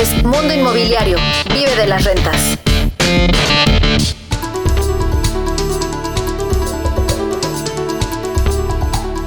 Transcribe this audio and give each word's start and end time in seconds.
es 0.00 0.24
Mundo 0.24 0.52
Inmobiliario. 0.52 1.18
Vive 1.52 1.76
de 1.76 1.86
las 1.86 2.04
rentas. 2.04 2.58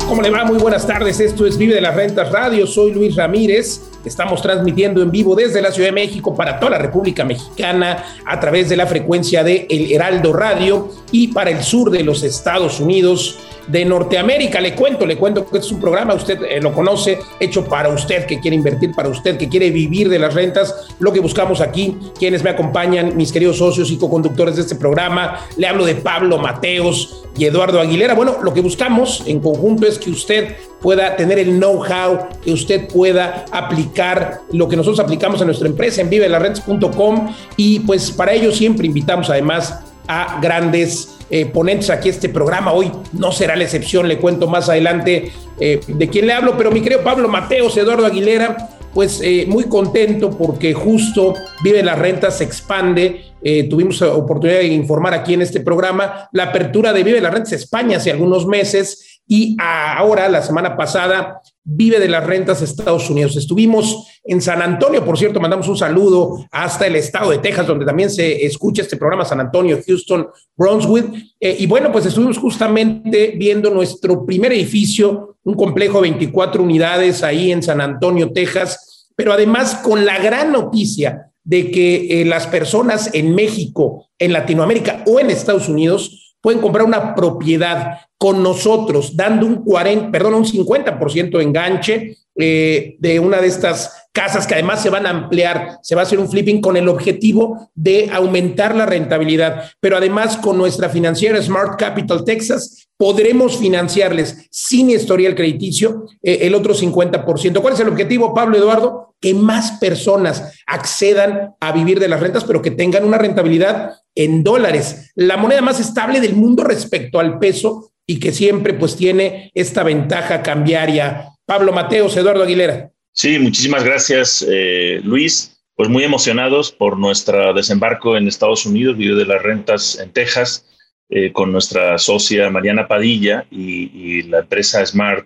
¿Cómo 0.07 0.21
le 0.21 0.29
va? 0.29 0.43
Muy 0.43 0.57
buenas 0.57 0.85
tardes. 0.85 1.19
Esto 1.19 1.45
es 1.45 1.57
Vive 1.57 1.75
de 1.75 1.81
las 1.81 1.95
Rentas 1.95 2.31
Radio. 2.31 2.67
Soy 2.67 2.91
Luis 2.91 3.15
Ramírez. 3.15 3.81
Estamos 4.03 4.41
transmitiendo 4.41 5.02
en 5.02 5.11
vivo 5.11 5.35
desde 5.35 5.61
la 5.61 5.71
Ciudad 5.71 5.89
de 5.89 5.93
México 5.93 6.35
para 6.35 6.59
toda 6.59 6.71
la 6.71 6.77
República 6.79 7.23
Mexicana 7.23 8.04
a 8.25 8.39
través 8.39 8.68
de 8.70 8.77
la 8.77 8.88
frecuencia 8.88 9.43
de 9.43 9.68
El 9.70 9.91
Heraldo 9.91 10.34
Radio 10.34 10.89
y 11.11 11.29
para 11.29 11.49
el 11.49 11.63
sur 11.63 11.91
de 11.91 12.04
los 12.04 12.23
Estados 12.23 12.79
Unidos 12.79 13.38
de 13.68 13.86
Norteamérica. 13.86 14.61
Le 14.61 14.75
cuento, 14.75 15.05
le 15.05 15.18
cuento 15.18 15.45
que 15.45 15.57
es 15.59 15.71
un 15.71 15.79
programa, 15.79 16.13
usted 16.13 16.41
eh, 16.43 16.61
lo 16.61 16.73
conoce, 16.73 17.20
hecho 17.39 17.66
para 17.66 17.89
usted 17.89 18.25
que 18.25 18.39
quiere 18.39 18.55
invertir, 18.55 18.91
para 18.93 19.09
usted 19.09 19.38
que 19.38 19.49
quiere 19.49 19.70
vivir 19.71 20.09
de 20.09 20.20
las 20.20 20.34
rentas. 20.34 20.88
Lo 20.99 21.12
que 21.12 21.20
buscamos 21.20 21.62
aquí, 21.62 21.98
quienes 22.17 22.43
me 22.43 22.49
acompañan, 22.49 23.16
mis 23.16 23.31
queridos 23.31 23.57
socios 23.57 23.91
y 23.91 23.98
co-conductores 23.98 24.55
de 24.55 24.62
este 24.62 24.76
programa, 24.76 25.45
le 25.57 25.67
hablo 25.67 25.85
de 25.85 25.95
Pablo 25.95 26.38
Mateos 26.38 27.23
y 27.38 27.45
Eduardo 27.45 27.80
Aguilera. 27.80 28.16
Bueno, 28.16 28.38
lo 28.41 28.53
que 28.53 28.62
buscamos 28.62 29.23
en 29.27 29.40
conjunto 29.40 29.85
es 29.85 29.99
que 29.99 30.09
usted 30.09 30.55
pueda 30.81 31.15
tener 31.15 31.40
el 31.40 31.59
know-how, 31.59 32.27
que 32.43 32.52
usted 32.52 32.88
pueda 32.88 33.45
aplicar 33.52 34.41
lo 34.52 34.68
que 34.68 34.76
nosotros 34.76 34.99
aplicamos 34.99 35.41
en 35.41 35.48
nuestra 35.48 35.68
empresa 35.68 36.02
en 36.02 36.09
vivelarrentes.com 36.09 37.34
y 37.55 37.79
pues 37.81 38.12
para 38.12 38.34
ello 38.34 38.52
siempre 38.52 38.88
invitamos 38.88 39.29
además 39.29 39.87
a 40.07 40.39
grandes 40.41 41.17
eh, 41.29 41.45
ponentes 41.45 41.89
aquí 41.89 42.09
este 42.09 42.29
programa. 42.29 42.71
Hoy 42.71 42.91
no 43.13 43.31
será 43.31 43.55
la 43.55 43.63
excepción, 43.63 44.07
le 44.07 44.17
cuento 44.17 44.48
más 44.48 44.70
adelante 44.70 45.31
eh, 45.59 45.81
de 45.88 46.07
quién 46.09 46.27
le 46.27 46.34
hablo, 46.34 46.55
pero 46.57 46.71
mi 46.71 46.81
querido 46.81 47.03
Pablo 47.03 47.27
Mateos, 47.27 47.75
Eduardo 47.77 48.05
Aguilera, 48.05 48.70
pues 48.93 49.21
eh, 49.23 49.45
muy 49.48 49.65
contento 49.65 50.31
porque 50.31 50.73
justo 50.73 51.34
Vive 51.63 51.84
la 51.84 51.95
Renta 51.95 52.31
se 52.31 52.43
expande. 52.43 53.26
tuvimos 53.70 54.01
oportunidad 54.01 54.59
de 54.59 54.67
informar 54.67 55.13
aquí 55.13 55.34
en 55.34 55.41
este 55.41 55.59
programa 55.59 56.27
la 56.32 56.43
apertura 56.45 56.93
de 56.93 57.04
Vive 57.04 57.21
la 57.21 57.29
Renta 57.29 57.55
España 57.55 57.98
hace 57.98 58.12
algunos 58.12 58.48
meses 58.48 59.21
y 59.27 59.57
ahora, 59.60 60.29
la 60.29 60.41
semana 60.41 60.77
pasada, 60.77 61.41
vive 61.70 61.99
de 61.99 62.07
las 62.07 62.26
rentas 62.26 62.62
Estados 62.62 63.10
Unidos. 63.10 63.35
Estuvimos 63.35 64.07
en 64.23 64.41
San 64.41 64.62
Antonio, 64.62 65.03
por 65.03 65.18
cierto, 65.18 65.41
mandamos 65.41 65.68
un 65.68 65.75
saludo 65.75 66.46
hasta 66.50 66.88
el 66.88 66.96
estado 66.96 67.31
de 67.31 67.40
Texas, 67.40 67.68
donde 67.68 67.85
también 67.85 68.09
se 68.09 68.46
escucha 68.46 68.81
este 68.81 68.96
programa, 68.96 69.25
San 69.25 69.41
Antonio, 69.41 69.78
Houston, 69.85 70.28
Brunswick. 70.56 71.06
Eh, 71.40 71.57
y 71.59 71.68
bueno, 71.68 71.91
pues 71.91 72.06
estuvimos 72.06 72.38
justamente 72.38 73.34
viendo 73.38 73.69
nuestro 73.69 74.25
primer 74.25 74.53
edificio, 74.53 75.35
un 75.44 75.56
complejo 75.56 75.97
de 75.97 76.09
24 76.09 76.63
unidades 76.63 77.22
ahí 77.22 77.51
en 77.51 77.62
San 77.62 77.81
Antonio, 77.81 78.31
Texas, 78.31 79.09
pero 79.16 79.34
además 79.34 79.75
con 79.84 80.06
la 80.06 80.19
gran 80.19 80.53
noticia 80.53 81.31
de 81.44 81.69
que 81.69 82.22
eh, 82.22 82.25
las 82.25 82.47
personas 82.47 83.09
en 83.13 83.35
México, 83.35 84.07
en 84.18 84.31
Latinoamérica 84.31 85.03
o 85.06 85.19
en 85.19 85.29
Estados 85.29 85.68
Unidos 85.68 86.26
pueden 86.47 86.62
comprar 86.62 86.85
una 86.85 87.13
propiedad 87.13 88.00
con 88.17 88.41
nosotros, 88.41 89.17
dando 89.17 89.45
un 89.45 89.66
40, 89.66 90.09
perdón, 90.09 90.35
un 90.35 90.45
50% 90.45 91.38
de 91.38 91.44
enganche 91.44 92.17
eh, 92.38 92.95
de 93.00 93.19
una 93.19 93.41
de 93.41 93.47
estas 93.47 94.06
casas 94.18 94.47
que 94.47 94.56
además 94.56 94.81
se 94.81 94.90
van 94.90 95.06
a 95.06 95.12
ampliar, 95.12 95.78
se 95.84 95.94
va 95.94 96.01
a 96.01 96.03
hacer 96.06 96.18
un 96.18 96.28
flipping 96.28 96.59
con 96.59 96.75
el 96.75 96.90
objetivo 96.90 97.69
de 97.75 98.09
aumentar 98.12 98.75
la 98.75 98.88
rentabilidad, 98.88 99.66
pero 99.79 99.96
además 99.96 100.38
con 100.38 100.57
nuestra 100.57 100.90
financiera 100.90 101.40
Smart 101.40 101.79
Capital 101.79 102.25
Texas 102.25 102.88
podremos 102.97 103.59
financiarles 103.59 104.47
sin 104.50 104.90
historial 104.90 105.35
crediticio 105.35 106.06
eh, 106.23 106.40
el 106.41 106.56
otro 106.56 106.73
50%. 106.73 107.62
¿Cuál 107.62 107.75
es 107.75 107.79
el 107.79 107.90
objetivo, 107.90 108.34
Pablo 108.34 108.57
Eduardo? 108.57 109.13
Que 109.22 109.35
más 109.35 109.73
personas 109.73 110.63
accedan 110.66 111.53
a 111.59 111.72
vivir 111.72 112.00
de 112.00 112.07
las 112.07 112.19
rentas, 112.19 112.44
pero 112.44 112.63
que 112.63 112.72
tengan 112.72 113.06
una 113.06 113.19
rentabilidad 113.19 114.00
en 114.16 114.44
dólares, 114.44 115.12
la 115.13 115.38
moneda 115.38 115.62
más 115.62 115.79
estable 115.79 116.22
del 116.22 116.35
mundo 116.35 116.63
respecto 116.63 117.19
al 117.19 117.38
peso 117.38 117.91
y 118.07 118.19
que 118.19 118.31
siempre 118.31 118.73
pues 118.73 118.95
tiene 118.95 119.51
esta 119.53 119.84
ventaja 119.84 120.41
cambiaria. 120.41 121.34
Pablo 121.45 121.72
Mateos, 121.72 122.17
Eduardo 122.17 122.41
Aguilera. 122.41 122.91
Sí, 123.17 123.39
muchísimas 123.39 123.83
gracias, 123.83 124.45
eh, 124.47 125.01
Luis. 125.03 125.59
Pues 125.75 125.89
muy 125.89 126.03
emocionados 126.03 126.72
por 126.72 127.00
nuestro 127.00 127.51
desembarco 127.51 128.16
en 128.16 128.28
Estados 128.28 128.67
Unidos, 128.67 128.95
video 128.95 129.16
de 129.16 129.25
las 129.25 129.41
rentas 129.41 129.97
en 130.00 130.13
Texas, 130.13 130.67
eh, 131.09 131.31
con 131.31 131.51
nuestra 131.51 131.97
socia 131.97 132.51
Mariana 132.51 132.88
Padilla 132.88 133.47
y, 133.50 134.22
la 134.22 134.41
empresa 134.41 134.85
Smart 134.85 135.25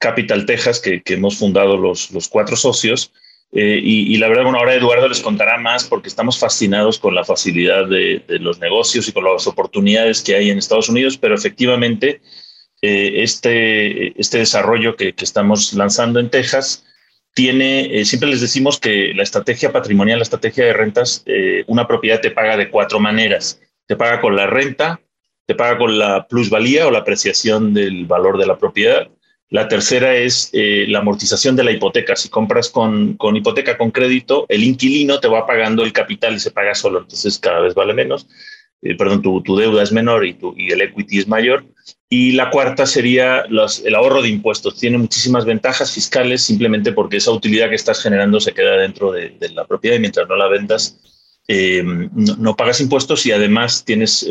Capital 0.00 0.46
Texas, 0.46 0.80
que, 0.80 1.00
hemos 1.06 1.38
fundado 1.38 1.76
los, 1.76 2.10
los 2.10 2.26
cuatro 2.26 2.56
socios. 2.56 3.12
Eh, 3.52 3.78
y, 3.84 4.16
la 4.16 4.26
verdad, 4.26 4.42
bueno, 4.42 4.58
ahora 4.58 4.74
Eduardo 4.74 5.06
les 5.08 5.20
contará 5.20 5.58
más 5.58 5.84
porque 5.84 6.08
estamos 6.08 6.40
fascinados 6.40 6.98
con 6.98 7.14
la 7.14 7.22
facilidad 7.22 7.86
de, 7.86 8.20
los 8.40 8.58
negocios 8.58 9.06
y 9.06 9.12
con 9.12 9.22
las 9.22 9.46
oportunidades 9.46 10.22
que 10.22 10.34
hay 10.34 10.50
en 10.50 10.58
Estados 10.58 10.88
Unidos, 10.88 11.16
pero 11.16 11.36
efectivamente 11.36 12.20
este, 12.82 14.20
este 14.20 14.38
desarrollo 14.38 14.96
que, 14.96 15.14
estamos 15.16 15.72
lanzando 15.74 16.18
en 16.18 16.30
Texas 16.30 16.84
tiene, 17.34 18.00
eh, 18.00 18.04
siempre 18.04 18.28
les 18.28 18.40
decimos 18.40 18.80
que 18.80 19.12
la 19.14 19.22
estrategia 19.22 19.72
patrimonial, 19.72 20.18
la 20.18 20.24
estrategia 20.24 20.64
de 20.64 20.72
rentas, 20.72 21.24
una 21.66 21.86
propiedad 21.86 22.20
te 22.20 22.30
paga 22.30 22.56
de 22.56 22.70
cuatro 22.70 23.00
maneras. 23.00 23.60
Te 23.86 23.96
paga 23.96 24.20
con 24.20 24.36
la 24.36 24.46
renta, 24.46 25.00
te 25.46 25.54
paga 25.54 25.78
con 25.78 25.98
la 25.98 26.26
plusvalía 26.26 26.86
o 26.86 26.90
la 26.90 26.98
apreciación 26.98 27.72
del 27.74 28.06
valor 28.06 28.38
de 28.38 28.46
la 28.46 28.58
propiedad 28.58 29.08
la 29.50 29.66
tercera 29.66 30.14
es 30.14 30.50
eh, 30.52 30.84
la 30.88 30.98
amortización 30.98 31.56
de 31.56 31.64
la 31.64 31.72
hipoteca. 31.72 32.14
Si 32.16 32.28
compras 32.28 32.68
con, 32.68 33.14
con, 33.14 33.34
hipoteca 33.34 33.78
con 33.78 33.90
crédito, 33.90 34.44
el 34.48 34.62
inquilino 34.62 35.20
te 35.20 35.28
va 35.28 35.46
pagando 35.46 35.84
el 35.84 35.92
capital 35.92 36.34
y 36.34 36.40
se 36.40 36.50
paga 36.50 36.74
solo, 36.74 37.00
entonces 37.00 37.38
cada 37.38 37.60
vez 37.60 37.74
vale 37.74 37.94
menos. 37.94 38.28
Eh, 38.82 38.94
perdón, 38.94 39.22
tu, 39.22 39.42
tu, 39.42 39.56
deuda 39.56 39.82
es 39.82 39.90
menor 39.90 40.26
y, 40.26 40.34
tu, 40.34 40.54
y 40.56 40.70
el 40.70 40.82
equity 40.82 41.18
es 41.18 41.28
mayor. 41.28 41.64
Y 42.08 42.32
la 42.32 42.50
cuarta 42.50 42.86
sería 42.86 43.42
el 43.42 43.94
ahorro 43.94 44.22
de 44.22 44.28
impuestos. 44.28 44.78
Tiene 44.78 44.98
muchísimas 44.98 45.44
ventajas 45.44 45.92
fiscales 45.92 46.42
simplemente 46.42 46.92
porque 46.92 47.18
esa 47.18 47.32
utilidad 47.32 47.68
que 47.68 47.74
estás 47.74 48.02
generando 48.02 48.40
se 48.40 48.54
queda 48.54 48.76
dentro 48.76 49.12
de, 49.12 49.36
la 49.54 49.66
propiedad 49.66 49.96
y 49.96 50.00
mientras 50.00 50.26
no 50.28 50.36
la 50.36 50.48
vendas, 50.48 50.98
eh, 51.48 51.82
no, 51.84 52.56
pagas 52.56 52.80
impuestos 52.80 53.26
y 53.26 53.32
además 53.32 53.84
tienes 53.84 54.26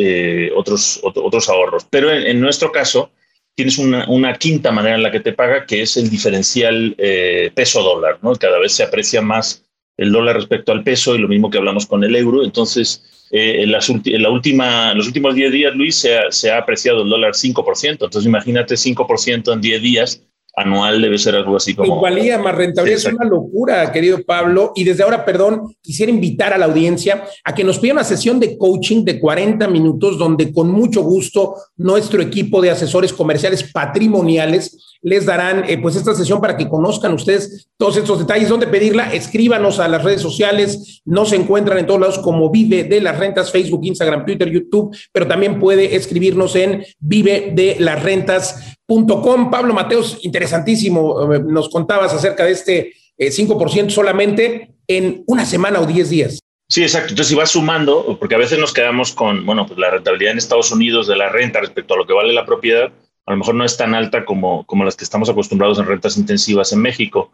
otros, 0.55 0.99
otros 1.03 1.49
ahorros. 1.49 1.85
Pero 1.89 2.11
en 2.11 2.39
nuestro 2.41 2.71
caso, 2.71 3.11
tienes 3.57 3.79
una, 3.79 4.35
quinta 4.35 4.71
manera 4.71 4.95
en 4.95 5.01
la 5.01 5.11
que 5.11 5.19
te 5.19 5.33
paga, 5.33 5.65
que 5.65 5.81
es 5.81 5.97
el 5.97 6.11
diferencial 6.11 6.93
eh, 6.99 7.51
peso-dólar, 7.55 8.19
¿no? 8.21 8.35
Cada 8.35 8.59
vez 8.59 8.73
se 8.73 8.83
aprecia 8.83 9.19
más 9.19 9.65
el 9.97 10.11
dólar 10.11 10.35
respecto 10.35 10.71
al 10.71 10.83
peso 10.83 11.15
y 11.15 11.17
lo 11.17 11.27
mismo 11.27 11.49
que 11.49 11.57
hablamos 11.57 11.87
con 11.87 12.03
el 12.03 12.15
euro. 12.15 12.43
Entonces, 12.43 13.03
eh, 13.31 13.63
en, 13.63 13.71
las 13.71 13.89
en, 13.89 14.21
la 14.21 14.29
última, 14.29 14.93
los 14.93 15.07
últimos 15.07 15.35
10 15.35 15.51
días, 15.51 15.75
Luis, 15.75 15.95
se 15.95 16.17
ha, 16.17 16.31
se 16.31 16.51
ha 16.51 16.57
apreciado 16.57 17.03
el 17.03 17.09
dólar 17.09 17.33
5%. 17.33 17.89
Entonces, 17.89 18.25
imagínate 18.25 18.75
5% 18.75 19.53
en 19.53 19.61
10 19.61 19.81
días 19.81 20.23
anual 20.57 20.99
debe 20.99 21.19
ser 21.19 21.35
algo 21.35 21.55
así 21.55 21.75
como... 21.75 22.01
Valía 22.01 22.39
más 22.39 22.55
rentabilidad, 22.55 22.97
es 22.97 23.05
una 23.05 23.25
locura, 23.25 23.91
querido 23.91 24.23
Pablo. 24.23 24.73
Y 24.75 24.83
desde 24.83 25.03
ahora, 25.03 25.23
perdón, 25.23 25.75
quisiera 25.81 26.11
invitar 26.11 26.51
a 26.51 26.57
la 26.57 26.65
audiencia 26.65 27.23
a 27.43 27.53
que 27.53 27.63
nos 27.63 27.77
pida 27.77 27.93
una 27.93 28.03
sesión 28.03 28.39
de 28.39 28.57
coaching 28.57 29.05
de 29.05 29.19
40 29.19 29.67
minutos 29.67 30.17
donde 30.17 30.51
con 30.51 30.71
mucho 30.71 31.03
gusto 31.03 31.55
nuestro 31.77 32.23
equipo 32.23 32.59
de 32.59 32.71
asesores 32.71 33.13
comerciales 33.13 33.71
patrimoniales 33.71 34.97
les 35.03 35.27
darán 35.27 35.63
eh, 35.69 35.77
pues 35.79 35.95
esta 35.95 36.15
sesión 36.15 36.41
para 36.41 36.57
que 36.57 36.67
conozcan 36.67 37.13
ustedes 37.13 37.69
todos 37.77 37.97
estos 37.97 38.17
detalles. 38.17 38.49
¿Dónde 38.49 38.65
pedirla? 38.65 39.13
Escríbanos 39.13 39.79
a 39.79 39.87
las 39.87 40.03
redes 40.03 40.21
sociales. 40.21 41.01
No 41.05 41.25
se 41.25 41.35
encuentran 41.35 41.77
en 41.77 41.85
todos 41.85 41.99
lados 41.99 42.17
como 42.17 42.49
Vive 42.49 42.83
de 42.83 42.99
las 42.99 43.19
Rentas, 43.19 43.51
Facebook, 43.51 43.81
Instagram, 43.83 44.25
Twitter, 44.25 44.49
YouTube, 44.49 44.95
pero 45.11 45.27
también 45.27 45.59
puede 45.59 45.95
escribirnos 45.95 46.55
en 46.55 46.83
Vive 46.99 47.51
de 47.55 47.77
las 47.79 48.01
Rentas 48.01 48.76
Com. 48.87 49.51
Pablo 49.51 49.73
Mateos, 49.73 50.19
interesantísimo, 50.21 51.33
eh, 51.33 51.39
nos 51.45 51.67
contabas 51.69 52.13
acerca 52.13 52.45
de 52.45 52.51
este 52.51 52.93
5% 53.17 53.87
eh, 53.87 53.89
solamente 53.89 54.71
en 54.87 55.23
una 55.27 55.45
semana 55.45 55.81
o 55.81 55.85
10 55.85 56.09
días. 56.09 56.39
Sí, 56.69 56.83
exacto. 56.83 57.09
Entonces, 57.09 57.29
si 57.29 57.35
vas 57.35 57.51
sumando, 57.51 58.17
porque 58.17 58.35
a 58.35 58.37
veces 58.37 58.59
nos 58.59 58.73
quedamos 58.73 59.11
con, 59.11 59.45
bueno, 59.45 59.65
pues 59.67 59.77
la 59.77 59.89
rentabilidad 59.89 60.31
en 60.31 60.37
Estados 60.37 60.71
Unidos 60.71 61.07
de 61.07 61.17
la 61.17 61.29
renta 61.29 61.59
respecto 61.59 61.93
a 61.93 61.97
lo 61.97 62.07
que 62.07 62.13
vale 62.13 62.33
la 62.33 62.45
propiedad, 62.45 62.91
a 63.25 63.31
lo 63.31 63.37
mejor 63.37 63.55
no 63.55 63.65
es 63.65 63.75
tan 63.75 63.93
alta 63.93 64.23
como, 64.23 64.65
como 64.65 64.85
las 64.85 64.95
que 64.95 65.03
estamos 65.03 65.29
acostumbrados 65.29 65.79
en 65.79 65.85
rentas 65.85 66.17
intensivas 66.17 66.71
en 66.71 66.79
México, 66.79 67.31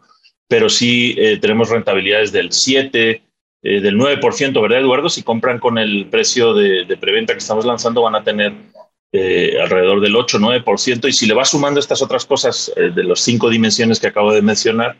pero 0.48 0.68
sí 0.68 1.14
eh, 1.18 1.38
tenemos 1.40 1.70
rentabilidades 1.70 2.32
del 2.32 2.52
7, 2.52 3.22
del 3.62 3.96
9%, 3.96 4.60
¿verdad, 4.60 4.80
Eduardo? 4.80 5.08
Si 5.08 5.22
compran 5.22 5.58
con 5.58 5.78
el 5.78 6.06
precio 6.10 6.52
de 6.52 6.98
preventa 7.00 7.32
que 7.32 7.38
estamos 7.38 7.64
lanzando, 7.64 8.02
van 8.02 8.14
a 8.14 8.22
tener 8.22 8.52
eh, 9.16 9.60
alrededor 9.62 10.00
del 10.00 10.16
8-9%, 10.16 11.06
y 11.08 11.12
si 11.12 11.28
le 11.28 11.34
va 11.34 11.44
sumando 11.44 11.78
estas 11.78 12.02
otras 12.02 12.26
cosas 12.26 12.72
eh, 12.76 12.90
de 12.92 13.04
las 13.04 13.20
cinco 13.20 13.48
dimensiones 13.48 14.00
que 14.00 14.08
acabo 14.08 14.32
de 14.32 14.42
mencionar, 14.42 14.96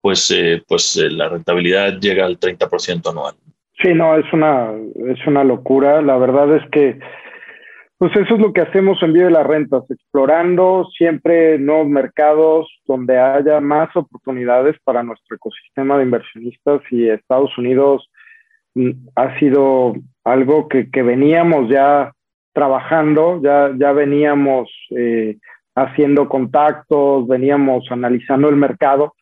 pues, 0.00 0.30
eh, 0.30 0.62
pues 0.66 0.96
la 0.96 1.28
rentabilidad 1.28 2.00
llega 2.00 2.24
al 2.24 2.40
30% 2.40 3.10
anual. 3.10 3.34
Sí, 3.82 3.92
no, 3.92 4.16
es 4.16 4.24
una, 4.32 4.72
es 5.10 5.18
una 5.26 5.44
locura. 5.44 6.00
La 6.00 6.16
verdad 6.16 6.56
es 6.56 6.62
que 6.70 6.98
Pues 7.98 8.10
eso 8.16 8.36
es 8.36 8.40
lo 8.40 8.54
que 8.54 8.62
hacemos 8.62 9.02
en 9.02 9.12
Vive 9.12 9.26
de 9.26 9.32
las 9.32 9.46
Rentas, 9.46 9.82
explorando 9.90 10.88
siempre 10.96 11.58
nuevos 11.58 11.88
mercados 11.88 12.74
donde 12.86 13.18
haya 13.18 13.60
más 13.60 13.94
oportunidades 13.94 14.76
para 14.82 15.02
nuestro 15.02 15.36
ecosistema 15.36 15.98
de 15.98 16.04
inversionistas 16.04 16.80
y 16.90 17.10
Estados 17.10 17.58
Unidos 17.58 18.08
mm, 18.74 18.92
ha 19.14 19.38
sido 19.38 19.92
algo 20.24 20.68
que 20.68 21.02
veníamos 21.02 21.68
ya 21.68 22.14
trabajando, 22.58 23.40
ya, 23.40 23.70
ya 23.76 23.92
veníamos 23.92 24.68
eh, 24.90 25.36
haciendo 25.76 26.28
contactos, 26.28 27.28
veníamos 27.28 27.84
analizando 27.88 28.48
el 28.48 28.56
mercado, 28.56 29.14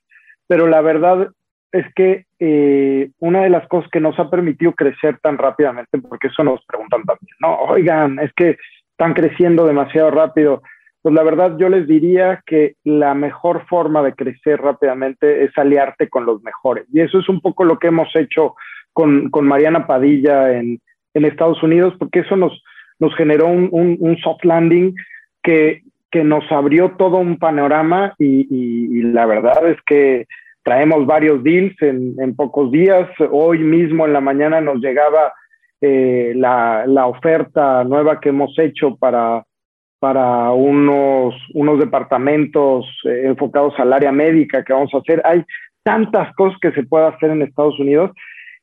pero 0.48 0.66
la 0.66 0.80
verdad 0.80 1.28
es 1.70 1.84
que 1.94 2.24
eh, 2.38 3.10
una 3.18 3.42
de 3.42 3.50
las 3.50 3.68
cosas 3.68 3.90
que 3.90 4.00
nos 4.00 4.18
ha 4.18 4.30
permitido 4.30 4.72
crecer 4.72 5.18
tan 5.20 5.36
rápidamente, 5.36 5.98
porque 5.98 6.28
eso 6.28 6.42
nos 6.44 6.64
preguntan 6.64 7.02
también, 7.02 7.36
¿no? 7.40 7.56
Oigan, 7.56 8.18
es 8.20 8.32
que 8.32 8.56
están 8.92 9.12
creciendo 9.12 9.66
demasiado 9.66 10.10
rápido. 10.10 10.62
Pues 11.02 11.14
la 11.14 11.22
verdad 11.22 11.58
yo 11.58 11.68
les 11.68 11.86
diría 11.86 12.42
que 12.46 12.76
la 12.84 13.12
mejor 13.12 13.66
forma 13.66 14.02
de 14.02 14.14
crecer 14.14 14.62
rápidamente 14.62 15.44
es 15.44 15.50
aliarte 15.58 16.08
con 16.08 16.24
los 16.24 16.42
mejores. 16.42 16.86
Y 16.90 17.00
eso 17.00 17.18
es 17.18 17.28
un 17.28 17.42
poco 17.42 17.64
lo 17.64 17.78
que 17.78 17.88
hemos 17.88 18.08
hecho 18.16 18.54
con, 18.94 19.28
con 19.28 19.46
Mariana 19.46 19.86
Padilla 19.86 20.56
en, 20.56 20.80
en, 21.12 21.24
Estados 21.26 21.62
Unidos, 21.62 21.92
porque 21.98 22.20
eso 22.20 22.34
nos, 22.34 22.62
nos 22.98 23.14
generó 23.16 23.46
un, 23.46 23.68
un, 23.72 23.96
un 24.00 24.16
soft 24.18 24.44
landing 24.44 24.94
que, 25.42 25.82
que, 26.10 26.24
nos 26.24 26.50
abrió 26.50 26.92
todo 26.92 27.18
un 27.18 27.38
panorama 27.38 28.14
y, 28.18 28.46
y, 28.50 28.98
y 28.98 29.02
la 29.02 29.26
verdad 29.26 29.68
es 29.68 29.76
que 29.86 30.26
traemos 30.62 31.06
varios 31.06 31.42
deals 31.44 31.80
en, 31.80 32.14
en, 32.18 32.34
pocos 32.34 32.72
días. 32.72 33.08
Hoy 33.30 33.58
mismo 33.58 34.06
en 34.06 34.12
la 34.12 34.20
mañana 34.20 34.60
nos 34.60 34.80
llegaba 34.80 35.32
eh, 35.80 36.32
la, 36.34 36.84
la, 36.86 37.06
oferta 37.06 37.84
nueva 37.84 38.18
que 38.18 38.30
hemos 38.30 38.58
hecho 38.58 38.96
para, 38.96 39.44
para 40.00 40.50
unos, 40.52 41.34
unos 41.54 41.78
departamentos 41.78 42.86
eh, 43.04 43.22
enfocados 43.26 43.74
al 43.78 43.92
área 43.92 44.10
médica 44.10 44.64
que 44.64 44.72
vamos 44.72 44.92
a 44.94 44.98
hacer. 44.98 45.22
Hay 45.24 45.44
tantas 45.84 46.34
cosas 46.34 46.58
que 46.60 46.72
se 46.72 46.82
puede 46.82 47.06
hacer 47.06 47.30
en 47.30 47.42
Estados 47.42 47.78
Unidos. 47.78 48.10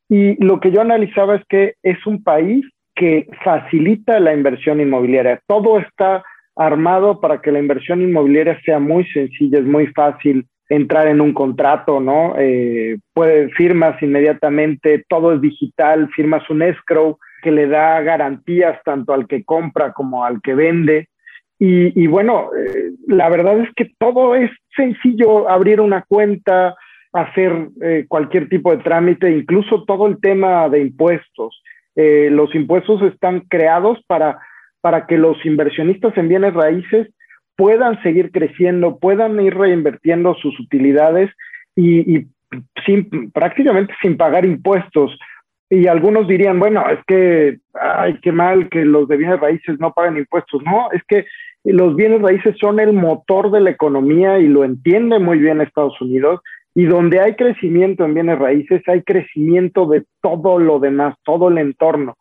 Y 0.10 0.44
lo 0.44 0.60
que 0.60 0.72
yo 0.72 0.82
analizaba 0.82 1.36
es 1.36 1.44
que 1.48 1.76
es 1.84 2.06
un 2.06 2.22
país 2.22 2.66
que 2.96 3.28
facilita 3.44 4.20
la 4.20 4.34
inversión 4.34 4.80
inmobiliaria. 4.80 5.42
Todo 5.48 5.80
está 5.80 6.24
armado 6.56 7.20
para 7.20 7.42
que 7.42 7.52
la 7.52 7.60
inversión 7.60 8.02
inmobiliaria 8.02 8.60
sea 8.64 8.80
muy 8.80 9.06
sencilla, 9.08 9.60
es 9.60 9.66
muy 9.66 9.88
fácil 9.88 10.46
entrar 10.70 11.08
en 11.08 11.22
un 11.22 11.34
contrato, 11.34 12.00
¿no? 12.00 12.36
Eh, 12.38 12.98
puede, 13.14 13.50
firmas 13.50 14.02
inmediatamente, 14.02 15.04
todo 15.10 15.34
es 15.34 15.42
digital, 15.42 16.10
firmas 16.16 16.50
un 16.50 16.62
escrow 16.62 17.18
que 17.42 17.52
le 17.52 17.68
da 17.68 18.02
garantías 18.02 18.82
tanto 18.84 19.14
al 19.14 19.28
que 19.28 19.44
compra 19.44 19.92
como 19.94 20.24
al 20.24 20.42
que 20.42 20.56
vende. 20.56 21.10
Y, 21.66 22.08
bueno, 22.08 22.50
eh, 22.58 22.92
la 23.08 23.30
verdad 23.30 23.58
es 23.62 23.70
que 23.74 23.90
todo 23.98 24.36
es 24.36 24.52
sencillo, 24.76 25.50
abrir 25.50 25.80
una 25.80 26.02
cuenta, 26.02 26.76
hacer 27.14 27.70
eh, 27.82 28.04
cualquier 28.06 28.50
tipo 28.50 28.76
de 28.76 28.84
trámite, 28.84 29.32
incluso 29.32 29.86
todo 29.86 30.08
el 30.08 30.20
tema 30.20 30.68
de 30.68 30.82
impuestos. 30.82 31.64
Eh, 31.96 32.30
los 32.32 32.54
impuestos 32.56 33.02
están 33.04 33.42
creados 33.42 34.00
para, 34.08 34.40
para 34.82 35.06
que 35.06 35.18
los 35.18 35.44
inversionistas 35.46 36.18
en 36.18 36.28
bienes 36.28 36.54
raíces 36.54 37.10
puedan 37.56 38.02
seguir 38.02 38.32
creciendo, 38.32 38.98
puedan 38.98 39.40
ir 39.40 39.56
reinvirtiendo 39.56 40.34
sus 40.36 40.60
utilidades 40.60 41.30
y, 41.76 42.26
sin, 42.86 43.32
prácticamente 43.32 43.94
sin 44.02 44.18
pagar 44.18 44.46
impuestos. 44.46 45.18
Y 45.70 45.88
algunos 45.88 46.28
dirían, 46.28 46.60
bueno, 46.60 46.84
es 46.90 47.00
que, 47.08 47.60
ay, 47.74 48.20
qué 48.22 48.32
mal 48.32 48.70
que 48.70 48.86
los 48.86 49.08
de 49.08 49.18
bienes 49.18 49.40
raíces 49.40 49.80
no 49.80 49.94
pagan 49.94 50.18
impuestos. 50.18 50.62
No, 50.64 50.92
es 50.92 51.02
que 51.08 51.26
los 51.64 51.96
bienes 51.96 52.22
raíces 52.22 52.56
son 52.60 52.80
el 52.80 52.94
motor 52.94 53.50
de 53.52 53.62
la 53.62 53.70
economía 53.70 54.40
y 54.40 54.48
lo 54.48 54.64
entiende 54.64 55.20
muy 55.20 55.40
bien 55.40 55.62
Estados 55.62 56.00
Unidos. 56.02 56.42
Y 56.76 56.86
donde 56.86 57.20
hay 57.20 57.36
crecimiento 57.36 58.04
en 58.04 58.14
bienes 58.14 58.40
raíces, 58.40 58.82
hay 58.88 59.04
crecimiento 59.04 59.88
de 59.88 60.04
todo 60.22 60.60
lo 60.60 60.80
demás, 60.80 61.16
todo 61.24 61.50
el 61.50 61.58
entorno. 61.60 62.18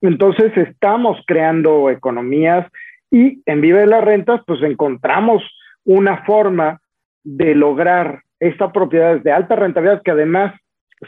Entonces 0.00 0.56
estamos 0.56 1.18
creando 1.26 1.90
economías 1.90 2.70
y 3.10 3.42
en 3.46 3.60
Vive 3.60 3.80
de 3.80 3.86
las 3.86 4.04
Rentas, 4.04 4.42
pues 4.46 4.62
encontramos 4.62 5.42
una 5.84 6.24
forma 6.24 6.80
de 7.24 7.54
lograr 7.54 8.22
estas 8.38 8.72
propiedades 8.72 9.22
de 9.24 9.32
alta 9.32 9.56
rentabilidad 9.56 10.02
que 10.02 10.10
además 10.10 10.54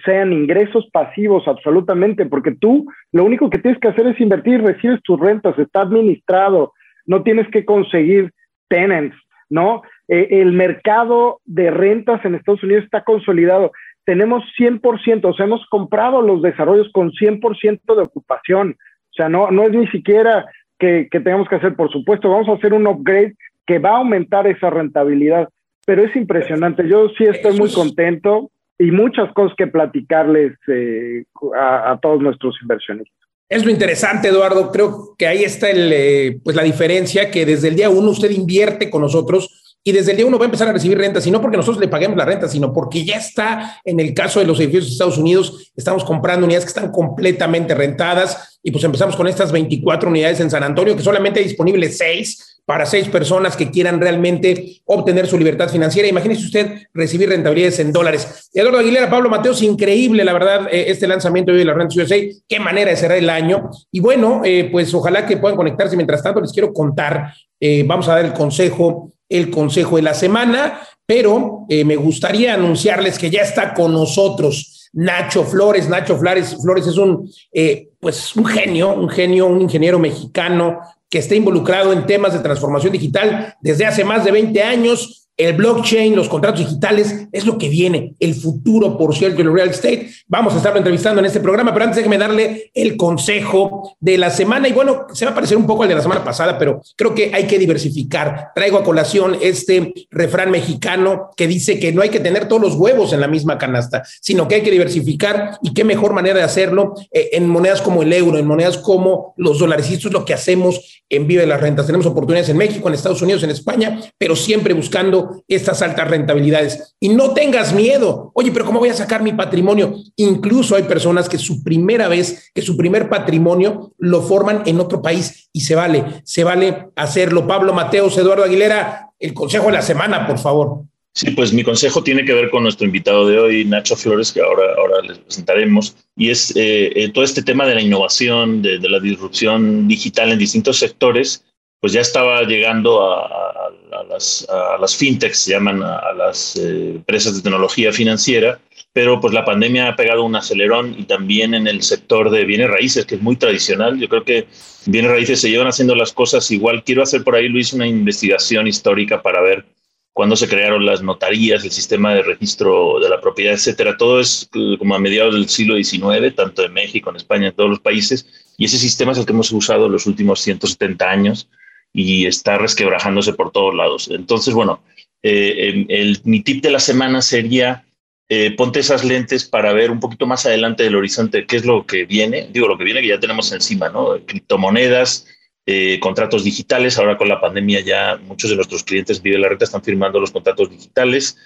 sean 0.04 0.32
ingresos 0.32 0.88
pasivos 0.92 1.46
absolutamente, 1.46 2.26
porque 2.26 2.52
tú 2.52 2.86
lo 3.12 3.24
único 3.24 3.50
que 3.50 3.58
tienes 3.58 3.80
que 3.80 3.88
hacer 3.88 4.06
es 4.06 4.20
invertir, 4.20 4.62
recibes 4.62 5.02
tus 5.02 5.18
rentas, 5.18 5.58
está 5.58 5.82
administrado, 5.82 6.72
no 7.06 7.22
tienes 7.22 7.48
que 7.50 7.64
conseguir 7.64 8.32
tenants, 8.68 9.16
¿no? 9.48 9.82
Eh, 10.08 10.40
el 10.40 10.52
mercado 10.52 11.40
de 11.44 11.70
rentas 11.70 12.24
en 12.24 12.34
Estados 12.34 12.62
Unidos 12.62 12.84
está 12.84 13.04
consolidado. 13.04 13.72
Tenemos 14.04 14.42
100%, 14.58 15.24
o 15.24 15.34
sea, 15.34 15.46
hemos 15.46 15.64
comprado 15.66 16.22
los 16.22 16.40
desarrollos 16.40 16.90
con 16.92 17.12
100% 17.12 17.94
de 17.94 18.02
ocupación. 18.02 18.76
O 19.10 19.14
sea, 19.14 19.28
no, 19.28 19.50
no 19.50 19.64
es 19.64 19.72
ni 19.72 19.86
siquiera 19.88 20.46
que, 20.78 21.08
que 21.10 21.20
tengamos 21.20 21.48
que 21.48 21.56
hacer, 21.56 21.76
por 21.76 21.92
supuesto, 21.92 22.30
vamos 22.30 22.48
a 22.48 22.54
hacer 22.54 22.72
un 22.72 22.86
upgrade 22.86 23.34
que 23.66 23.78
va 23.78 23.90
a 23.90 23.98
aumentar 23.98 24.46
esa 24.46 24.70
rentabilidad, 24.70 25.50
pero 25.84 26.02
es 26.02 26.16
impresionante. 26.16 26.88
Yo 26.88 27.10
sí 27.10 27.24
estoy 27.24 27.58
muy 27.58 27.70
contento 27.70 28.50
y 28.78 28.90
muchas 28.90 29.30
cosas 29.34 29.54
que 29.58 29.66
platicarles 29.66 30.54
eh, 30.68 31.24
a, 31.54 31.92
a, 31.92 31.98
todos 31.98 32.22
nuestros 32.22 32.56
inversionistas. 32.62 33.14
Es 33.48 33.64
lo 33.64 33.70
interesante, 33.70 34.28
Eduardo. 34.28 34.70
Creo 34.70 35.14
que 35.18 35.26
ahí 35.26 35.42
está 35.42 35.70
el, 35.70 35.90
eh, 35.92 36.38
pues 36.42 36.54
la 36.56 36.62
diferencia, 36.62 37.30
que 37.30 37.44
desde 37.44 37.68
el 37.68 37.76
día 37.76 37.90
uno 37.90 38.10
usted 38.10 38.30
invierte 38.30 38.88
con 38.88 39.02
nosotros 39.02 39.67
y 39.84 39.92
desde 39.92 40.10
el 40.10 40.16
día 40.16 40.26
uno 40.26 40.38
va 40.38 40.44
a 40.44 40.46
empezar 40.46 40.68
a 40.68 40.72
recibir 40.72 40.98
renta, 40.98 41.20
y 41.24 41.30
no 41.30 41.40
porque 41.40 41.56
nosotros 41.56 41.80
le 41.80 41.88
paguemos 41.88 42.16
la 42.16 42.24
renta, 42.24 42.48
sino 42.48 42.72
porque 42.72 43.04
ya 43.04 43.16
está 43.16 43.80
en 43.84 44.00
el 44.00 44.14
caso 44.14 44.40
de 44.40 44.46
los 44.46 44.58
edificios 44.60 44.86
de 44.86 44.92
Estados 44.92 45.18
Unidos, 45.18 45.72
estamos 45.76 46.04
comprando 46.04 46.44
unidades 46.44 46.64
que 46.64 46.70
están 46.70 46.90
completamente 46.90 47.74
rentadas 47.74 48.58
y 48.62 48.70
pues 48.70 48.84
empezamos 48.84 49.16
con 49.16 49.28
estas 49.28 49.52
24 49.52 50.08
unidades 50.08 50.40
en 50.40 50.50
San 50.50 50.62
Antonio, 50.62 50.96
que 50.96 51.02
solamente 51.02 51.40
hay 51.40 51.46
disponibles 51.46 51.96
6 51.98 52.58
para 52.68 52.84
seis 52.84 53.08
personas 53.08 53.56
que 53.56 53.70
quieran 53.70 53.98
realmente 53.98 54.82
obtener 54.84 55.26
su 55.26 55.38
libertad 55.38 55.70
financiera. 55.70 56.06
Imagínese 56.06 56.44
usted 56.44 56.82
recibir 56.92 57.30
rentabilidades 57.30 57.78
en 57.78 57.94
dólares. 57.94 58.50
Eduardo 58.52 58.80
Aguilera, 58.80 59.08
Pablo 59.08 59.30
Mateos, 59.30 59.62
increíble, 59.62 60.22
la 60.22 60.34
verdad, 60.34 60.68
eh, 60.70 60.84
este 60.88 61.08
lanzamiento 61.08 61.50
de 61.50 61.64
la 61.64 61.72
Renta 61.72 61.94
USA. 61.98 62.16
Qué 62.46 62.60
manera 62.60 62.90
de 62.90 62.98
cerrar 62.98 63.16
el 63.16 63.30
año. 63.30 63.70
Y 63.90 64.00
bueno, 64.00 64.42
eh, 64.44 64.68
pues 64.70 64.92
ojalá 64.92 65.24
que 65.24 65.38
puedan 65.38 65.56
conectarse. 65.56 65.96
Mientras 65.96 66.22
tanto, 66.22 66.42
les 66.42 66.52
quiero 66.52 66.70
contar, 66.74 67.32
eh, 67.58 67.84
vamos 67.86 68.06
a 68.06 68.16
dar 68.16 68.26
el 68.26 68.34
consejo 68.34 69.14
el 69.28 69.50
consejo 69.50 69.96
de 69.96 70.02
la 70.02 70.14
semana, 70.14 70.80
pero 71.06 71.66
eh, 71.68 71.84
me 71.84 71.96
gustaría 71.96 72.54
anunciarles 72.54 73.18
que 73.18 73.30
ya 73.30 73.42
está 73.42 73.74
con 73.74 73.92
nosotros 73.92 74.90
Nacho 74.92 75.44
Flores. 75.44 75.88
Nacho 75.88 76.16
Flores, 76.16 76.56
Flores 76.60 76.86
es 76.86 76.96
un, 76.96 77.30
eh, 77.52 77.90
pues 78.00 78.34
un 78.36 78.46
genio, 78.46 78.94
un 78.94 79.08
genio, 79.08 79.46
un 79.46 79.60
ingeniero 79.60 79.98
mexicano 79.98 80.78
que 81.08 81.18
está 81.18 81.34
involucrado 81.34 81.92
en 81.92 82.06
temas 82.06 82.32
de 82.32 82.40
transformación 82.40 82.92
digital 82.92 83.54
desde 83.60 83.86
hace 83.86 84.04
más 84.04 84.24
de 84.24 84.32
20 84.32 84.62
años 84.62 85.27
el 85.38 85.52
blockchain, 85.52 86.16
los 86.16 86.28
contratos 86.28 86.60
digitales, 86.60 87.28
es 87.30 87.46
lo 87.46 87.56
que 87.58 87.68
viene, 87.68 88.14
el 88.18 88.34
futuro, 88.34 88.98
por 88.98 89.14
cierto, 89.14 89.38
del 89.38 89.52
real 89.52 89.70
estate. 89.70 90.10
Vamos 90.26 90.52
a 90.52 90.56
estarlo 90.56 90.78
entrevistando 90.78 91.20
en 91.20 91.26
este 91.26 91.38
programa, 91.38 91.72
pero 91.72 91.84
antes 91.84 91.96
déjeme 91.96 92.18
darle 92.18 92.72
el 92.74 92.96
consejo 92.96 93.96
de 94.00 94.18
la 94.18 94.30
semana. 94.30 94.68
Y 94.68 94.72
bueno, 94.72 95.06
se 95.12 95.24
va 95.24 95.30
a 95.30 95.34
parecer 95.34 95.56
un 95.56 95.66
poco 95.66 95.84
al 95.84 95.88
de 95.88 95.94
la 95.94 96.02
semana 96.02 96.24
pasada, 96.24 96.58
pero 96.58 96.82
creo 96.96 97.14
que 97.14 97.30
hay 97.32 97.46
que 97.46 97.56
diversificar. 97.56 98.50
Traigo 98.52 98.78
a 98.78 98.82
colación 98.82 99.38
este 99.40 99.94
refrán 100.10 100.50
mexicano 100.50 101.30
que 101.36 101.46
dice 101.46 101.78
que 101.78 101.92
no 101.92 102.02
hay 102.02 102.08
que 102.08 102.20
tener 102.20 102.48
todos 102.48 102.60
los 102.60 102.74
huevos 102.74 103.12
en 103.12 103.20
la 103.20 103.28
misma 103.28 103.58
canasta, 103.58 104.02
sino 104.20 104.48
que 104.48 104.56
hay 104.56 104.62
que 104.62 104.72
diversificar. 104.72 105.58
Y 105.62 105.72
qué 105.72 105.84
mejor 105.84 106.14
manera 106.14 106.38
de 106.38 106.42
hacerlo 106.42 106.94
eh, 107.12 107.30
en 107.32 107.48
monedas 107.48 107.80
como 107.80 108.02
el 108.02 108.12
euro, 108.12 108.38
en 108.38 108.46
monedas 108.46 108.76
como 108.78 109.34
los 109.36 109.60
dólares. 109.60 109.88
Y 109.88 109.94
esto 109.94 110.08
es 110.08 110.14
lo 110.14 110.24
que 110.24 110.34
hacemos 110.34 111.04
en 111.08 111.28
Vive 111.28 111.46
las 111.46 111.60
Rentas. 111.60 111.86
Tenemos 111.86 112.06
oportunidades 112.06 112.48
en 112.48 112.56
México, 112.56 112.88
en 112.88 112.94
Estados 112.94 113.22
Unidos, 113.22 113.44
en 113.44 113.50
España, 113.50 114.00
pero 114.18 114.34
siempre 114.34 114.74
buscando 114.74 115.27
estas 115.46 115.82
altas 115.82 116.08
rentabilidades. 116.08 116.96
Y 117.00 117.10
no 117.10 117.34
tengas 117.34 117.72
miedo. 117.72 118.30
Oye, 118.34 118.50
pero 118.52 118.64
¿cómo 118.64 118.80
voy 118.80 118.88
a 118.88 118.94
sacar 118.94 119.22
mi 119.22 119.32
patrimonio? 119.32 119.94
Incluso 120.16 120.76
hay 120.76 120.84
personas 120.84 121.28
que 121.28 121.38
su 121.38 121.62
primera 121.62 122.08
vez, 122.08 122.50
que 122.54 122.62
su 122.62 122.76
primer 122.76 123.08
patrimonio 123.08 123.92
lo 123.98 124.22
forman 124.22 124.62
en 124.66 124.80
otro 124.80 125.02
país 125.02 125.48
y 125.52 125.60
se 125.60 125.74
vale, 125.74 126.22
se 126.24 126.44
vale 126.44 126.88
hacerlo. 126.96 127.46
Pablo 127.46 127.72
Mateos, 127.72 128.16
Eduardo 128.18 128.44
Aguilera, 128.44 129.10
el 129.18 129.34
consejo 129.34 129.66
de 129.66 129.72
la 129.72 129.82
semana, 129.82 130.26
por 130.26 130.38
favor. 130.38 130.82
Sí, 131.14 131.32
pues 131.32 131.52
mi 131.52 131.64
consejo 131.64 132.04
tiene 132.04 132.24
que 132.24 132.32
ver 132.32 132.48
con 132.48 132.62
nuestro 132.62 132.86
invitado 132.86 133.26
de 133.26 133.38
hoy, 133.40 133.64
Nacho 133.64 133.96
Flores, 133.96 134.30
que 134.30 134.40
ahora, 134.40 134.62
ahora 134.76 135.00
les 135.02 135.18
presentaremos, 135.18 135.96
y 136.16 136.30
es 136.30 136.54
eh, 136.54 136.92
eh, 136.94 137.10
todo 137.12 137.24
este 137.24 137.42
tema 137.42 137.66
de 137.66 137.74
la 137.74 137.82
innovación, 137.82 138.62
de, 138.62 138.78
de, 138.78 138.88
la 138.88 139.00
disrupción 139.00 139.88
digital 139.88 140.30
en 140.30 140.38
distintos 140.38 140.78
sectores 140.78 141.44
pues 141.80 141.92
ya 141.92 142.00
estaba 142.00 142.42
llegando 142.42 143.02
a, 143.02 143.70
las, 144.08 144.46
a 144.48 144.78
las, 144.78 144.96
fintechs, 144.96 145.38
se 145.38 145.52
llaman 145.52 145.82
a, 145.82 146.12
las 146.12 146.56
eh, 146.56 146.92
empresas 146.96 147.36
de 147.36 147.42
tecnología 147.42 147.92
financiera, 147.92 148.60
pero 148.92 149.20
pues 149.20 149.32
la 149.32 149.44
pandemia 149.44 149.88
ha 149.88 149.96
pegado 149.96 150.24
un 150.24 150.34
acelerón 150.34 150.96
y 150.98 151.04
también 151.04 151.54
en 151.54 151.68
el 151.68 151.82
sector 151.82 152.30
de 152.30 152.44
bienes 152.44 152.70
raíces, 152.70 153.06
que 153.06 153.14
es 153.14 153.22
muy 153.22 153.36
tradicional. 153.36 153.98
Yo 153.98 154.08
creo 154.08 154.24
que 154.24 154.46
bienes 154.86 155.10
raíces 155.10 155.40
se 155.40 155.50
llevan 155.50 155.68
haciendo 155.68 155.94
las 155.94 156.12
cosas 156.12 156.50
igual. 156.50 156.82
Quiero 156.82 157.02
hacer 157.02 157.22
por 157.22 157.36
ahí, 157.36 157.48
Luis, 157.48 157.72
una 157.72 157.86
investigación 157.86 158.66
histórica 158.66 159.22
para 159.22 159.40
ver 159.40 159.64
cuándo 160.12 160.34
se 160.34 160.48
crearon 160.48 160.84
las 160.84 161.00
notarías, 161.00 161.62
el 161.62 161.70
sistema 161.70 162.12
de 162.12 162.22
registro 162.22 162.98
de 162.98 163.08
la 163.08 163.20
propiedad, 163.20 163.54
etcétera. 163.54 163.96
Todo 163.96 164.18
es 164.18 164.50
eh, 164.52 164.74
como 164.76 164.96
a 164.96 164.98
mediados 164.98 165.34
del 165.34 165.48
siglo 165.48 165.76
XIX, 165.76 166.34
tanto 166.34 166.64
en 166.64 166.72
México, 166.72 167.10
en 167.10 167.16
España, 167.16 167.48
en 167.48 167.54
todos 167.54 167.70
los 167.70 167.78
países, 167.78 168.26
y 168.56 168.64
ese 168.64 168.78
sistema 168.78 169.12
es 169.12 169.18
el 169.18 169.26
que 169.26 169.32
hemos 169.32 169.52
usado 169.52 169.88
los 169.88 170.06
últimos 170.06 170.40
170 170.40 171.08
años 171.08 171.48
y 171.92 172.26
está 172.26 172.58
resquebrajándose 172.58 173.32
por 173.32 173.50
todos 173.50 173.74
lados. 173.74 174.08
Entonces, 174.12 174.54
bueno, 174.54 174.82
eh, 175.22 175.86
el, 175.88 176.20
mi 176.24 176.42
tip 176.42 176.62
de 176.62 176.70
la 176.70 176.80
semana 176.80 177.22
sería 177.22 177.84
eh, 178.28 178.54
ponte 178.56 178.80
esas 178.80 179.04
lentes 179.04 179.44
para 179.44 179.72
ver 179.72 179.90
un 179.90 180.00
poquito 180.00 180.26
más 180.26 180.44
adelante 180.46 180.82
del 180.82 180.96
horizonte 180.96 181.46
qué 181.46 181.56
es 181.56 181.64
lo 181.64 181.86
que 181.86 182.04
viene. 182.04 182.48
Digo, 182.52 182.68
lo 182.68 182.78
que 182.78 182.84
viene 182.84 183.00
que 183.00 183.08
ya 183.08 183.20
tenemos 183.20 183.50
encima, 183.52 183.88
¿no? 183.88 184.18
Criptomonedas, 184.26 185.26
eh, 185.66 185.98
contratos 186.00 186.44
digitales. 186.44 186.98
Ahora 186.98 187.16
con 187.16 187.28
la 187.28 187.40
pandemia 187.40 187.80
ya 187.80 188.20
muchos 188.22 188.50
de 188.50 188.56
nuestros 188.56 188.84
clientes 188.84 189.22
Vive 189.22 189.38
la 189.38 189.48
Renta 189.48 189.64
están 189.64 189.82
firmando 189.82 190.20
los 190.20 190.30
contratos 190.30 190.70
digitales. 190.70 191.36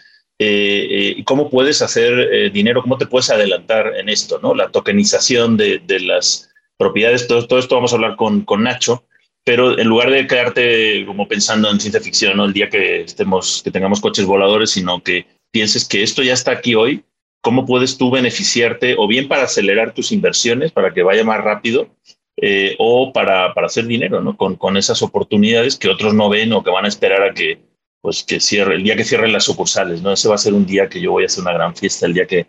¿Y 0.44 1.22
cómo 1.22 1.48
puedes 1.48 1.82
hacer 1.82 2.50
dinero? 2.50 2.82
¿Cómo 2.82 2.98
te 2.98 3.06
puedes 3.06 3.30
adelantar 3.30 3.92
en 3.96 4.08
esto? 4.08 4.40
¿no? 4.42 4.56
La 4.56 4.70
tokenización 4.70 5.56
de, 5.56 5.78
de 5.78 6.00
las 6.00 6.50
propiedades. 6.76 7.28
Todo, 7.28 7.46
todo, 7.46 7.60
esto 7.60 7.76
vamos 7.76 7.92
a 7.92 7.94
hablar 7.94 8.16
con, 8.16 8.40
con 8.44 8.64
Nacho 8.64 9.04
pero 9.44 9.78
en 9.78 9.88
lugar 9.88 10.10
de 10.10 10.26
quedarte 10.26 11.04
como 11.06 11.26
pensando 11.26 11.70
en 11.70 11.80
ciencia 11.80 12.00
ficción, 12.00 12.36
¿no? 12.36 12.44
el 12.44 12.52
día 12.52 12.68
que 12.68 13.02
estemos, 13.02 13.62
que 13.62 13.70
tengamos 13.70 14.00
coches 14.00 14.24
voladores, 14.24 14.70
sino 14.70 15.02
que 15.02 15.26
pienses 15.50 15.86
que 15.86 16.02
esto 16.02 16.22
ya 16.22 16.32
está 16.32 16.52
aquí 16.52 16.74
hoy, 16.74 17.04
¿cómo 17.40 17.66
puedes 17.66 17.98
tú 17.98 18.10
beneficiarte 18.10 18.94
o 18.96 19.08
bien 19.08 19.28
para 19.28 19.44
acelerar 19.44 19.94
tus 19.94 20.12
inversiones, 20.12 20.70
para 20.70 20.94
que 20.94 21.02
vaya 21.02 21.24
más 21.24 21.42
rápido, 21.42 21.88
eh, 22.36 22.76
o 22.78 23.12
para, 23.12 23.52
para, 23.52 23.66
hacer 23.66 23.86
dinero, 23.86 24.22
¿no? 24.22 24.36
Con, 24.36 24.56
con, 24.56 24.76
esas 24.76 25.02
oportunidades 25.02 25.76
que 25.76 25.88
otros 25.88 26.14
no 26.14 26.28
ven 26.30 26.52
o 26.52 26.62
que 26.62 26.70
van 26.70 26.86
a 26.86 26.88
esperar 26.88 27.22
a 27.22 27.34
que, 27.34 27.60
pues, 28.00 28.24
que 28.24 28.40
cierre, 28.40 28.76
el 28.76 28.84
día 28.84 28.96
que 28.96 29.04
cierren 29.04 29.32
las 29.32 29.44
sucursales, 29.44 30.00
¿no? 30.00 30.12
Ese 30.12 30.28
va 30.28 30.36
a 30.36 30.38
ser 30.38 30.54
un 30.54 30.64
día 30.64 30.88
que 30.88 31.00
yo 31.00 31.12
voy 31.12 31.24
a 31.24 31.26
hacer 31.26 31.42
una 31.42 31.52
gran 31.52 31.76
fiesta, 31.76 32.06
el 32.06 32.14
día 32.14 32.26
que, 32.26 32.46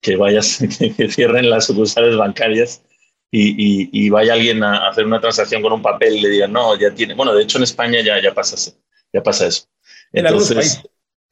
que 0.00 0.16
vayas, 0.16 0.58
que 0.96 1.08
cierren 1.10 1.50
las 1.50 1.66
sucursales 1.66 2.16
bancarias 2.16 2.82
y, 3.30 4.08
vaya 4.10 4.34
alguien 4.34 4.62
a 4.62 4.88
hacer 4.88 5.04
una 5.04 5.20
transacción 5.20 5.62
con 5.62 5.72
un 5.72 5.82
papel 5.82 6.16
y 6.16 6.20
le 6.20 6.28
diga, 6.30 6.46
no, 6.46 6.78
ya 6.78 6.94
tiene. 6.94 7.14
Bueno, 7.14 7.34
de 7.34 7.42
hecho 7.42 7.58
en 7.58 7.64
España 7.64 8.00
ya, 8.00 8.20
ya, 8.22 8.32
pasa, 8.32 8.72
ya 9.12 9.22
pasa 9.22 9.46
eso. 9.46 9.64
Entonces, 10.12 10.82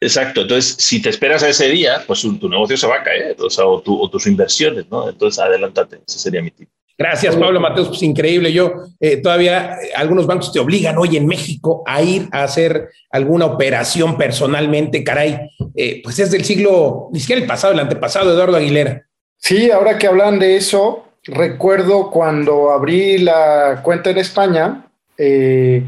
exacto. 0.00 0.42
Entonces, 0.42 0.76
si 0.78 1.00
te 1.00 1.10
esperas 1.10 1.42
a 1.42 1.48
ese 1.48 1.68
día, 1.68 2.02
pues 2.06 2.22
tu 2.22 2.48
negocio 2.48 2.76
se 2.76 2.86
va 2.86 2.96
a 2.96 3.02
caer, 3.02 3.36
o, 3.38 3.82
o, 3.84 4.10
tus 4.10 4.26
inversiones, 4.26 4.86
¿no? 4.90 5.08
Entonces, 5.08 5.38
adelántate. 5.38 6.00
Ese 6.06 6.18
sería 6.18 6.42
mi 6.42 6.50
tip. 6.50 6.68
Gracias, 6.96 7.34
Pablo 7.34 7.58
Mateos. 7.60 7.88
Pues 7.88 8.02
increíble. 8.02 8.52
Yo 8.52 8.72
eh, 9.00 9.16
todavía 9.16 9.78
eh, 9.82 9.90
algunos 9.96 10.26
bancos 10.26 10.52
te 10.52 10.60
obligan 10.60 10.96
hoy 10.96 11.16
en 11.16 11.26
México 11.26 11.82
a 11.86 12.02
ir 12.02 12.28
a 12.30 12.44
hacer 12.44 12.90
alguna 13.10 13.46
operación 13.46 14.16
personalmente. 14.16 15.02
Caray, 15.02 15.38
eh, 15.74 16.00
pues 16.04 16.18
es 16.20 16.30
del 16.30 16.44
siglo, 16.44 17.08
ni 17.12 17.18
siquiera 17.18 17.42
el 17.42 17.48
pasado, 17.48 17.72
el 17.72 17.80
antepasado, 17.80 18.32
Eduardo 18.32 18.56
Aguilera. 18.56 19.06
Sí, 19.38 19.70
ahora 19.70 19.98
que 19.98 20.06
hablan 20.06 20.38
de 20.38 20.56
eso, 20.56 21.04
recuerdo 21.26 22.10
cuando 22.10 22.70
abrí 22.70 23.18
la 23.18 23.80
cuenta 23.82 24.10
en 24.10 24.18
España, 24.18 24.86
eh, 25.16 25.84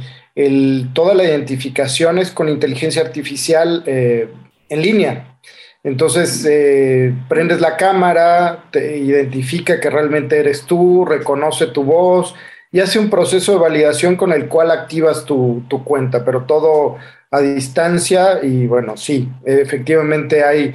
toda 0.92 1.14
la 1.14 1.24
identificación 1.24 2.18
es 2.18 2.30
con 2.30 2.48
inteligencia 2.48 3.02
artificial 3.02 3.82
eh, 3.86 4.28
en 4.68 4.82
línea. 4.82 5.38
Entonces, 5.82 6.44
eh, 6.48 7.14
prendes 7.28 7.60
la 7.60 7.76
cámara, 7.76 8.64
te 8.72 8.98
identifica 8.98 9.80
que 9.80 9.88
realmente 9.88 10.38
eres 10.38 10.64
tú, 10.64 11.04
reconoce 11.04 11.68
tu 11.68 11.84
voz 11.84 12.34
y 12.72 12.80
hace 12.80 12.98
un 12.98 13.08
proceso 13.08 13.52
de 13.52 13.58
validación 13.58 14.16
con 14.16 14.32
el 14.32 14.48
cual 14.48 14.72
activas 14.72 15.24
tu, 15.24 15.62
tu 15.68 15.84
cuenta, 15.84 16.24
pero 16.24 16.42
todo 16.42 16.96
a 17.30 17.40
distancia 17.40 18.40
y 18.42 18.66
bueno, 18.66 18.96
sí, 18.96 19.28
efectivamente 19.44 20.42
hay, 20.42 20.74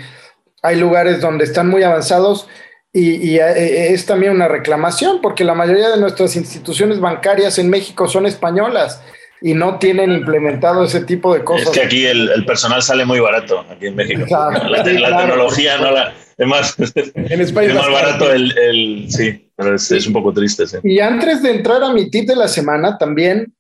hay 0.62 0.78
lugares 0.78 1.20
donde 1.20 1.44
están 1.44 1.70
muy 1.70 1.84
avanzados 1.84 2.48
y, 2.94 3.38
eh, 3.38 3.42
eh, 3.56 3.94
es 3.94 4.06
también 4.06 4.34
una 4.34 4.50
reclamación, 4.50 5.22
porque 5.22 5.46
la 5.46 5.54
mayoría 5.54 5.90
de 5.90 6.00
nuestras 6.00 6.36
instituciones 6.36 7.00
bancarias 7.00 7.58
en 7.58 7.70
México 7.70 8.08
son 8.08 8.26
españolas 8.26 9.02
y 9.42 9.54
no 9.54 9.80
tienen 9.80 10.12
implementado 10.12 10.84
ese 10.84 11.02
tipo 11.06 11.34
de 11.34 11.44
cosas. 11.44 11.68
Es 11.68 11.74
que 11.74 11.86
aquí 11.86 12.06
el, 12.06 12.46
personal 12.46 12.82
sale 12.82 13.06
muy 13.06 13.20
barato, 13.20 13.66
aquí 13.70 13.88
en 13.88 13.96
México. 13.96 14.26
la, 14.70 14.84
tecnología 14.84 15.78
no 15.78 15.92
la... 15.92 16.14
Es 16.38 16.48
más, 16.48 16.76
en 17.16 17.42
España 17.42 17.70
es 17.70 17.76
más 17.76 17.90
barato 17.90 18.32
el, 18.32 18.58
el, 18.58 19.06
Sí, 19.10 19.50
pero 19.56 19.76
es, 19.76 19.90
es, 19.92 20.08
un 20.08 20.14
poco 20.14 20.34
triste. 20.34 20.68
Sí. 20.68 20.78
Y 20.84 21.00
antes 21.00 21.42
de 21.44 21.52
entrar 21.52 21.82
a 21.84 21.94
mi 21.94 22.10
tip 22.10 22.28
de 22.28 22.36
la 22.36 22.48
semana, 22.48 22.98
también 22.98 23.54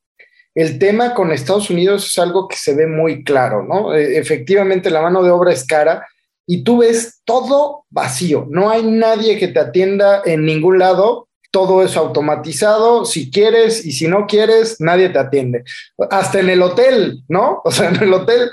el 0.56 0.78
tema 0.78 1.14
con 1.14 1.32
Estados 1.32 1.70
Unidos 1.70 2.08
es 2.08 2.18
algo 2.18 2.48
que 2.48 2.58
se 2.58 2.76
ve 2.76 2.86
muy 2.86 3.24
claro, 3.24 3.64
¿no? 3.64 3.94
E, 3.94 4.18
efectivamente, 4.18 4.90
la 4.90 5.02
mano 5.02 5.24
de 5.24 5.32
obra 5.32 5.54
es 5.54 5.66
cara 5.66 6.06
y 6.54 6.66
tú 6.66 6.80
ves 6.80 7.22
todo 7.24 7.86
vacío, 7.90 8.46
no 8.50 8.70
hay 8.70 8.84
nadie 8.84 9.40
que 9.40 9.48
te 9.48 9.62
atienda 9.62 10.22
en 10.26 10.44
ningún 10.44 10.80
lado, 10.80 11.30
todo 11.50 11.82
es 11.82 11.96
automatizado, 11.96 13.06
si 13.06 13.32
quieres 13.32 13.86
y 13.86 13.94
si 13.94 14.10
no 14.10 14.28
quieres, 14.28 14.82
nadie 14.82 15.08
te 15.08 15.20
atiende. 15.20 15.64
Hasta 16.10 16.42
en 16.42 16.50
el 16.50 16.62
hotel, 16.62 17.24
¿no? 17.30 17.62
O 17.64 17.72
sea, 17.72 17.88
en 17.88 18.04
el 18.04 18.14
hotel 18.14 18.52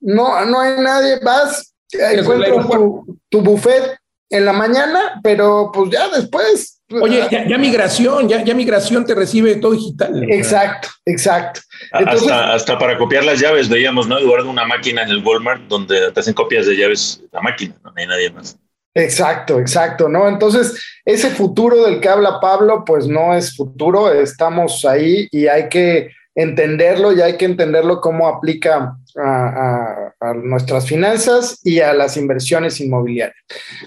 no, 0.00 0.44
no 0.44 0.60
hay 0.60 0.82
nadie, 0.82 1.18
vas, 1.20 1.74
encuentras 1.90 2.68
tu, 2.68 3.18
tu 3.30 3.40
buffet 3.40 3.96
en 4.28 4.44
la 4.44 4.52
mañana, 4.52 5.18
pero 5.22 5.70
pues 5.72 5.90
ya 5.92 6.10
después 6.10 6.79
Oye, 6.90 7.22
ya, 7.30 7.56
migración, 7.56 8.28
ya, 8.28 8.42
ya, 8.42 8.52
migración 8.52 9.04
te 9.06 9.14
recibe 9.14 9.56
todo 9.56 9.72
digital. 9.72 10.24
Exacto, 10.28 10.88
exacto. 11.04 11.60
hasta, 11.92 12.52
hasta, 12.52 12.78
para 12.78 12.98
copiar 12.98 13.24
las 13.24 13.38
llaves 13.40 13.68
veíamos, 13.68 14.08
¿no? 14.08 14.18
De 14.18 14.24
una 14.24 14.64
máquina 14.64 15.02
en 15.02 15.10
el 15.10 15.24
Walmart 15.24 15.62
donde 15.68 16.10
te 16.10 16.20
hacen 16.20 16.34
copias 16.34 16.66
de 16.66 16.76
llaves 16.76 17.22
la 17.30 17.40
máquina, 17.40 17.76
no 17.84 17.92
hay 17.94 18.06
nadie 18.06 18.30
más. 18.30 18.58
Exacto, 18.92 19.60
exacto, 19.60 20.08
¿no? 20.08 20.28
Entonces, 20.28 20.82
ese 21.04 21.30
futuro 21.30 21.84
del 21.84 22.00
que 22.00 22.08
habla 22.08 22.40
Pablo, 22.40 22.84
pues 22.84 23.06
no 23.06 23.34
es 23.34 23.54
futuro, 23.54 24.12
estamos 24.12 24.84
ahí 24.84 25.28
y 25.30 25.46
hay 25.46 25.68
que 25.68 26.10
entenderlo 26.34 27.12
y 27.12 27.20
hay 27.20 27.36
que 27.36 27.44
entenderlo 27.44 28.00
cómo 28.00 28.26
aplica 28.26 28.96
a, 29.16 30.12
a 30.18 30.34
nuestras 30.34 30.88
finanzas 30.88 31.60
y 31.62 31.78
a 31.78 31.92
las 31.92 32.16
inversiones 32.16 32.80
inmobiliarias. 32.80 33.36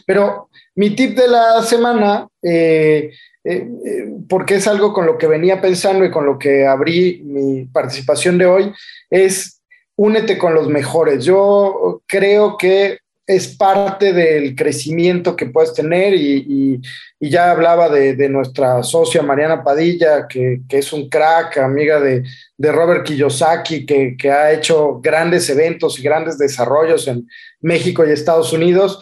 Pero 0.05 0.49
mi 0.75 0.95
tip 0.95 1.15
de 1.17 1.27
la 1.27 1.61
semana, 1.61 2.27
eh, 2.41 3.11
eh, 3.43 3.67
eh, 3.85 4.07
porque 4.27 4.55
es 4.55 4.67
algo 4.67 4.93
con 4.93 5.05
lo 5.05 5.17
que 5.17 5.27
venía 5.27 5.61
pensando 5.61 6.05
y 6.05 6.11
con 6.11 6.25
lo 6.25 6.37
que 6.39 6.65
abrí 6.65 7.21
mi 7.23 7.65
participación 7.65 8.37
de 8.37 8.45
hoy, 8.45 8.73
es 9.09 9.61
únete 9.95 10.37
con 10.37 10.53
los 10.53 10.67
mejores. 10.67 11.23
Yo 11.23 12.01
creo 12.07 12.57
que 12.57 12.97
es 13.25 13.55
parte 13.55 14.11
del 14.11 14.53
crecimiento 14.55 15.35
que 15.35 15.45
puedes 15.45 15.73
tener 15.73 16.13
y, 16.13 16.81
ya 17.21 17.51
hablaba 17.51 17.87
de, 17.87 18.27
nuestra 18.27 18.83
socia 18.83 19.21
Mariana 19.21 19.63
Padilla, 19.63 20.27
que, 20.27 20.59
es 20.67 20.91
un 20.91 21.07
crack, 21.07 21.57
amiga 21.57 22.01
de, 22.01 22.23
Robert 22.57 23.05
Kiyosaki, 23.05 23.85
que, 23.85 24.17
que, 24.17 24.29
ha 24.29 24.51
hecho 24.51 24.99
grandes 24.99 25.49
eventos 25.49 25.97
y 25.99 26.03
grandes 26.03 26.37
desarrollos 26.37 27.07
en 27.07 27.25
México 27.61 28.05
y 28.05 28.11
Estados 28.11 28.51
Unidos 28.51 29.01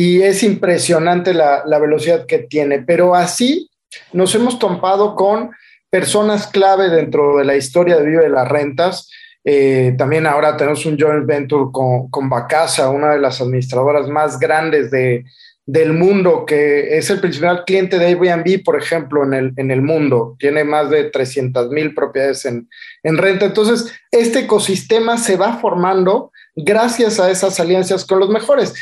y 0.00 0.22
es 0.22 0.42
impresionante 0.42 1.34
la, 1.34 1.62
velocidad 1.78 2.24
que 2.24 2.38
tiene. 2.38 2.78
Pero 2.78 3.14
así 3.14 3.68
nos 4.14 4.34
hemos 4.34 4.58
topado 4.58 5.14
con 5.14 5.50
personas 5.90 6.46
clave 6.46 6.88
dentro 6.88 7.36
de 7.36 7.44
la 7.44 7.54
historia 7.54 7.98
de 7.98 8.06
Vive 8.06 8.22
de 8.22 8.30
las 8.30 8.48
Rentas. 8.48 9.10
Eh, 9.44 9.94
también 9.98 10.26
ahora 10.26 10.56
tenemos 10.56 10.86
un 10.86 10.98
joint 10.98 11.26
venture 11.26 11.66
con, 11.70 12.08
con 12.08 12.30
Bacasa, 12.30 12.88
una 12.88 13.10
de 13.10 13.20
las 13.20 13.42
administradoras 13.42 14.08
más 14.08 14.38
grandes 14.38 14.90
de, 14.90 15.26
del 15.66 15.92
mundo, 15.92 16.46
que 16.46 16.96
es 16.96 17.10
el 17.10 17.20
principal 17.20 17.66
cliente 17.66 17.98
de 17.98 18.06
Airbnb, 18.06 18.64
por 18.64 18.80
ejemplo, 18.80 19.22
en 19.22 19.34
el, 19.34 19.52
en 19.56 19.70
el 19.70 19.82
mundo. 19.82 20.34
Tiene 20.38 20.64
más 20.64 20.88
de 20.88 21.10
300 21.10 21.68
mil 21.68 21.94
propiedades 21.94 22.46
en, 22.46 22.70
en 23.02 23.18
renta. 23.18 23.44
Entonces, 23.44 23.92
este 24.10 24.38
ecosistema 24.40 25.18
se 25.18 25.36
va 25.36 25.58
formando 25.58 26.32
gracias 26.56 27.20
a 27.20 27.30
esas 27.30 27.60
alianzas 27.60 28.06
con 28.06 28.18
los 28.18 28.30
mejores. 28.30 28.72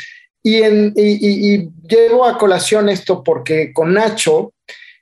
Y, 0.43 1.69
llevo 1.87 2.25
a 2.25 2.37
colación 2.37 2.89
esto 2.89 3.23
porque 3.23 3.73
con 3.73 3.93
Nacho, 3.93 4.53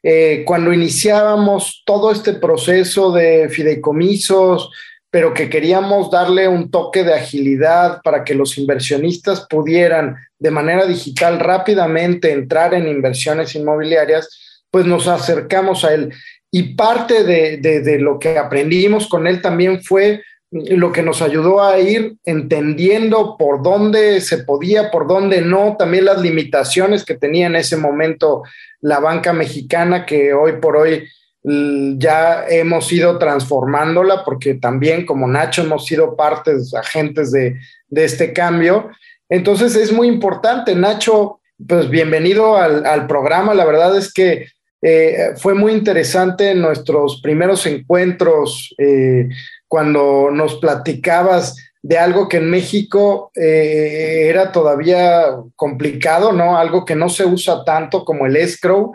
eh, 0.01 0.43
cuando 0.45 0.71
iniciábamos 0.71 1.83
todo 1.85 2.11
este 2.11 2.33
proceso 2.33 3.11
de 3.11 3.49
fideicomisos, 3.49 4.71
pero 5.09 5.33
que 5.33 5.49
queríamos 5.49 6.11
darle 6.11 6.47
un 6.47 6.69
toque 6.69 7.03
de 7.03 7.13
agilidad 7.13 8.01
para 8.03 8.23
que 8.23 8.35
los 8.35 8.57
inversionistas 8.57 9.45
pudieran 9.49 10.15
de 10.39 10.51
manera 10.51 10.85
digital 10.85 11.39
rápidamente 11.39 12.31
entrar 12.31 12.73
en 12.73 12.87
inversiones 12.87 13.55
inmobiliarias, 13.55 14.63
pues 14.69 14.85
nos 14.85 15.07
acercamos 15.07 15.83
a 15.83 15.93
él. 15.93 16.13
Y 16.51 16.75
parte 16.75 17.23
de 17.23 17.99
lo 17.99 18.19
que 18.19 18.37
aprendimos 18.37 19.07
con 19.07 19.27
él 19.27 19.41
también 19.41 19.83
fue 19.83 20.21
lo 20.51 20.91
que 20.91 21.03
nos 21.03 21.21
ayudó 21.21 21.61
a 21.61 21.79
ir 21.79 22.15
entendiendo 22.23 23.35
por 23.37 23.61
dónde 23.61 24.21
se 24.21 24.39
podía, 24.39 24.91
por 24.91 25.07
dónde 25.07 25.41
no, 25.41 25.75
también 25.77 26.05
las 26.05 26.21
limitaciones 26.21 27.03
que 27.03 27.15
tenía 27.15 27.47
en 27.47 27.55
ese 27.55 27.75
momento 27.75 28.43
la 28.79 28.99
banca 28.99 29.33
mexicana, 29.33 30.05
que 30.05 30.33
hoy 30.33 30.53
por 30.61 30.77
hoy 30.77 31.07
ya 31.43 32.45
hemos 32.47 32.91
ido 32.91 33.17
transformándola, 33.17 34.23
porque 34.25 34.55
también 34.55 35.05
como 35.05 35.27
Nacho 35.27 35.63
hemos 35.63 35.85
sido 35.85 36.15
partes, 36.15 36.73
agentes 36.73 37.31
de, 37.31 37.55
este 37.91 38.33
cambio. 38.33 38.89
Entonces 39.29 39.75
es 39.75 39.91
muy 39.91 40.07
importante, 40.07 40.75
Nacho, 40.75 41.39
pues 41.65 41.89
bienvenido 41.89 42.57
al, 42.57 43.07
programa. 43.07 43.53
La 43.53 43.65
verdad 43.65 43.97
es 43.97 44.11
que 44.11 44.47
eh, 44.81 45.31
fue 45.37 45.53
muy 45.53 45.71
interesante 45.71 46.53
nuestros 46.53 47.21
primeros 47.21 47.65
encuentros. 47.65 48.75
Eh, 48.77 49.29
cuando 49.67 50.29
nos 50.31 50.55
platicabas 50.55 51.55
de 51.81 51.97
algo 51.97 52.27
que 52.27 52.37
en 52.37 52.49
México 52.49 53.31
eh, 53.35 54.27
era 54.29 54.51
todavía 54.51 55.27
complicado, 55.55 56.31
¿no? 56.31 56.57
Algo 56.57 56.83
que 56.83 56.95
no 56.95 57.09
se 57.09 57.25
usa 57.25 57.63
tanto 57.63 58.03
como 58.03 58.25
el 58.25 58.35
escrow 58.35 58.91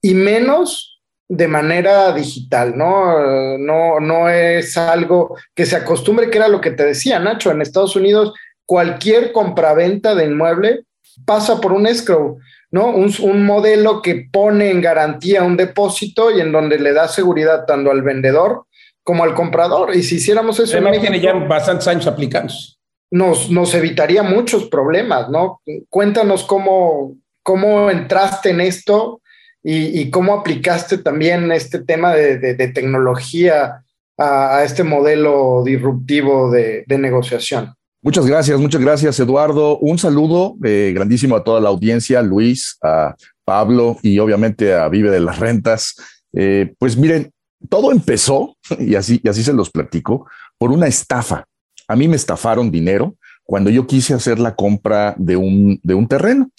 y 0.00 0.14
menos 0.14 1.02
de 1.28 1.46
manera 1.46 2.12
digital, 2.12 2.76
¿no? 2.76 3.58
No, 3.58 4.00
no 4.00 4.28
es 4.28 4.76
algo 4.76 5.36
que 5.54 5.66
se 5.66 5.76
acostumbre, 5.76 6.30
que 6.30 6.38
era 6.38 6.48
lo 6.48 6.60
que 6.60 6.72
te 6.72 6.84
decía, 6.84 7.18
Nacho, 7.18 7.50
en 7.50 7.62
Estados 7.62 7.94
Unidos 7.94 8.32
cualquier 8.64 9.32
compraventa 9.32 10.14
de 10.14 10.26
inmueble 10.26 10.84
pasa 11.26 11.60
por 11.60 11.72
un 11.72 11.86
escrow, 11.86 12.38
¿no? 12.70 12.86
Un, 12.86 13.12
un, 13.20 13.44
modelo 13.44 14.00
que 14.00 14.28
pone 14.32 14.70
en 14.70 14.80
garantía 14.80 15.42
un 15.42 15.56
depósito 15.56 16.30
y 16.30 16.40
en 16.40 16.52
donde 16.52 16.78
le 16.78 16.92
da 16.92 17.08
seguridad 17.08 17.66
tanto 17.66 17.90
al 17.90 18.02
vendedor 18.02 18.66
como 19.04 19.24
al 19.24 19.34
comprador. 19.34 19.94
Y 19.94 20.02
si 20.02 20.16
hiciéramos 20.16 20.58
eso 20.60 20.76
en 20.76 20.84
México, 20.84 21.02
tiene 21.02 21.20
ya 21.20 21.32
bastantes 21.34 21.88
años 21.88 22.06
aplicándose. 22.06 22.74
Nos, 23.10 23.50
nos 23.50 23.74
evitaría 23.74 24.22
muchos 24.22 24.68
problemas, 24.68 25.28
¿no? 25.30 25.60
Cuéntanos 25.88 26.44
cómo, 26.44 27.16
cómo 27.42 27.90
entraste 27.90 28.50
en 28.50 28.60
esto 28.60 29.20
y, 29.62 30.10
cómo 30.10 30.34
aplicaste 30.34 30.98
también 30.98 31.52
este 31.52 31.80
tema 31.80 32.14
de, 32.14 32.72
tecnología 32.74 33.82
a, 34.16 34.62
este 34.64 34.84
modelo 34.84 35.62
disruptivo 35.64 36.50
de, 36.50 36.84
negociación. 36.88 37.74
Muchas 38.02 38.26
gracias, 38.26 38.58
muchas 38.58 38.80
gracias, 38.80 39.20
Eduardo. 39.20 39.78
Un 39.78 39.98
saludo 39.98 40.56
eh, 40.64 40.92
grandísimo 40.94 41.36
a 41.36 41.44
toda 41.44 41.60
la 41.60 41.68
audiencia, 41.68 42.22
Luis, 42.22 42.78
a 42.82 43.14
Pablo 43.44 43.98
y 44.02 44.18
obviamente 44.18 44.72
a 44.72 44.88
Vive 44.88 45.10
de 45.10 45.20
las 45.20 45.38
Rentas. 45.38 45.96
Eh, 46.32 46.72
pues 46.78 46.96
miren, 46.96 47.30
todo 47.68 47.92
empezó, 47.92 48.56
y 48.78 48.94
así, 48.94 49.20
y 49.22 49.28
así 49.28 49.42
se 49.42 49.52
los 49.52 49.70
platico, 49.70 50.26
por 50.58 50.70
una 50.70 50.86
estafa. 50.86 51.44
A 51.88 51.96
mí 51.96 52.08
me 52.08 52.16
estafaron 52.16 52.70
dinero 52.70 53.16
cuando 53.42 53.68
yo 53.68 53.86
quise 53.86 54.14
hacer 54.14 54.38
la 54.38 54.54
compra 54.54 55.14
de 55.18 55.36
un, 55.36 55.80
de 55.82 55.94
un 55.94 56.06
terreno. 56.06 56.50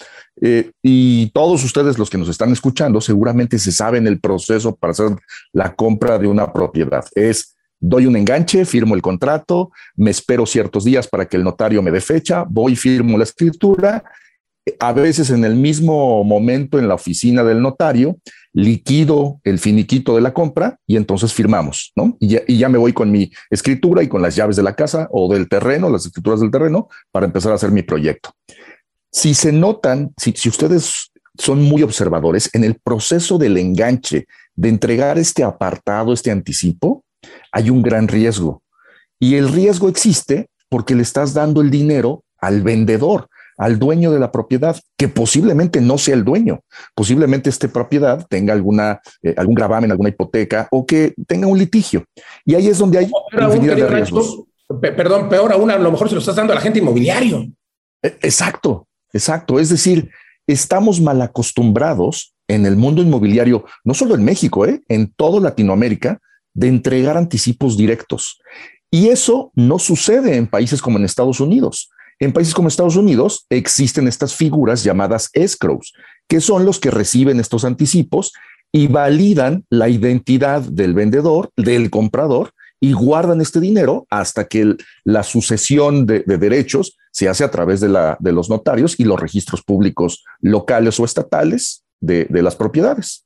Eh, 0.41 0.72
y 0.84 1.29
todos 1.29 1.63
ustedes, 1.63 1.98
los 1.98 2.10
que 2.10 2.17
nos 2.17 2.27
están 2.27 2.51
escuchando, 2.51 3.00
seguramente 3.00 3.58
se 3.60 3.72
saben 3.72 4.08
el 4.08 4.20
proceso 4.20 4.75
para 4.75 4.91
hacer 4.91 5.15
la 5.53 5.74
compra 5.74 6.20
de 6.20 6.27
una 6.27 6.51
propiedad. 6.51 7.05
Es 7.15 7.55
doy 7.79 8.05
un 8.05 8.15
enganche, 8.15 8.63
firmo 8.65 8.93
el 8.93 9.01
contrato, 9.01 9.72
me 9.96 10.12
espero 10.12 10.46
ciertos 10.46 10.84
días 10.84 11.08
para 11.08 11.27
que 11.27 11.38
el 11.38 11.43
notario 11.43 11.81
me 11.81 11.91
dé 11.91 12.00
fecha, 12.00 12.46
voy, 12.48 12.75
firmo 12.75 13.17
la 13.17 13.24
escritura 13.24 14.03
a 14.80 14.94
veces 14.94 15.30
en 15.30 15.44
el 15.44 15.56
mismo 15.56 16.24
momento 16.24 16.77
en 16.77 16.88
la 16.88 16.96
oficina 16.96 17.44
del 17.44 17.62
notario, 17.62 18.18
liquido 18.53 19.39
el 19.44 19.60
finiquito 19.60 20.15
de 20.15 20.22
la 20.22 20.34
compra 20.34 20.77
y 20.86 20.98
entonces 20.98 21.34
firmamos, 21.34 21.94
¿no? 21.96 22.18
Y 22.20 22.58
ya, 22.58 22.70
me 22.70 22.77
voy 22.77 22.94
con 22.94 23.12
mi 23.12 23.32
escritura 23.50 24.03
y 24.03 24.08
con 24.08 24.22
las 24.22 24.36
llaves 24.36 24.56
de 24.56 24.63
la 24.63 24.75
casa 24.75 25.08
o 25.12 25.32
del 25.32 25.48
terreno, 25.48 25.89
las 25.89 26.06
escrituras 26.06 26.41
del 26.41 26.51
terreno, 26.51 26.89
para 27.12 27.25
empezar 27.25 27.51
a 27.51 27.56
hacer 27.56 27.72
mi 27.72 27.82
proyecto. 27.82 28.32
Si 29.12 29.34
se 29.34 29.51
notan, 29.51 30.13
si, 30.18 30.34
si 30.34 30.50
ustedes 30.50 31.12
son 31.38 31.63
muy 31.63 31.82
observadores, 31.82 32.50
en 32.53 32.63
el 32.63 32.75
proceso 32.75 33.38
del 33.38 33.58
enganche, 33.58 34.27
de 34.56 34.70
entregar 34.70 35.18
este 35.18 35.44
apartado, 35.44 36.13
este 36.13 36.30
anticipo, 36.30 37.03
hay 37.51 37.70
un 37.70 37.82
gran 37.82 38.08
riesgo. 38.08 38.62
Y 39.20 39.36
el 39.36 39.50
riesgo 39.50 39.88
existe 39.88 40.50
porque 40.70 40.96
le 40.96 41.03
estás 41.03 41.34
dando 41.34 41.62
el 41.62 41.72
dinero 41.72 42.24
al 42.38 42.62
vendedor 42.62 43.30
al 43.62 43.77
dueño 43.77 44.12
de 44.12 44.20
la 44.20 44.32
propiedad, 44.32 44.75
que 44.98 45.08
posiblemente 45.08 45.82
no 45.82 46.00
sea 46.00 46.15
el 46.15 46.25
dueño, 46.25 46.62
posiblemente 46.96 47.48
esta 47.48 47.68
propiedad 47.68 48.25
tenga 48.27 48.53
alguna, 48.53 49.01
eh, 49.22 49.36
algún 49.38 49.53
gravamen, 49.53 49.92
alguna 49.92 50.09
hipoteca 50.09 50.68
o 50.72 50.83
que 50.83 51.14
tenga 51.27 51.46
un 51.46 51.59
litigio. 51.59 52.03
Y 52.44 52.55
ahí 52.55 52.68
es 52.70 52.79
donde 52.79 52.98
hay 52.98 53.12
infinidad 53.40 53.75
de 53.75 53.88
riesgos. 53.88 54.46
Perdón, 54.81 55.29
peor 55.29 55.53
aún, 55.53 55.70
a 55.70 55.77
lo 55.77 55.92
mejor 55.92 56.09
se 56.09 56.16
lo 56.16 56.20
estás 56.22 56.36
dando 56.36 56.53
a 56.53 56.55
la 56.55 56.62
gente 56.62 56.79
inmobiliario. 56.79 57.46
E, 58.01 58.07
exacto, 58.24 58.88
exacto. 59.14 59.59
Es 59.59 59.70
decir, 59.70 60.09
estamos 60.48 61.00
mal 61.00 61.22
acostumbrados 61.22 62.33
en 62.48 62.66
el 62.66 62.75
mundo 62.77 63.03
inmobiliario, 63.03 63.66
no 63.83 63.94
solo 63.94 64.16
en 64.16 64.24
México, 64.24 64.66
¿eh? 64.66 64.81
en 64.88 65.14
toda 65.14 65.40
Latinoamérica, 65.40 66.20
de 66.55 66.68
entregar 66.68 67.16
anticipos 67.16 67.77
directos. 67.77 68.40
Y 68.90 69.09
eso 69.09 69.51
no 69.53 69.77
sucede 69.77 70.36
en 70.36 70.48
países 70.48 70.81
como 70.81 70.98
en 70.98 71.05
Estados 71.05 71.40
Unidos. 71.40 71.92
En 72.22 72.34
países 72.34 72.53
como 72.53 72.68
Estados 72.68 72.98
Unidos 72.98 73.48
existen 73.50 74.07
estas 74.07 74.36
figuras 74.36 74.84
llamadas 74.84 75.31
escrows, 75.34 75.92
que 76.27 76.40
son 76.40 76.66
los 76.66 76.79
que 76.79 76.92
reciben 76.92 77.40
estos 77.40 77.66
anticipos 77.66 78.31
y 78.72 78.86
validan 78.86 79.66
la 79.72 79.90
identidad 79.90 80.62
del 80.62 80.94
vendedor, 80.94 81.50
del 81.57 81.90
comprador, 81.90 82.51
y 82.79 82.94
guardan 82.94 83.42
este 83.42 83.60
dinero 83.60 84.05
hasta 84.12 84.46
que 84.46 84.75
la 85.03 85.24
sucesión 85.24 86.05
de, 86.05 86.20
derechos 86.25 86.96
se 87.12 87.27
hace 87.27 87.44
a 87.44 87.50
través 87.50 87.81
de, 87.81 87.90
los 88.31 88.50
notarios 88.51 89.00
y 89.00 89.03
los 89.03 89.20
registros 89.20 89.64
públicos 89.64 90.24
locales 90.42 91.00
o 91.00 91.05
estatales 91.05 91.86
de, 92.01 92.27
las 92.29 92.55
propiedades. 92.55 93.24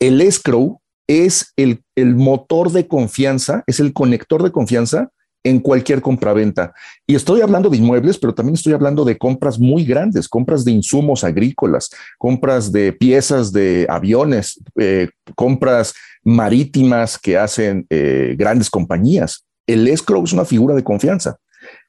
El 0.00 0.20
escrow 0.20 0.80
es 1.06 1.52
el, 1.54 1.84
el 1.94 2.16
motor 2.16 2.72
de 2.72 2.88
confianza, 2.88 3.62
es 3.68 3.78
el 3.78 3.92
conector 3.92 4.42
de 4.42 4.50
confianza 4.50 5.10
en 5.44 5.58
cualquier 5.60 6.00
compraventa. 6.00 6.72
Y 7.06 7.14
estoy 7.14 7.40
hablando 7.40 7.68
de 7.68 7.76
inmuebles, 7.76 8.18
pero 8.18 8.34
también 8.34 8.54
estoy 8.54 8.72
hablando 8.72 9.04
de 9.04 9.18
compras 9.18 9.58
muy 9.58 9.84
grandes, 9.84 10.28
compras 10.28 10.64
de 10.64 10.72
insumos 10.72 11.24
agrícolas, 11.24 11.90
compras 12.18 12.70
de 12.70 12.92
piezas 12.92 13.52
de 13.52 13.86
aviones, 13.88 14.60
eh, 14.78 15.08
compras 15.34 15.94
marítimas 16.22 17.18
que 17.18 17.36
hacen 17.36 17.86
eh, 17.90 18.34
grandes 18.38 18.70
compañías. 18.70 19.44
El 19.66 19.88
escrow 19.88 20.22
es 20.24 20.32
una 20.32 20.44
figura 20.44 20.74
de 20.74 20.84
confianza. 20.84 21.36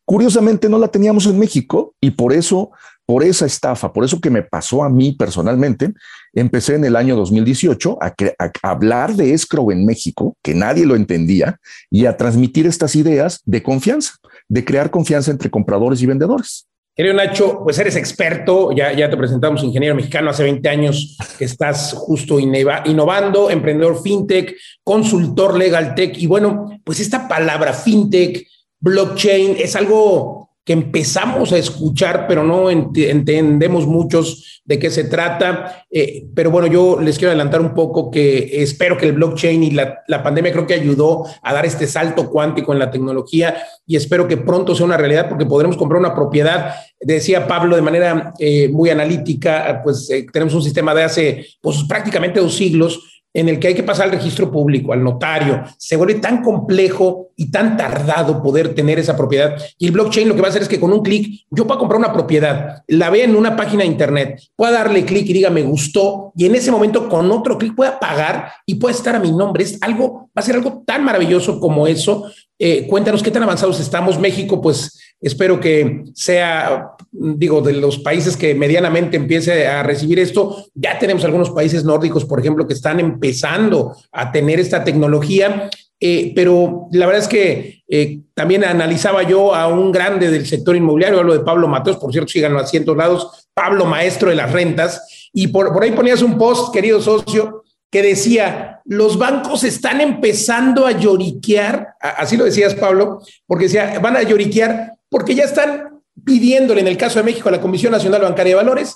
Curiosamente 0.06 0.68
no 0.68 0.80
la 0.80 0.89
teníamos 0.89 1.26
en 1.28 1.39
México 1.39 1.96
y 2.02 2.12
por 2.12 2.34
eso 2.34 2.72
por 3.06 3.24
esa 3.24 3.46
estafa, 3.46 3.92
por 3.92 4.06
eso 4.06 4.20
que 4.20 4.30
me 4.30 4.44
pasó 4.44 4.84
a 4.84 4.89
mí 4.89 5.13
personalmente, 5.13 5.94
empecé 6.34 6.76
en 6.76 6.86
el 6.86 6.96
año 6.96 7.16
2018 7.16 7.98
a, 8.02 8.13
hablar 8.62 9.13
de 9.16 9.34
escrow 9.34 9.72
en 9.72 9.86
México, 9.86 10.38
que 10.42 10.54
nadie 10.54 10.86
lo 10.86 10.96
entendía, 10.96 11.60
y 11.89 12.06
a 12.06 12.18
transmitir 12.18 12.66
estas 12.66 12.96
ideas 12.96 13.42
de 13.46 13.62
confianza, 13.62 14.13
de 14.48 14.63
crear 14.63 14.89
confianza 14.89 15.32
entre 15.32 15.50
compradores 15.50 16.02
y 16.02 16.06
vendedores. 16.06 16.68
Querido 16.96 17.16
Nacho, 17.16 17.62
pues 17.63 17.80
eres 17.80 17.96
experto, 17.96 18.72
ya, 18.72 18.94
ya 18.94 19.10
te 19.10 19.18
presentamos 19.18 19.63
ingeniero 19.63 19.96
mexicano 19.96 20.30
hace 20.30 20.44
20 20.44 20.70
años 20.70 21.18
que 21.39 21.46
estás 21.46 21.94
justo 21.94 22.38
innovando, 22.39 23.50
emprendedor 23.50 24.00
fintech, 24.00 24.56
consultor 24.84 25.58
legal 25.58 25.96
tech 25.96 26.16
y 26.16 26.28
bueno, 26.28 26.80
pues 26.84 27.00
esta 27.00 27.28
palabra 27.28 27.74
fintech, 27.74 28.48
blockchain 28.80 29.56
es 29.58 29.76
algo 29.76 30.53
que 30.65 30.73
empezamos 30.73 31.52
a 31.52 31.58
escuchar, 31.58 32.26
pero 32.28 32.43
no 32.43 32.69
entendemos 32.69 33.86
muchos 33.86 34.62
de 34.63 34.80
qué 34.80 34.89
se 34.89 35.04
trata. 35.04 35.86
Eh, 35.91 36.26
pero 36.34 36.52
bueno, 36.52 36.67
yo 36.67 36.99
les 37.02 37.17
quiero 37.17 37.32
adelantar 37.32 37.60
un 37.60 37.73
poco 37.73 38.10
que 38.10 38.63
espero 38.63 38.97
que 38.97 39.08
el 39.08 39.13
blockchain 39.13 39.62
y 39.62 39.71
la, 39.71 40.04
pandemia 40.23 40.54
creo 40.54 40.65
que 40.65 40.73
ayudó 40.73 41.26
a 41.41 41.54
dar 41.54 41.65
este 41.65 41.86
salto 41.86 42.30
cuántico 42.30 42.71
en 42.71 42.80
la 42.80 42.91
tecnología 42.91 43.58
y 43.86 43.97
espero 43.97 44.26
que 44.28 44.38
pronto 44.38 44.73
sea 44.73 44.86
una 44.86 44.95
realidad 44.95 45.28
porque 45.28 45.45
podremos 45.45 45.76
comprar 45.76 45.99
una 45.99 46.15
propiedad. 46.15 46.76
Decía 46.99 47.45
Pablo 47.45 47.76
de 47.76 47.82
manera 47.82 48.34
eh, 48.39 48.69
muy 48.69 48.89
analítica, 48.89 49.82
pues 49.84 50.10
eh, 50.10 50.26
tenemos 50.32 50.54
un 50.54 50.63
sistema 50.63 50.95
de 50.95 51.04
hace 51.04 51.45
pues, 51.60 51.84
prácticamente 51.84 52.39
dos 52.39 52.56
siglos 52.56 53.12
en 53.34 53.50
el 53.50 53.60
que 53.60 53.69
hay 53.69 53.74
que 53.74 53.84
pasar 53.84 54.06
al 54.06 54.12
registro 54.12 54.52
público, 54.52 54.93
al 54.93 55.04
notario. 55.04 55.63
Se 55.78 55.96
vuelve 55.96 56.15
tan 56.15 56.43
complejo 56.43 57.32
y 57.36 57.50
tan 57.50 57.76
tardado 57.76 58.41
poder 58.43 58.76
tener 58.76 59.00
esa 59.00 59.17
propiedad. 59.17 59.56
Y 59.78 59.88
el 59.88 59.91
blockchain 59.91 60.30
lo 60.30 60.36
que 60.36 60.41
va 60.41 60.48
a 60.48 60.50
hacer 60.50 60.62
es 60.62 60.67
que 60.67 60.80
con 60.80 60.93
un 60.93 61.02
clic 61.02 61.46
yo 61.50 61.65
puedo 61.65 61.80
comprar 61.80 62.00
una 62.00 62.13
propiedad, 62.13 62.84
la 62.88 63.10
ve 63.10 63.24
en 63.24 63.36
una 63.36 63.56
página 63.56 63.84
de 63.84 63.89
internet, 63.89 64.41
pueda 64.56 64.72
darle 64.74 65.06
clic 65.06 65.28
y 65.28 65.34
diga 65.34 65.50
me 65.50 65.63
gustó, 65.63 66.32
y 66.36 66.46
en 66.46 66.56
ese 66.56 66.72
momento 66.72 67.10
con 67.10 67.32
otro 67.32 67.58
clic 67.58 67.76
pueda 67.76 68.00
pagar 68.00 68.52
y 68.65 68.76
pueda 68.76 68.96
estar 68.96 69.15
a 69.15 69.19
mi 69.19 69.32
nombre. 69.32 69.63
Es 69.63 69.78
algo, 69.82 70.30
va 70.38 70.41
a 70.41 70.41
ser 70.41 70.56
algo 70.56 70.84
tan 70.86 71.04
maravilloso 71.04 71.60
como 71.60 71.88
eso. 71.88 72.26
Eh, 72.60 72.88
cuéntanos 72.88 73.24
qué 73.24 73.32
tan 73.32 73.43
avanzados 73.43 73.80
estamos. 73.80 74.19
México, 74.19 74.62
pues 74.62 75.00
espero 75.19 75.60
que 75.60 76.04
sea 76.13 76.91
digo, 77.13 77.62
de 77.62 77.73
los 77.73 77.99
países 77.99 78.36
que 78.36 78.56
medianamente 78.56 79.17
empiece 79.17 79.67
a 79.67 79.84
recibir 79.84 80.19
esto, 80.19 80.65
ya 80.73 80.97
tenemos 80.97 81.23
algunos 81.23 81.52
países 81.52 81.86
nórdicos, 81.86 82.26
por 82.26 82.39
ejemplo, 82.39 82.67
que 82.67 82.73
están 82.73 82.99
empezando 82.99 83.95
a 84.12 84.32
tener 84.32 84.60
esta 84.60 84.84
tecnología. 84.84 85.69
Eh, 85.99 86.34
pero 86.36 86.88
la 86.91 87.06
verdad 87.06 87.21
es 87.21 87.30
que 87.30 87.84
eh, 87.88 88.19
también 88.34 88.65
analizaba 88.65 89.23
yo 89.23 89.56
a 89.56 89.67
un 89.67 89.91
grande 89.91 90.30
del 90.30 90.45
sector 90.45 90.76
inmobiliario, 90.76 91.19
hablo 91.19 91.34
de 91.34 91.45
Pablo 91.45 91.67
Mateos, 91.67 91.97
por 91.97 92.12
cierto, 92.12 92.30
síganlo 92.30 92.60
a 92.60 92.67
cientos 92.67 92.97
lados, 92.97 93.47
Pablo, 93.54 93.86
maestro 93.86 94.30
de 94.30 94.36
las 94.36 94.52
rentas, 94.52 95.30
y 95.32 95.47
por, 95.47 95.71
por 95.71 95.84
ahí 95.84 95.91
ponías 95.91 96.21
un 96.21 96.38
post, 96.38 96.73
querido 96.73 97.02
socio, 97.02 97.63
que 97.89 98.02
decía, 98.02 98.82
los 98.86 99.17
bancos 99.17 99.63
están 99.63 100.02
empezando 100.02 100.88
a 100.88 100.91
lloriquear, 100.91 101.89
así 102.02 102.36
lo 102.36 102.43
decías, 102.43 102.73
Pablo, 102.73 103.21
porque 103.45 103.65
decía, 103.65 103.99
van 103.99 104.17
a 104.17 104.23
lloriquear 104.23 104.93
porque 105.10 105.36
ya 105.36 105.43
están 105.43 105.93
pidiéndole, 106.26 106.82
en 106.82 106.88
el 106.88 106.98
caso 106.98 107.20
de 107.20 107.26
México, 107.26 107.50
a 107.50 107.52
la 107.52 107.62
Comisión 107.62 107.92
Nacional 107.92 108.22
Bancaria 108.22 108.52
de 108.52 108.64
Valores, 108.64 108.96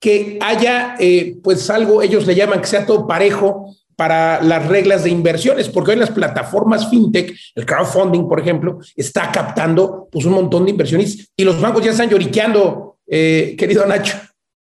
que 0.00 0.38
haya, 0.40 0.96
eh, 0.98 1.36
pues 1.42 1.68
algo, 1.70 2.02
ellos 2.02 2.26
le 2.26 2.34
llaman 2.34 2.60
que 2.60 2.66
sea 2.66 2.86
todo 2.86 3.06
parejo 3.06 3.74
para 3.96 4.40
las 4.42 4.64
reglas 4.68 5.02
de 5.02 5.10
inversiones, 5.10 5.68
porque 5.68 5.90
hoy 5.90 5.96
las 5.96 6.10
plataformas 6.10 6.88
fintech, 6.88 7.36
el 7.56 7.66
crowdfunding, 7.66 8.28
por 8.28 8.38
ejemplo, 8.38 8.78
está 8.94 9.32
captando 9.32 10.08
pues 10.12 10.24
un 10.24 10.34
montón 10.34 10.64
de 10.64 10.70
inversiones 10.70 11.32
y 11.36 11.42
los 11.42 11.60
bancos 11.60 11.84
ya 11.84 11.90
están 11.90 12.08
lloriqueando, 12.08 12.98
eh, 13.08 13.56
querido 13.58 13.84
Nacho. 13.86 14.16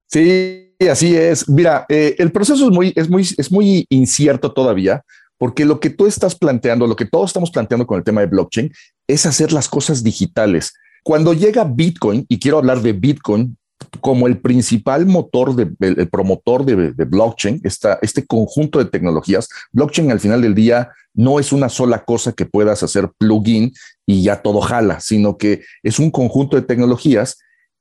Sí, 0.07 0.75
así 0.87 1.15
es. 1.15 1.49
Mira, 1.49 1.87
eh, 1.89 2.13
el 2.19 2.31
proceso 2.31 2.67
es 2.67 2.71
muy, 2.71 2.93
es, 2.95 3.09
muy, 3.09 3.27
es 3.35 3.51
muy 3.51 3.87
incierto 3.89 4.53
todavía, 4.53 5.03
porque 5.39 5.65
lo 5.65 5.79
que 5.79 5.89
tú 5.89 6.05
estás 6.05 6.35
planteando, 6.35 6.85
lo 6.85 6.95
que 6.95 7.05
todos 7.05 7.31
estamos 7.31 7.49
planteando 7.49 7.87
con 7.87 7.97
el 7.97 8.03
tema 8.03 8.21
de 8.21 8.27
blockchain, 8.27 8.71
es 9.07 9.25
hacer 9.25 9.51
las 9.51 9.67
cosas 9.67 10.03
digitales. 10.03 10.73
Cuando 11.03 11.33
llega 11.33 11.65
Bitcoin, 11.65 12.25
y 12.29 12.39
quiero 12.39 12.57
hablar 12.57 12.81
de 12.81 12.93
Bitcoin 12.93 13.57
como 13.99 14.27
el 14.27 14.39
principal 14.39 15.05
motor, 15.05 15.55
de, 15.55 15.69
el, 15.79 16.09
promotor 16.09 16.65
de, 16.65 17.05
blockchain, 17.05 17.61
este 17.63 18.25
conjunto 18.25 18.79
de 18.79 18.85
tecnologías, 18.85 19.49
blockchain 19.71 20.11
al 20.11 20.19
final 20.19 20.41
del 20.41 20.55
día 20.55 20.89
no 21.13 21.39
es 21.39 21.51
una 21.51 21.69
sola 21.69 22.03
cosa 22.05 22.31
que 22.31 22.45
puedas 22.45 22.81
hacer 22.81 23.11
plugin 23.17 23.73
y 24.05 24.23
ya 24.23 24.41
todo 24.41 24.61
jala, 24.61 24.99
sino 24.99 25.37
que 25.37 25.61
es 25.83 25.99
un 25.99 26.09
conjunto 26.09 26.55
de 26.55 26.63
tecnologías 26.63 27.37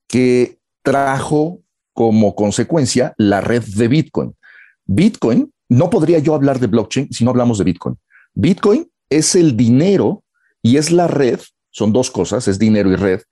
que 0.07 0.59
trajo 0.83 1.61
como 1.95 2.35
consecuencia 2.35 3.15
la 3.17 3.41
red 3.41 3.63
de 3.63 3.89
Bitcoin. 3.89 4.35
Bitcoin, 4.85 5.53
no 5.69 5.89
podría 5.89 6.19
yo 6.19 6.35
hablar 6.35 6.59
de 6.59 6.67
blockchain 6.67 7.11
si 7.13 7.25
no 7.25 7.31
hablamos 7.31 7.59
de 7.59 7.65
Bitcoin. 7.65 7.97
Bitcoin 8.35 8.91
es 9.09 9.35
el 9.35 9.57
dinero 9.57 10.23
y 10.63 10.77
es 10.77 10.91
la 10.91 11.07
red, 11.07 11.41
son 11.73 11.93
dos 11.93 12.11
cosas, 12.11 12.47
es 12.47 12.59
dinero 12.59 12.91
y 12.93 12.97
red, 12.97 13.23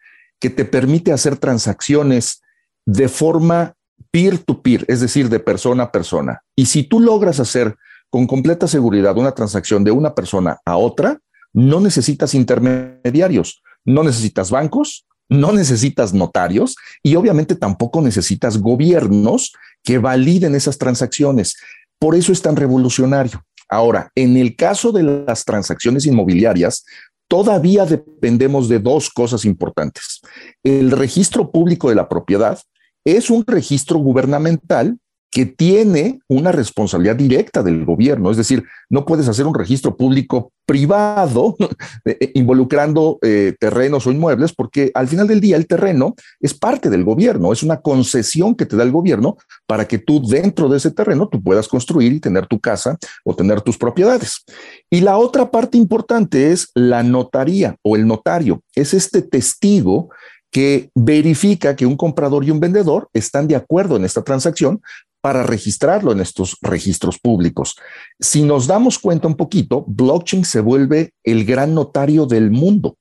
que 0.40 0.50
te 0.50 0.64
permite 0.64 1.12
hacer 1.12 1.36
transacciones 1.36 2.42
de 2.86 3.08
forma 3.08 3.74
peer-to-peer, 4.10 4.84
es 4.88 5.00
decir, 5.00 5.28
de 5.28 5.38
persona 5.38 5.84
a 5.84 5.92
persona. 5.92 6.42
Y 6.56 6.66
si 6.66 6.82
tú 6.82 6.98
logras 6.98 7.38
hacer 7.38 7.76
con 8.08 8.26
completa 8.26 8.66
seguridad 8.66 9.16
una 9.16 9.32
transacción 9.32 9.84
de 9.84 9.92
una 9.92 10.14
persona 10.14 10.58
a 10.64 10.76
otra, 10.76 11.20
no 11.52 11.80
necesitas 11.80 12.34
intermediarios, 12.34 13.62
no 13.84 14.02
necesitas 14.02 14.50
bancos, 14.50 15.06
no 15.28 15.52
necesitas 15.52 16.12
notarios 16.12 16.74
y 17.02 17.14
obviamente 17.14 17.54
tampoco 17.54 18.02
necesitas 18.02 18.58
gobiernos 18.58 19.52
que 19.84 19.98
validen 19.98 20.54
esas 20.54 20.76
transacciones. 20.76 21.56
Por 21.98 22.16
eso 22.16 22.32
es 22.32 22.42
tan 22.42 22.56
revolucionario. 22.56 23.44
Ahora, 23.68 24.10
en 24.16 24.36
el 24.36 24.56
caso 24.56 24.90
de 24.90 25.04
las 25.04 25.44
transacciones 25.44 26.04
inmobiliarias, 26.04 26.84
todavía 27.30 27.86
dependemos 27.86 28.68
de 28.68 28.80
dos 28.80 29.08
cosas 29.08 29.44
importantes. 29.44 30.20
El 30.64 30.90
registro 30.90 31.52
público 31.52 31.88
de 31.88 31.94
la 31.94 32.08
propiedad 32.08 32.58
es 33.04 33.30
un 33.30 33.46
registro 33.46 34.00
gubernamental 34.00 34.98
que 35.30 35.46
tiene 35.46 36.20
una 36.28 36.50
responsabilidad 36.50 37.14
directa 37.14 37.62
del 37.62 37.84
gobierno, 37.84 38.30
es 38.30 38.36
decir, 38.36 38.64
no 38.88 39.04
puedes 39.04 39.28
hacer 39.28 39.46
un 39.46 39.54
registro 39.54 39.96
público 39.96 40.52
privado 40.66 41.56
eh, 42.04 42.16
eh, 42.20 42.32
involucrando 42.34 43.18
eh, 43.22 43.54
terrenos 43.58 44.06
o 44.06 44.10
inmuebles, 44.10 44.52
porque 44.52 44.90
al 44.92 45.06
final 45.06 45.28
del 45.28 45.40
día 45.40 45.56
el 45.56 45.68
terreno 45.68 46.16
es 46.40 46.52
parte 46.52 46.90
del 46.90 47.04
gobierno, 47.04 47.52
es 47.52 47.62
una 47.62 47.80
concesión 47.80 48.56
que 48.56 48.66
te 48.66 48.76
da 48.76 48.82
el 48.82 48.90
gobierno 48.90 49.36
para 49.66 49.86
que 49.86 49.98
tú 49.98 50.20
dentro 50.26 50.68
de 50.68 50.78
ese 50.78 50.90
terreno 50.90 51.28
tú 51.28 51.40
puedas 51.40 51.68
construir 51.68 52.12
y 52.12 52.20
tener 52.20 52.46
tu 52.46 52.58
casa 52.58 52.98
o 53.24 53.34
tener 53.34 53.60
tus 53.60 53.78
propiedades. 53.78 54.44
Y 54.90 55.00
la 55.00 55.16
otra 55.16 55.52
parte 55.52 55.78
importante 55.78 56.50
es 56.50 56.70
la 56.74 57.04
notaría 57.04 57.76
o 57.82 57.94
el 57.94 58.06
notario, 58.06 58.62
es 58.74 58.94
este 58.94 59.22
testigo 59.22 60.08
que 60.50 60.90
verifica 60.94 61.76
que 61.76 61.86
un 61.86 61.96
comprador 61.96 62.44
y 62.44 62.50
un 62.50 62.58
vendedor 62.58 63.08
están 63.12 63.46
de 63.46 63.56
acuerdo 63.56 63.96
en 63.96 64.04
esta 64.04 64.22
transacción 64.22 64.82
para 65.20 65.42
registrarlo 65.42 66.12
en 66.12 66.20
estos 66.20 66.56
registros 66.62 67.18
públicos. 67.18 67.76
Si 68.18 68.42
nos 68.42 68.66
damos 68.66 68.98
cuenta 68.98 69.28
un 69.28 69.36
poquito, 69.36 69.84
blockchain 69.86 70.44
se 70.44 70.60
vuelve 70.60 71.12
el 71.24 71.44
gran 71.44 71.74
notario 71.74 72.26
del 72.26 72.50
mundo. 72.50 72.96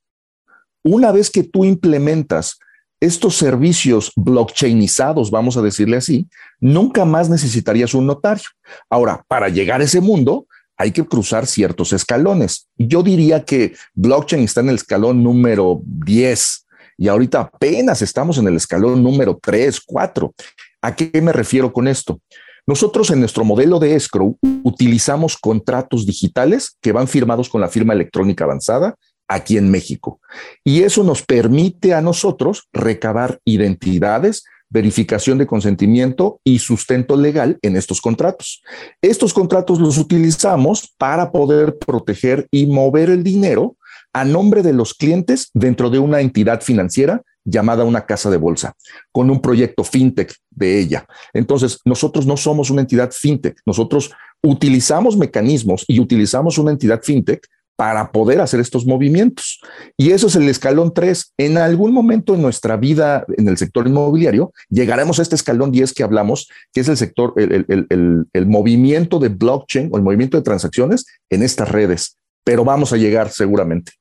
Una 0.83 1.11
vez 1.11 1.29
que 1.29 1.43
tú 1.43 1.65
implementas 1.65 2.59
estos 2.99 3.37
servicios 3.37 4.11
blockchainizados, 4.15 5.31
vamos 5.31 5.55
a 5.55 5.61
decirle 5.61 5.97
así, 5.97 6.27
nunca 6.59 7.05
más 7.05 7.29
necesitarías 7.29 7.93
un 7.93 8.05
notario. 8.07 8.49
Ahora, 8.89 9.23
para 9.27 9.49
llegar 9.49 9.81
a 9.81 9.85
ese 9.85 10.01
mundo, 10.01 10.47
hay 10.77 10.91
que 10.91 11.05
cruzar 11.05 11.45
ciertos 11.45 11.93
escalones. 11.93 12.67
Yo 12.77 13.03
diría 13.03 13.43
que 13.43 13.73
blockchain 13.95 14.43
está 14.43 14.61
en 14.61 14.69
el 14.69 14.75
escalón 14.75 15.23
número 15.23 15.81
10 15.83 16.65
y 16.97 17.07
ahorita 17.07 17.39
apenas 17.39 18.01
estamos 18.01 18.37
en 18.37 18.47
el 18.47 18.57
escalón 18.57 19.01
número 19.01 19.39
3, 19.41 19.79
4. 19.85 20.33
¿A 20.81 20.95
qué 20.95 21.11
me 21.21 21.33
refiero 21.33 21.73
con 21.73 21.87
esto? 21.87 22.21
Nosotros 22.65 23.09
en 23.09 23.19
nuestro 23.19 23.43
modelo 23.43 23.79
de 23.79 23.95
escrow 23.95 24.37
utilizamos 24.63 25.37
contratos 25.37 26.05
digitales 26.05 26.77
que 26.81 26.91
van 26.91 27.07
firmados 27.07 27.49
con 27.49 27.61
la 27.61 27.67
firma 27.67 27.93
electrónica 27.93 28.43
avanzada 28.43 28.95
aquí 29.27 29.57
en 29.57 29.69
México. 29.71 30.19
Y 30.63 30.83
eso 30.83 31.03
nos 31.03 31.23
permite 31.23 31.93
a 31.93 32.01
nosotros 32.01 32.67
recabar 32.71 33.39
identidades, 33.43 34.43
verificación 34.69 35.37
de 35.37 35.47
consentimiento 35.47 36.39
y 36.43 36.59
sustento 36.59 37.17
legal 37.17 37.57
en 37.61 37.75
estos 37.75 38.01
contratos. 38.01 38.61
Estos 39.01 39.33
contratos 39.33 39.79
los 39.79 39.97
utilizamos 39.97 40.93
para 40.97 41.31
poder 41.31 41.77
proteger 41.77 42.47
y 42.51 42.67
mover 42.67 43.09
el 43.09 43.23
dinero 43.23 43.75
a 44.13 44.25
nombre 44.25 44.63
de 44.63 44.73
los 44.73 44.93
clientes 44.93 45.49
dentro 45.53 45.89
de 45.89 45.99
una 45.99 46.21
entidad 46.21 46.61
financiera 46.61 47.23
llamada 47.45 47.83
una 47.83 48.05
casa 48.05 48.29
de 48.29 48.37
bolsa, 48.37 48.73
con 49.11 49.29
un 49.29 49.41
proyecto 49.41 49.83
fintech 49.83 50.33
de 50.49 50.79
ella. 50.79 51.05
Entonces, 51.33 51.79
nosotros 51.85 52.25
no 52.25 52.37
somos 52.37 52.69
una 52.69 52.81
entidad 52.81 53.11
fintech, 53.11 53.59
nosotros 53.65 54.11
utilizamos 54.41 55.17
mecanismos 55.17 55.85
y 55.87 55.99
utilizamos 55.99 56.57
una 56.57 56.71
entidad 56.71 57.01
fintech 57.03 57.47
para 57.79 58.11
poder 58.11 58.41
hacer 58.41 58.59
estos 58.59 58.85
movimientos. 58.85 59.61
Y 59.95 60.11
eso 60.11 60.27
es 60.27 60.35
el 60.35 60.49
escalón 60.49 60.93
3. 60.93 61.35
En 61.37 61.57
algún 61.57 61.93
momento 61.93 62.35
en 62.35 62.41
nuestra 62.41 62.75
vida 62.75 63.25
en 63.37 63.47
el 63.47 63.57
sector 63.57 63.87
inmobiliario, 63.87 64.51
llegaremos 64.69 65.17
a 65.17 65.21
este 65.21 65.35
escalón 65.35 65.71
10 65.71 65.93
que 65.93 66.03
hablamos, 66.03 66.49
que 66.73 66.81
es 66.81 66.89
el 66.89 66.97
sector, 66.97 67.33
el, 67.37 68.45
movimiento 68.47 69.17
de 69.17 69.29
blockchain 69.29 69.87
o 69.93 69.97
el 69.97 70.03
movimiento 70.03 70.35
de 70.35 70.43
transacciones 70.43 71.05
en 71.29 71.41
estas 71.41 71.71
redes. 71.71 72.17
Pero 72.43 72.65
vamos 72.65 72.91
a 72.91 72.97
llegar 72.97 73.29
seguramente. 73.29 73.93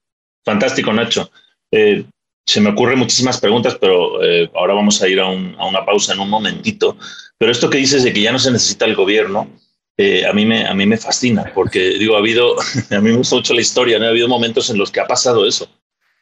Fantástico, 0.44 0.92
Nacho. 0.92 1.31
Eh, 1.70 2.05
se 2.48 2.62
me 2.62 2.70
ocurren 2.70 2.98
muchísimas 2.98 3.38
preguntas, 3.38 3.76
pero 3.78 4.24
eh, 4.24 4.50
ahora 4.54 4.72
vamos 4.72 5.02
a 5.02 5.08
ir 5.08 5.20
a, 5.20 5.26
una 5.26 5.84
pausa 5.84 6.14
en 6.14 6.20
un 6.20 6.30
momentito. 6.30 6.96
Pero 7.37 7.52
esto 7.52 7.68
que 7.68 7.76
dices 7.76 8.04
de 8.04 8.12
que 8.14 8.22
ya 8.22 8.32
no 8.32 8.38
se 8.38 8.50
necesita 8.50 8.87
el 8.87 8.94
gobierno, 8.94 9.50
eh, 9.98 10.24
a, 10.24 10.32
mí 10.32 10.46
me, 10.46 10.66
a 10.66 10.72
mí 10.72 10.87
me 10.87 10.96
fascina, 10.96 11.52
porque 11.54 11.98
digo, 11.98 12.16
ha 12.16 12.20
habido, 12.20 12.56
a 12.90 13.00
mí 13.00 13.11
me 13.11 13.18
gusta 13.18 13.37
mucho 13.37 13.52
la 13.52 13.61
historia, 13.61 13.98
¿no? 13.98 14.06
ha 14.06 14.08
habido 14.08 14.28
momentos 14.28 14.70
en 14.70 14.78
los 14.78 14.90
que 14.90 15.00
ha 15.00 15.06
pasado 15.06 15.46
eso, 15.46 15.68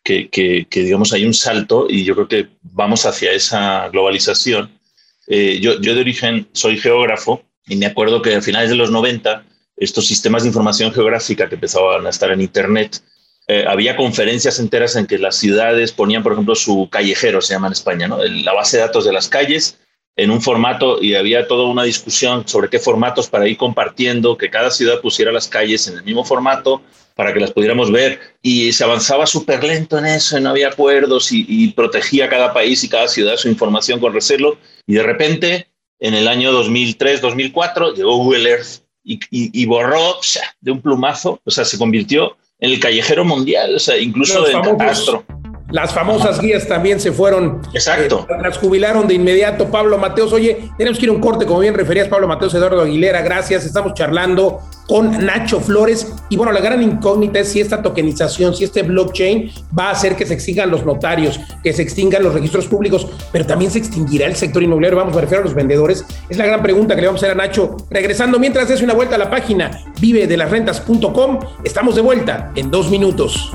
que, 0.03 0.29
que, 0.29 0.67
digamos 0.73 1.13
hay 1.13 1.25
un 1.25 1.35
salto 1.35 1.87
y 1.89 2.03
yo 2.03 2.17
creo 2.17 2.27
que 2.27 2.49
vamos 2.63 3.07
hacia 3.07 3.31
esa 3.31 3.89
globalización. 3.91 4.81
yo, 5.29 5.81
yo 5.81 5.95
de 5.95 6.01
origen 6.01 6.49
soy 6.53 6.77
geógrafo 6.77 7.45
y 7.69 7.77
me 7.77 7.87
acuerdo 7.87 8.21
que 8.21 8.35
a 8.35 8.43
finales 8.43 8.71
de 8.71 8.77
los 8.77 8.91
90 8.91 9.45
estos 9.77 10.09
sistemas 10.09 10.43
de 10.43 10.49
información 10.49 10.93
geográfica 10.93 11.49
que 11.49 11.55
empezaban 11.55 12.05
a 12.05 12.11
estar 12.11 12.33
en 12.33 12.41
Internet, 12.41 13.01
eh, 13.49 13.65
había 13.67 13.97
conferencias 13.97 14.59
enteras 14.59 14.97
en 14.97 15.07
que 15.07 15.19
las 15.19 15.37
ciudades 15.37 15.93
ponían, 15.93 16.23
por 16.23 16.33
ejemplo, 16.33 16.55
su 16.57 16.89
callejero, 16.91 17.41
se 17.41 17.55
llama 17.55 17.69
en 17.69 17.75
España, 17.75 18.09
la 18.09 18.53
base 18.53 18.77
de 18.77 18.83
datos 18.83 19.05
de 19.05 19.13
las 19.13 19.29
calles 19.29 19.79
en 20.17 20.31
un 20.31 20.41
formato 20.41 21.01
y 21.01 21.15
había 21.15 21.47
toda 21.47 21.69
una 21.69 21.85
discusión 21.85 22.49
sobre 22.49 22.69
qué 22.69 22.79
formatos 22.79 23.29
para 23.29 23.47
ir 23.47 23.57
compartiendo, 23.57 24.37
que 24.37 24.51
cada 24.51 24.71
ciudad 24.71 25.01
pusiera 25.01 25.31
las 25.31 25.47
calles 25.47 25.87
en 25.87 25.99
el 25.99 26.03
mismo 26.03 26.25
formato 26.25 26.83
para 27.15 27.33
que 27.33 27.39
las 27.39 27.53
pudiéramos 27.53 27.93
ver. 27.93 28.19
Y 28.43 28.73
se 28.73 28.83
avanzaba 28.83 29.27
súper 29.27 29.63
lento 29.63 29.99
en 29.99 30.07
eso, 30.07 30.39
y 30.39 30.41
no 30.41 30.51
había 30.51 30.69
acuerdos 30.69 31.29
y, 31.31 31.69
protegía 31.69 32.29
cada 32.29 32.53
país 32.53 32.83
y 32.83 32.89
cada 32.89 33.07
ciudad 33.07 33.37
su 33.37 33.49
información 33.49 34.01
con 34.01 34.13
recelo. 34.13 34.59
Y 34.87 34.95
de 34.95 35.03
repente 35.03 35.69
en 36.01 36.15
el 36.15 36.27
año 36.27 36.51
2003-2004 36.53 37.95
llegó 37.95 38.17
Google 38.17 38.51
Earth 38.51 38.83
y, 39.05 39.21
y 39.31 39.67
borró 39.67 40.17
de 40.61 40.73
un 40.73 40.83
plumazo, 40.83 41.41
o 41.45 41.51
sea, 41.51 41.65
se 41.65 41.79
convirtió 41.79 42.37
el 42.59 42.81
callejero 42.81 43.25
mundial, 43.25 43.75
o 43.77 43.79
sea, 43.79 43.97
incluso 43.99 44.43
de 44.43 44.53
catastro. 44.53 45.25
Las 45.71 45.93
famosas 45.93 46.41
guías 46.41 46.69
también 46.69 47.01
se 47.01 47.11
fueron. 47.11 47.61
Exacto. 47.75 48.27
Eh, 48.29 48.35
las 48.41 48.57
jubilaron 48.59 49.09
de 49.09 49.15
inmediato. 49.15 49.67
Pablo 49.67 49.99
Mateos, 49.99 50.33
oye, 50.33 50.71
tenemos 50.79 50.99
que 50.99 51.07
ir 51.07 51.11
a 51.11 51.13
un 51.13 51.21
corte, 51.21 51.45
como 51.45 51.61
bien 51.61 51.75
referías, 51.75 52.09
Pablo 52.09 52.29
Mateos, 52.29 52.55
Eduardo 52.55 52.83
Aguilera, 52.83 53.21
gracias. 53.23 53.65
Estamos 53.65 53.95
charlando 53.95 54.61
con 54.87 55.27
Nacho 55.27 55.61
Flores. 55.61 56.13
Y 56.29 56.37
bueno, 56.37 56.53
la 56.53 56.61
gran 56.61 56.81
incógnita 56.83 57.41
es 57.41 57.49
si 57.49 57.61
esta 57.61 57.83
tokenización, 57.83 58.55
si 58.55 58.63
este 58.63 58.83
blockchain 58.83 59.51
va 59.77 59.89
a 59.89 59.91
hacer 59.91 60.15
que 60.15 60.25
se 60.25 60.35
extingan 60.35 60.71
los 60.71 60.85
notarios, 60.85 61.41
que 61.65 61.73
se 61.73 61.83
extingan 61.83 62.23
los 62.23 62.35
registros 62.35 62.67
públicos, 62.67 63.09
pero 63.33 63.45
también 63.45 63.71
se 63.73 63.79
extinguirá 63.79 64.27
el 64.27 64.37
sector 64.37 64.63
inmobiliario. 64.63 64.99
Vamos 64.99 65.17
a 65.17 65.21
referir 65.21 65.41
a 65.41 65.45
los 65.45 65.55
vendedores. 65.55 66.05
Es 66.29 66.39
la 66.39 66.47
gran 66.47 66.63
pregunta 66.63 66.95
que 66.95 67.01
le 67.01 67.09
vamos 67.09 67.23
a 67.23 67.27
hacer 67.27 67.41
a 67.41 67.45
Nacho. 67.45 67.77
Regresando, 67.91 68.39
mientras 68.39 68.69
des 68.69 68.83
una 68.83 68.95
vuelta 68.95 69.17
a 69.17 69.19
la 69.19 69.31
página 69.31 69.71
vive 70.01 70.29
de 70.29 70.37
las 70.37 70.51
rentas.com, 70.51 71.41
estamos 71.65 71.97
de 71.97 72.03
vuelta 72.03 72.53
en 72.55 72.71
dos 72.71 72.89
minutos. 72.89 73.53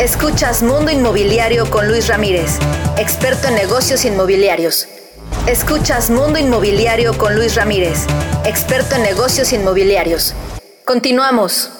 Escuchas 0.00 0.62
Mundo 0.62 0.90
Inmobiliario 0.90 1.68
con 1.68 1.86
Luis 1.86 2.08
Ramírez, 2.08 2.58
experto 2.96 3.48
en 3.48 3.54
negocios 3.54 4.06
inmobiliarios. 4.06 4.88
Escuchas 5.46 6.08
Mundo 6.08 6.38
Inmobiliario 6.38 7.12
con 7.18 7.34
Luis 7.34 7.54
Ramírez, 7.54 8.06
experto 8.46 8.94
en 8.94 9.02
negocios 9.02 9.52
inmobiliarios. 9.52 10.34
Continuamos. 10.86 11.79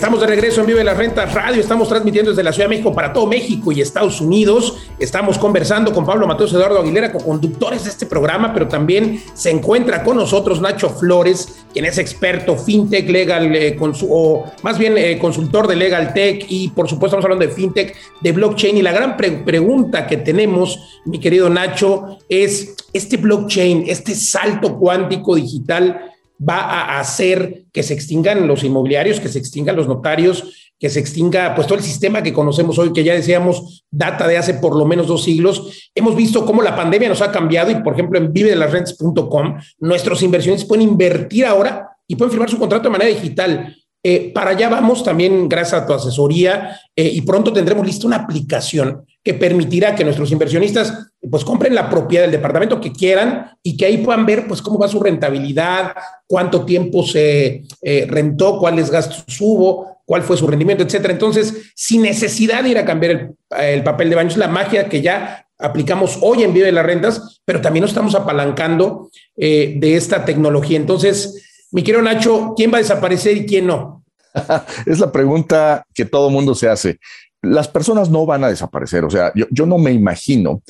Estamos 0.00 0.20
de 0.20 0.28
regreso 0.28 0.62
en 0.62 0.66
Vive 0.66 0.82
las 0.82 0.96
Rentas 0.96 1.34
Radio. 1.34 1.60
Estamos 1.60 1.86
transmitiendo 1.86 2.30
desde 2.30 2.42
la 2.42 2.54
Ciudad 2.54 2.70
de 2.70 2.76
México 2.76 2.94
para 2.94 3.12
todo 3.12 3.26
México 3.26 3.70
y 3.70 3.82
Estados 3.82 4.22
Unidos. 4.22 4.78
Estamos 4.98 5.36
conversando 5.36 5.92
con 5.92 6.06
Pablo 6.06 6.26
Mateos 6.26 6.54
Eduardo 6.54 6.80
Aguilera, 6.80 7.12
co-conductores 7.12 7.84
de 7.84 7.90
este 7.90 8.06
programa, 8.06 8.54
pero 8.54 8.66
también 8.66 9.22
se 9.34 9.50
encuentra 9.50 10.02
con 10.02 10.16
nosotros 10.16 10.58
Nacho 10.58 10.88
Flores, 10.88 11.66
quien 11.74 11.84
es 11.84 11.98
experto 11.98 12.56
fintech, 12.56 13.10
legal, 13.10 13.54
eh, 13.54 13.76
o 14.08 14.50
más 14.62 14.78
bien 14.78 14.96
eh, 14.96 15.18
consultor 15.18 15.68
de 15.68 15.76
legal 15.76 16.14
tech 16.14 16.46
y 16.48 16.70
por 16.70 16.88
supuesto 16.88 17.18
estamos 17.18 17.26
hablando 17.26 17.46
de 17.46 17.52
fintech, 17.52 17.94
de 18.22 18.32
blockchain. 18.32 18.78
Y 18.78 18.82
la 18.82 18.92
gran 18.92 19.18
pregunta 19.18 20.06
que 20.06 20.16
tenemos, 20.16 21.02
mi 21.04 21.20
querido 21.20 21.50
Nacho, 21.50 22.16
es 22.26 22.74
este 22.94 23.18
blockchain, 23.18 23.84
este 23.86 24.14
salto 24.14 24.78
cuántico 24.78 25.34
digital 25.34 26.10
va 26.40 26.60
a 26.60 27.00
hacer 27.00 27.64
que 27.72 27.82
se 27.82 27.94
extingan 27.94 28.46
los 28.46 28.64
inmobiliarios, 28.64 29.20
que 29.20 29.28
se 29.28 29.38
extingan 29.38 29.76
los 29.76 29.88
notarios, 29.88 30.72
que 30.78 30.88
se 30.88 30.98
extinga 30.98 31.54
pues 31.54 31.66
todo 31.66 31.78
el 31.78 31.84
sistema 31.84 32.22
que 32.22 32.32
conocemos 32.32 32.78
hoy, 32.78 32.92
que 32.92 33.04
ya 33.04 33.12
decíamos 33.12 33.84
data 33.90 34.26
de 34.26 34.38
hace 34.38 34.54
por 34.54 34.74
lo 34.74 34.86
menos 34.86 35.06
dos 35.06 35.22
siglos. 35.22 35.90
Hemos 35.94 36.16
visto 36.16 36.46
cómo 36.46 36.62
la 36.62 36.74
pandemia 36.74 37.08
nos 37.08 37.20
ha 37.20 37.30
cambiado 37.30 37.70
y, 37.70 37.76
por 37.76 37.92
ejemplo, 37.92 38.18
en 38.18 38.32
vive 38.32 38.50
de 38.50 38.56
las 38.56 38.72
rentas.com, 38.72 39.58
nuestros 39.80 40.22
inversionistas 40.22 40.66
pueden 40.66 40.88
invertir 40.88 41.44
ahora 41.44 41.90
y 42.06 42.16
pueden 42.16 42.30
firmar 42.30 42.48
su 42.48 42.58
contrato 42.58 42.84
de 42.84 42.90
manera 42.90 43.10
digital. 43.10 43.76
Eh, 44.02 44.32
para 44.32 44.52
allá 44.52 44.70
vamos 44.70 45.04
también 45.04 45.46
gracias 45.46 45.82
a 45.82 45.86
tu 45.86 45.92
asesoría 45.92 46.80
eh, 46.96 47.10
y 47.12 47.20
pronto 47.20 47.52
tendremos 47.52 47.86
lista 47.86 48.06
una 48.06 48.16
aplicación 48.16 49.04
que 49.22 49.34
permitirá 49.34 49.94
que 49.94 50.04
nuestros 50.04 50.30
inversionistas 50.32 51.12
pues 51.30 51.44
compren 51.44 51.74
la 51.74 51.90
propiedad 51.90 52.24
del 52.24 52.32
departamento 52.32 52.80
que 52.80 52.92
quieran 52.92 53.50
y 53.62 53.76
que 53.76 53.86
ahí 53.86 53.98
puedan 53.98 54.24
ver 54.24 54.46
pues 54.48 54.62
cómo 54.62 54.78
va 54.78 54.88
su 54.88 55.00
rentabilidad, 55.00 55.92
cuánto 56.26 56.64
tiempo 56.64 57.06
se 57.06 57.64
eh, 57.82 58.06
rentó, 58.08 58.58
cuáles 58.58 58.90
gastos 58.90 59.24
hubo, 59.40 59.98
cuál 60.06 60.22
fue 60.22 60.36
su 60.36 60.46
rendimiento, 60.46 60.82
etcétera. 60.82 61.12
Entonces, 61.12 61.72
sin 61.74 62.02
necesidad 62.02 62.62
de 62.62 62.70
ir 62.70 62.78
a 62.78 62.84
cambiar 62.86 63.12
el, 63.12 63.36
el 63.58 63.82
papel 63.82 64.08
de 64.08 64.16
baño, 64.16 64.30
es 64.30 64.36
la 64.38 64.48
magia 64.48 64.88
que 64.88 65.02
ya 65.02 65.46
aplicamos 65.58 66.18
hoy 66.22 66.42
en 66.42 66.54
Vive 66.54 66.72
las 66.72 66.86
Rentas, 66.86 67.42
pero 67.44 67.60
también 67.60 67.82
nos 67.82 67.90
estamos 67.90 68.14
apalancando 68.14 69.10
de 69.36 69.96
esta 69.96 70.24
tecnología. 70.24 70.78
Entonces, 70.78 71.66
mi 71.72 71.82
querido 71.82 72.02
Nacho, 72.02 72.54
¿quién 72.56 72.72
va 72.72 72.78
a 72.78 72.80
desaparecer 72.80 73.36
y 73.36 73.46
quién 73.46 73.66
no? 73.66 74.02
es 74.86 74.98
la 74.98 75.12
pregunta 75.12 75.84
que 75.94 76.04
todo 76.04 76.30
mundo 76.30 76.54
se 76.54 76.68
hace. 76.68 76.98
Las 77.42 77.68
personas 77.68 78.10
no 78.10 78.26
van 78.26 78.44
a 78.44 78.48
desaparecer. 78.48 79.04
O 79.04 79.10
sea, 79.10 79.32
yo, 79.34 79.66
no 79.66 79.78
me 79.78 79.92
imagino 79.92 80.62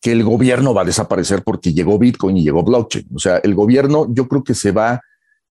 que 0.00 0.12
el 0.12 0.22
gobierno 0.22 0.74
va 0.74 0.82
a 0.82 0.86
desaparecer 0.86 1.42
porque 1.42 1.72
llegó 1.72 1.98
Bitcoin 1.98 2.36
y 2.36 2.44
llegó 2.44 2.62
blockchain. 2.62 3.08
O 3.14 3.18
sea, 3.18 3.38
el 3.38 3.54
gobierno 3.54 4.06
yo 4.10 4.28
creo 4.28 4.44
que 4.44 4.54
se 4.54 4.70
va 4.70 5.00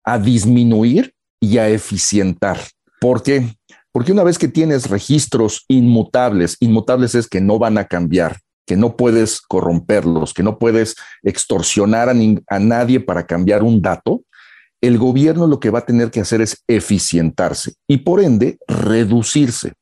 a 0.04 0.20
disminuir 0.20 1.14
y 1.40 1.58
a 1.58 1.70
eficientar. 1.70 2.60
¿Por 3.00 3.24
qué? 3.24 3.56
Porque 3.92 4.12
una 4.12 4.24
vez 4.24 4.38
que 4.38 4.48
tienes 4.48 4.90
registros 4.90 5.66
inmutables, 5.68 6.58
inmutables 6.60 7.16
es 7.16 7.28
que 7.28 7.42
no 7.42 7.60
van 7.60 7.78
a 7.78 7.86
cambiar, 7.86 8.38
que 8.66 8.78
no 8.78 8.96
puedes 8.96 9.42
corromperlos, 9.42 10.34
que 10.34 10.44
no 10.44 10.60
puedes 10.60 10.96
extorsionar 11.24 12.10
a, 12.10 12.14
a 12.50 12.60
nadie 12.60 13.00
para 13.00 13.26
cambiar 13.26 13.64
un 13.64 13.82
dato, 13.82 14.22
el 14.82 14.98
gobierno 14.98 15.48
lo 15.48 15.60
que 15.60 15.70
va 15.70 15.80
a 15.80 15.86
tener 15.86 16.12
que 16.12 16.20
hacer 16.20 16.42
es 16.42 16.64
eficientarse 16.68 17.74
y 17.88 17.98
por 17.98 18.22
ende 18.22 18.60
reducirse. 18.68 19.74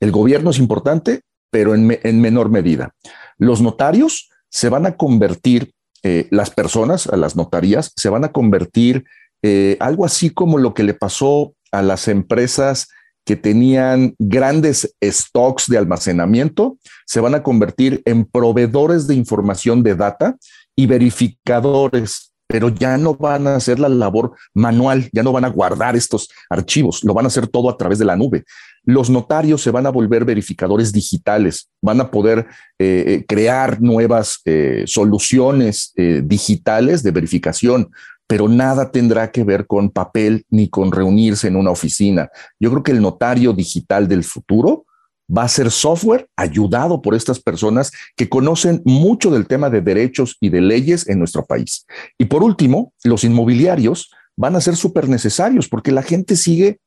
El 0.00 0.10
gobierno 0.10 0.50
es 0.50 0.58
importante, 0.58 1.20
pero 1.50 1.74
en, 1.74 2.20
menor 2.20 2.50
medida. 2.50 2.94
Los 3.38 3.60
notarios 3.60 4.30
se 4.48 4.68
van 4.68 4.86
a 4.86 4.96
convertir, 4.96 5.72
eh, 6.02 6.26
las 6.30 6.50
personas, 6.50 7.06
a 7.06 7.16
las 7.16 7.36
notarías, 7.36 7.92
se 7.96 8.08
van 8.08 8.24
a 8.24 8.32
convertir 8.32 9.04
eh, 9.42 9.76
algo 9.80 10.04
así 10.04 10.30
como 10.30 10.58
lo 10.58 10.74
que 10.74 10.82
le 10.82 10.94
pasó 10.94 11.54
a 11.72 11.82
las 11.82 12.08
empresas 12.08 12.88
que 13.24 13.36
tenían 13.36 14.14
grandes 14.18 14.94
stocks 15.02 15.66
de 15.68 15.78
almacenamiento, 15.78 16.78
se 17.06 17.20
van 17.20 17.34
a 17.34 17.42
convertir 17.42 18.02
en 18.04 18.24
proveedores 18.24 19.06
de 19.06 19.14
información 19.14 19.82
de 19.82 19.94
data 19.94 20.36
y 20.74 20.86
verificadores 20.86 22.29
pero 22.50 22.68
ya 22.68 22.98
no 22.98 23.14
van 23.14 23.46
a 23.46 23.54
hacer 23.54 23.78
la 23.78 23.88
labor 23.88 24.32
manual, 24.54 25.08
ya 25.12 25.22
no 25.22 25.30
van 25.30 25.44
a 25.44 25.50
guardar 25.50 25.94
estos 25.94 26.28
archivos, 26.50 27.04
lo 27.04 27.14
van 27.14 27.24
a 27.24 27.28
hacer 27.28 27.46
todo 27.46 27.70
a 27.70 27.76
través 27.76 28.00
de 28.00 28.04
la 28.04 28.16
nube. 28.16 28.42
Los 28.82 29.08
notarios 29.08 29.62
se 29.62 29.70
van 29.70 29.86
a 29.86 29.90
volver 29.90 30.24
verificadores 30.24 30.92
digitales, 30.92 31.70
van 31.80 32.00
a 32.00 32.10
poder 32.10 32.46
eh, 32.76 33.04
eh, 33.06 33.24
crear 33.28 33.80
nuevas 33.80 34.40
eh, 34.44 34.82
soluciones 34.86 35.92
digitales 36.24 37.04
de 37.04 37.12
verificación, 37.12 37.90
pero 38.26 38.48
nada 38.48 38.90
tendrá 38.90 39.30
que 39.30 39.44
ver 39.44 39.68
con 39.68 39.90
papel 39.90 40.44
ni 40.50 40.68
con 40.68 40.90
reunirse 40.90 41.46
en 41.46 41.54
una 41.54 41.70
oficina. 41.70 42.30
Yo 42.58 42.70
creo 42.70 42.82
que 42.82 42.92
el 42.92 43.00
notario 43.00 43.52
digital 43.52 44.08
del 44.08 44.24
futuro 44.24 44.86
va 45.30 45.44
a 45.44 45.48
ser 45.48 45.70
software 45.70 46.28
ayudado 46.36 47.02
por 47.02 47.14
estas 47.14 47.40
personas 47.40 47.92
que 48.16 48.28
conocen 48.28 48.82
mucho 48.84 49.30
del 49.30 49.46
tema 49.46 49.70
de 49.70 49.80
derechos 49.80 50.36
y 50.40 50.48
de 50.48 50.60
leyes 50.60 51.08
en 51.08 51.18
nuestro 51.18 51.44
país. 51.44 51.86
Y 52.18 52.26
por 52.26 52.42
último, 52.42 52.92
los 53.04 53.24
inmobiliarios 53.24 54.10
van 54.36 54.56
a 54.56 54.60
ser 54.60 54.76
súper 54.76 55.08
necesarios 55.08 55.68
porque 55.68 55.92
la 55.92 56.02
gente 56.02 56.36
sigue 56.36 56.78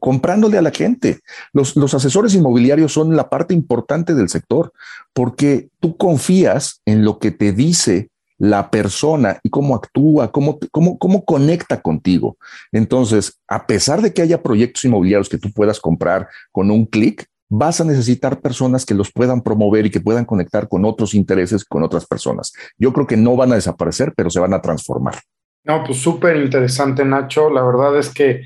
comprándole 0.00 0.58
a 0.58 0.62
la 0.62 0.70
gente. 0.70 1.20
Los, 1.52 1.76
los, 1.76 1.94
asesores 1.94 2.34
inmobiliarios 2.34 2.92
son 2.92 3.16
la 3.16 3.30
parte 3.30 3.54
importante 3.54 4.14
del 4.14 4.28
sector 4.28 4.72
porque 5.14 5.70
tú 5.80 5.96
confías 5.96 6.82
en 6.84 7.04
lo 7.04 7.18
que 7.18 7.30
te 7.30 7.52
dice 7.52 8.10
la 8.36 8.70
persona 8.70 9.38
y 9.42 9.50
cómo 9.50 9.74
actúa, 9.74 10.30
cómo, 10.30 10.58
cómo, 10.72 10.98
cómo 10.98 11.24
conecta 11.24 11.80
contigo. 11.80 12.36
Entonces, 12.72 13.38
a 13.48 13.66
pesar 13.66 14.02
de 14.02 14.12
que 14.12 14.20
haya 14.20 14.42
proyectos 14.42 14.84
inmobiliarios 14.84 15.28
que 15.28 15.38
tú 15.38 15.50
puedas 15.52 15.80
comprar 15.80 16.28
con 16.50 16.70
un 16.70 16.84
clic, 16.84 17.26
vas 17.54 17.82
a 17.82 17.84
necesitar 17.84 18.40
personas 18.40 18.86
que 18.86 18.94
los 18.94 19.12
puedan 19.12 19.42
promover 19.42 19.84
y 19.84 19.90
que 19.90 20.00
puedan 20.00 20.24
conectar 20.24 20.68
con 20.68 20.86
otros 20.86 21.12
intereses, 21.12 21.66
con 21.66 21.82
otras 21.82 22.06
personas. 22.06 22.50
Yo 22.78 22.94
creo 22.94 23.06
que 23.06 23.18
no 23.18 23.36
van 23.36 23.52
a 23.52 23.56
desaparecer, 23.56 24.14
pero 24.16 24.30
se 24.30 24.40
van 24.40 24.54
a 24.54 24.62
transformar. 24.62 25.16
No, 25.62 25.84
pues 25.84 25.98
súper 25.98 26.36
interesante, 26.36 27.04
Nacho. 27.04 27.50
La 27.50 27.62
verdad 27.62 27.98
es 27.98 28.08
que 28.08 28.42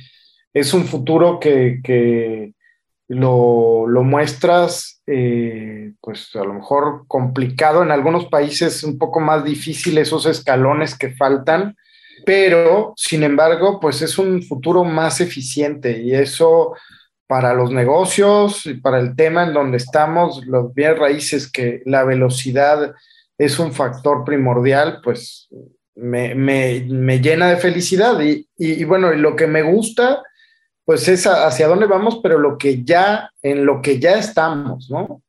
es 0.52 0.74
un 0.74 0.86
futuro 0.86 1.38
que, 1.38 2.52
lo, 3.06 3.86
muestras, 4.02 5.00
eh, 5.06 5.92
pues 6.00 6.34
a 6.34 6.42
lo 6.42 6.54
mejor 6.54 7.04
complicado 7.06 7.84
en 7.84 7.92
algunos 7.92 8.26
países, 8.26 8.82
un 8.82 8.98
poco 8.98 9.20
más 9.20 9.44
difícil 9.44 9.98
esos 9.98 10.26
escalones 10.26 10.98
que 10.98 11.10
faltan, 11.10 11.76
pero 12.24 12.92
sin 12.96 13.22
embargo, 13.22 13.78
pues 13.78 14.02
es 14.02 14.18
un 14.18 14.42
futuro 14.42 14.82
más 14.82 15.20
eficiente 15.20 16.02
y 16.02 16.12
eso 16.12 16.74
para 17.26 17.54
los 17.54 17.70
negocios 17.70 18.66
y 18.66 18.74
para 18.74 19.00
el 19.00 19.16
tema 19.16 19.44
en 19.44 19.54
donde 19.54 19.78
estamos, 19.78 20.44
los 20.46 20.72
bienes 20.74 20.98
raíces, 20.98 21.50
que 21.50 21.82
la 21.84 22.04
velocidad 22.04 22.94
es 23.38 23.58
un 23.58 23.72
factor 23.72 24.24
primordial, 24.24 25.00
pues 25.02 25.48
me, 25.96 27.20
llena 27.20 27.50
de 27.50 27.56
felicidad. 27.56 28.20
Y, 28.20 28.48
y, 28.56 28.84
bueno, 28.84 29.12
lo 29.12 29.34
que 29.34 29.46
me 29.46 29.62
gusta, 29.62 30.22
pues 30.84 31.08
es 31.08 31.26
hacia 31.26 31.68
dónde 31.68 31.86
vamos, 31.86 32.20
pero 32.22 32.38
lo 32.38 32.58
que 32.58 32.84
ya, 32.84 33.30
en 33.42 33.66
lo 33.66 33.82
que 33.82 33.98
ya 33.98 34.18
estamos, 34.18 34.88
¿no? 34.90 35.22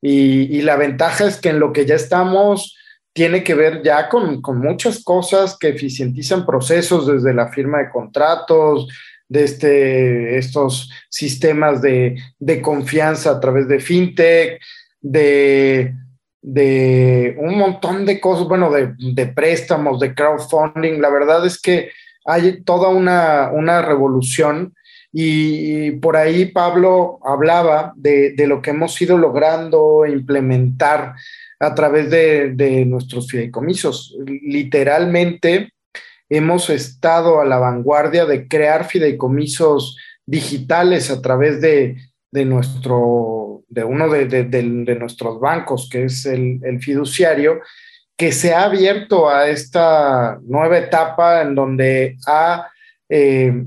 Y, 0.00 0.62
la 0.62 0.76
ventaja 0.76 1.26
es 1.26 1.40
que 1.40 1.50
en 1.50 1.58
lo 1.58 1.72
que 1.72 1.84
ya 1.84 1.96
estamos 1.96 2.76
tiene 3.12 3.42
que 3.42 3.54
ver 3.54 3.82
ya 3.82 4.08
con, 4.08 4.40
con 4.40 4.58
muchas 4.58 5.02
cosas 5.02 5.56
que 5.58 5.70
eficientizan 5.70 6.46
procesos 6.46 7.06
desde 7.06 7.34
la 7.34 7.48
firma 7.48 7.78
de 7.78 7.90
contratos, 7.90 8.86
de 9.28 9.44
este, 9.44 10.38
estos 10.38 10.90
sistemas 11.10 11.82
de, 11.82 12.16
confianza 12.62 13.32
a 13.32 13.40
través 13.40 13.68
de 13.68 13.80
fintech, 13.80 14.60
de, 15.00 15.94
de 16.40 17.36
un 17.38 17.58
montón 17.58 18.06
de 18.06 18.20
cosas, 18.20 18.48
bueno, 18.48 18.70
de, 18.70 19.26
préstamos, 19.26 20.00
de 20.00 20.14
crowdfunding. 20.14 21.00
La 21.00 21.10
verdad 21.10 21.44
es 21.46 21.60
que 21.60 21.90
hay 22.24 22.62
toda 22.62 22.88
una, 22.88 23.50
una 23.52 23.82
revolución 23.82 24.74
y 25.12 25.92
por 25.92 26.16
ahí 26.16 26.46
Pablo 26.46 27.18
hablaba 27.24 27.92
de, 27.96 28.32
de, 28.32 28.46
lo 28.46 28.60
que 28.60 28.70
hemos 28.70 29.00
ido 29.00 29.16
logrando 29.16 30.04
implementar 30.06 31.14
a 31.60 31.74
través 31.74 32.10
de, 32.10 32.50
de 32.54 32.84
nuestros 32.84 33.28
fideicomisos. 33.28 34.16
Literalmente 34.26 35.72
hemos 36.28 36.70
estado 36.70 37.40
a 37.40 37.44
la 37.44 37.58
vanguardia 37.58 38.26
de 38.26 38.48
crear 38.48 38.84
fideicomisos 38.84 39.96
digitales 40.26 41.10
a 41.10 41.22
través 41.22 41.60
de, 41.60 41.96
de 42.30 42.44
nuestro, 42.44 43.62
de 43.68 43.84
uno 43.84 44.08
de, 44.08 44.26
de, 44.26 44.62
nuestros 44.62 45.40
bancos, 45.40 45.88
que 45.90 46.04
es 46.04 46.26
el, 46.26 46.60
fiduciario, 46.80 47.60
que 48.16 48.32
se 48.32 48.52
ha 48.52 48.64
abierto 48.64 49.28
a 49.28 49.48
esta 49.48 50.38
nueva 50.42 50.78
etapa 50.78 51.40
en 51.42 51.54
donde 51.54 52.16
ha 52.26 52.68
eh, 53.08 53.64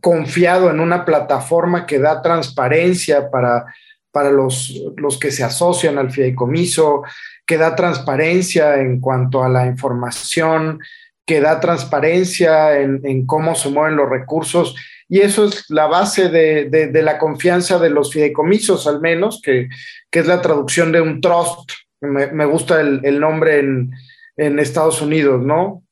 confiado 0.00 0.70
en 0.70 0.80
una 0.80 1.04
plataforma 1.04 1.86
que 1.86 1.98
da 1.98 2.22
transparencia 2.22 3.30
para, 3.30 3.64
para 4.12 4.30
los, 4.30 4.80
los 4.96 5.18
que 5.18 5.32
se 5.32 5.42
asocian 5.42 5.98
al 5.98 6.12
fideicomiso, 6.12 7.02
que 7.46 7.56
da 7.56 7.74
transparencia 7.74 8.76
en 8.76 9.00
cuanto 9.00 9.42
a 9.42 9.48
la 9.48 9.66
información, 9.66 10.78
que 11.26 11.40
da 11.40 11.60
transparencia 11.60 12.78
en, 12.78 13.26
cómo 13.26 13.54
se 13.54 13.70
mueven 13.70 13.96
los 13.96 14.08
recursos. 14.08 14.76
Y 15.08 15.20
eso 15.20 15.46
es 15.46 15.68
la 15.70 15.86
base 15.86 16.28
de, 16.28 17.02
la 17.02 17.18
confianza 17.18 17.78
de 17.78 17.90
los 17.90 18.12
fideicomisos, 18.12 18.86
al 18.86 19.00
menos, 19.00 19.40
que, 19.42 19.68
es 20.10 20.26
la 20.26 20.42
traducción 20.42 20.92
de 20.92 21.00
un 21.00 21.20
trust. 21.20 21.70
Me, 22.00 22.44
gusta 22.44 22.80
el, 22.80 23.20
nombre 23.20 23.60
en, 23.60 24.58
Estados 24.58 25.00
Unidos, 25.00 25.42
¿no? 25.42 25.82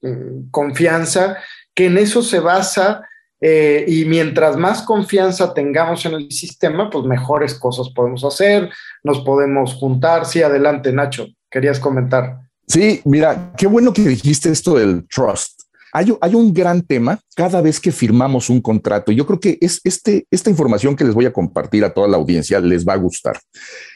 Confianza, 0.51 1.39
que 1.75 1.87
en 1.87 1.99
eso 1.99 2.23
se 2.23 2.41
basa. 2.41 3.07
Eh, 3.45 3.85
y 3.89 4.05
mientras 4.05 4.57
más 4.57 4.83
confianza 4.83 5.53
tengamos 5.53 6.07
en 6.07 6.15
el 6.15 6.31
sistema, 6.31 6.89
pues 6.89 7.05
mejores 7.05 7.55
cosas 7.55 7.89
podemos 7.93 8.25
hacer, 8.25 8.71
nos 9.03 9.21
podemos 9.25 9.75
juntar. 9.75 10.27
Sí, 10.27 10.43
adelante, 10.43 10.93
Nacho, 10.93 11.27
querías 11.51 11.81
comentar. 11.81 12.42
Sí, 12.67 13.01
mira, 13.05 13.53
qué 13.57 13.67
bueno 13.67 13.93
que 13.93 14.03
dijiste 14.03 14.51
esto 14.51 14.75
del 14.77 15.07
trust. 15.09 15.63
Hay, 15.95 16.11
hay, 16.23 16.35
un 16.35 16.55
gran 16.55 16.81
tema 16.81 17.21
cada 17.37 17.61
vez 17.61 17.79
que 17.79 17.93
firmamos 17.93 18.49
un 18.49 18.63
contrato. 18.63 19.13
Yo 19.13 19.27
creo 19.27 19.39
que 19.39 19.59
es 19.61 19.79
este, 19.85 20.27
esta 20.31 20.49
información 20.49 20.97
que 20.97 21.05
les 21.05 21.13
voy 21.13 21.27
a 21.27 21.33
compartir 21.33 21.85
a 21.85 21.93
toda 21.93 22.09
la 22.09 22.17
audiencia 22.17 22.61
les 22.61 22.89
va 22.89 22.95
a 22.95 22.97
gustar. 22.97 23.39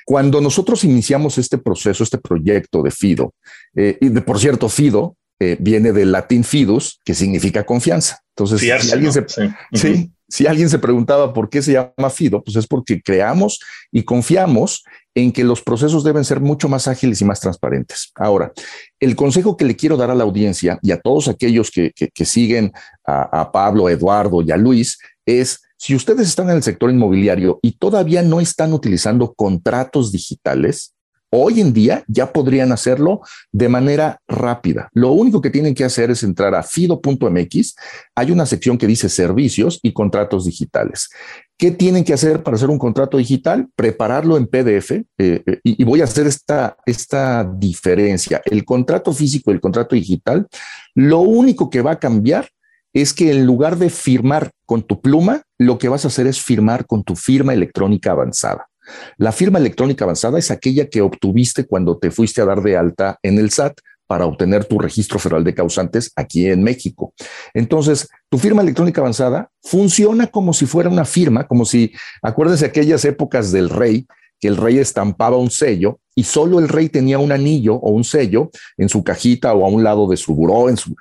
Cuando 0.05 0.43
nosotros 0.43 0.85
iniciamos 0.85 1.39
este 1.39 1.57
proceso, 1.57 2.05
este 2.05 2.19
proyecto 2.19 2.83
de 2.83 2.91
FIDO, 2.91 3.33
eh, 3.75 3.97
y 3.99 4.11
de, 4.11 4.21
por 4.21 4.39
cierto, 4.39 4.69
FIDO 4.69 5.17
eh, 5.41 5.57
viene 5.59 5.93
del 5.93 6.13
latín 6.13 6.45
fidus, 6.45 7.01
que 7.05 7.15
significa 7.15 7.65
confianza. 7.65 8.21
Entonces, 8.35 8.61
Fiarse, 8.61 8.89
si 8.89 8.93
alguien 8.93 9.09
¿no? 9.09 9.13
se, 9.13 9.29
sí. 9.29 9.55
sí, 9.73 10.13
si 10.29 10.47
alguien 10.47 10.69
se 10.69 10.79
preguntaba 10.79 11.33
por 11.33 11.49
qué 11.49 11.63
se 11.63 11.73
llama 11.73 12.11
FIDO, 12.11 12.43
pues 12.43 12.57
es 12.57 12.67
porque 12.67 13.01
creamos 13.01 13.61
y 13.93 14.03
confiamos 14.03 14.85
en 15.15 15.33
que 15.33 15.45
los 15.45 15.63
procesos 15.63 16.05
deben 16.05 16.25
ser 16.25 16.41
mucho 16.41 16.69
más 16.69 16.89
ágiles 16.89 17.21
y 17.21 17.25
más 17.25 17.41
transparentes. 17.41 18.11
Ahora, 18.17 18.53
el 19.01 19.17
consejo 19.17 19.57
que 19.57 19.65
le 19.65 19.77
quiero 19.77 19.97
dar 19.97 20.11
a 20.11 20.15
la 20.15 20.25
audiencia 20.25 20.79
y 20.83 20.91
a 20.91 21.01
todos 21.01 21.29
aquellos 21.29 21.71
que, 21.71 21.93
que, 21.93 22.25
siguen 22.25 22.73
a, 23.07 23.41
a 23.41 23.53
Pablo, 23.53 23.87
a 23.87 23.93
Eduardo 23.93 24.43
y 24.43 24.51
a 24.51 24.57
Luis 24.57 24.99
es, 25.25 25.63
si 25.77 25.95
ustedes 25.95 26.29
están 26.29 26.51
en 26.51 26.57
el 26.57 26.63
sector 26.63 26.91
inmobiliario 26.91 27.61
y 27.63 27.79
todavía 27.79 28.23
no 28.23 28.41
están 28.41 28.73
utilizando 28.73 29.33
contratos 29.33 30.13
digitales, 30.13 30.96
Hoy 31.31 31.61
en 31.61 31.73
día 31.73 32.05
ya 32.07 32.33
podrían 32.33 32.71
hacerlo 32.71 33.21
de 33.51 33.69
manera 33.69 34.21
rápida. 34.29 34.89
Lo 34.93 35.13
único 35.13 35.41
que 35.41 35.51
tienen 35.51 35.75
que 35.75 35.85
hacer 35.85 36.11
es 36.11 36.23
entrar 36.23 36.55
a 36.55 36.63
fido.mx. 36.63 37.75
Hay 38.15 38.31
una 38.31 38.47
sección 38.47 38.79
que 38.79 38.87
dice 38.87 39.09
servicios 39.09 39.81
y 39.83 39.93
contratos 39.93 40.45
digitales. 40.45 41.11
¿Qué 41.59 41.71
tienen 41.71 42.05
que 42.05 42.13
hacer 42.13 42.43
para 42.43 42.57
hacer 42.57 42.71
un 42.71 42.79
contrato 42.79 43.17
digital? 43.17 43.69
Prepararlo 43.75 44.37
en 44.37 44.47
PDF 44.47 44.93
eh, 44.93 45.05
eh, 45.19 45.61
y, 45.65 45.83
voy 45.85 46.01
a 46.01 46.05
hacer 46.05 46.27
esta, 46.27 46.77
esta 46.87 47.45
diferencia. 47.45 48.41
El 48.45 48.65
contrato 48.65 49.13
físico 49.13 49.51
y 49.51 49.55
el 49.55 49.61
contrato 49.61 49.97
digital, 49.97 50.47
lo 50.95 51.21
único 51.21 51.71
que 51.71 51.83
va 51.83 51.93
a 51.93 51.99
cambiar 51.99 52.51
es 52.93 53.13
que 53.13 53.31
en 53.31 53.45
lugar 53.45 53.79
de 53.79 53.91
firmar 53.91 54.51
con 54.65 54.83
tu 54.83 55.01
pluma, 55.01 55.43
lo 55.59 55.79
que 55.79 55.89
vas 55.89 56.05
a 56.05 56.09
hacer 56.09 56.27
es 56.27 56.41
firmar 56.41 56.87
con 56.87 57.05
tu 57.05 57.17
firma 57.17 57.53
electrónica 57.53 58.13
avanzada. 58.13 58.69
La 59.19 59.33
firma 59.33 59.59
electrónica 59.59 60.05
avanzada 60.05 60.39
es 60.39 60.51
aquella 60.51 60.89
que 60.89 61.03
obtuviste 61.03 61.67
cuando 61.67 61.99
te 61.99 62.11
fuiste 62.11 62.41
a 62.41 62.45
dar 62.45 62.63
de 62.63 62.77
alta 62.77 63.19
en 63.23 63.39
el 63.39 63.51
SAT 63.51 63.79
para 64.07 64.27
obtener 64.27 64.65
tu 64.65 64.79
registro 64.79 65.19
federal 65.19 65.45
de 65.45 65.55
causantes 65.55 66.13
aquí 66.17 66.47
en 66.47 66.63
México. 66.63 67.13
Entonces, 67.55 68.09
tu 68.29 68.39
firma 68.39 68.63
electrónica 68.63 69.01
avanzada 69.01 69.51
funciona 69.63 70.29
como 70.29 70.53
si 70.53 70.67
fuera 70.67 70.89
una 70.89 71.05
firma, 71.05 71.47
como 71.47 71.65
si, 71.65 71.93
acuérdense 72.23 72.67
aquellas 72.67 73.05
épocas 73.05 73.53
del 73.53 73.69
rey, 73.69 74.07
que 74.39 74.49
el 74.49 74.57
rey 74.57 74.79
estampaba 74.79 75.37
un 75.37 75.51
sello 75.51 75.99
y 76.15 76.25
solo 76.25 76.59
el 76.59 76.69
rey 76.69 76.89
tenía 76.89 77.19
un 77.19 77.33
anillo 77.33 77.75
o 77.75 77.91
un 77.91 78.05
sello 78.05 78.51
en 78.77 78.89
su 78.89 79.03
cajita 79.03 79.55
o 79.55 79.65
a 79.65 79.69
un 79.69 79.83
lado 79.83 80.07
de 80.09 80.17
su 80.17 80.35
buró, 80.35 80.69
en 80.69 80.77
su, 80.77 80.95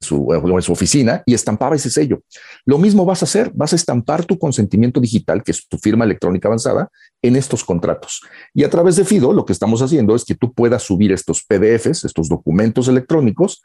su, 0.00 0.28
su 0.60 0.72
oficina 0.72 1.22
y 1.26 1.34
estampaba 1.34 1.76
ese 1.76 1.90
sello. 1.90 2.22
Lo 2.64 2.78
mismo 2.78 3.04
vas 3.04 3.22
a 3.22 3.26
hacer, 3.26 3.52
vas 3.54 3.72
a 3.72 3.76
estampar 3.76 4.24
tu 4.24 4.38
consentimiento 4.38 5.00
digital, 5.00 5.42
que 5.42 5.52
es 5.52 5.68
tu 5.68 5.78
firma 5.78 6.04
electrónica 6.04 6.48
avanzada, 6.48 6.90
en 7.22 7.36
estos 7.36 7.64
contratos. 7.64 8.22
Y 8.54 8.64
a 8.64 8.70
través 8.70 8.96
de 8.96 9.04
FIDO, 9.04 9.32
lo 9.32 9.44
que 9.44 9.52
estamos 9.52 9.82
haciendo 9.82 10.16
es 10.16 10.24
que 10.24 10.34
tú 10.34 10.52
puedas 10.52 10.82
subir 10.82 11.12
estos 11.12 11.44
PDFs, 11.44 12.04
estos 12.04 12.28
documentos 12.28 12.88
electrónicos, 12.88 13.62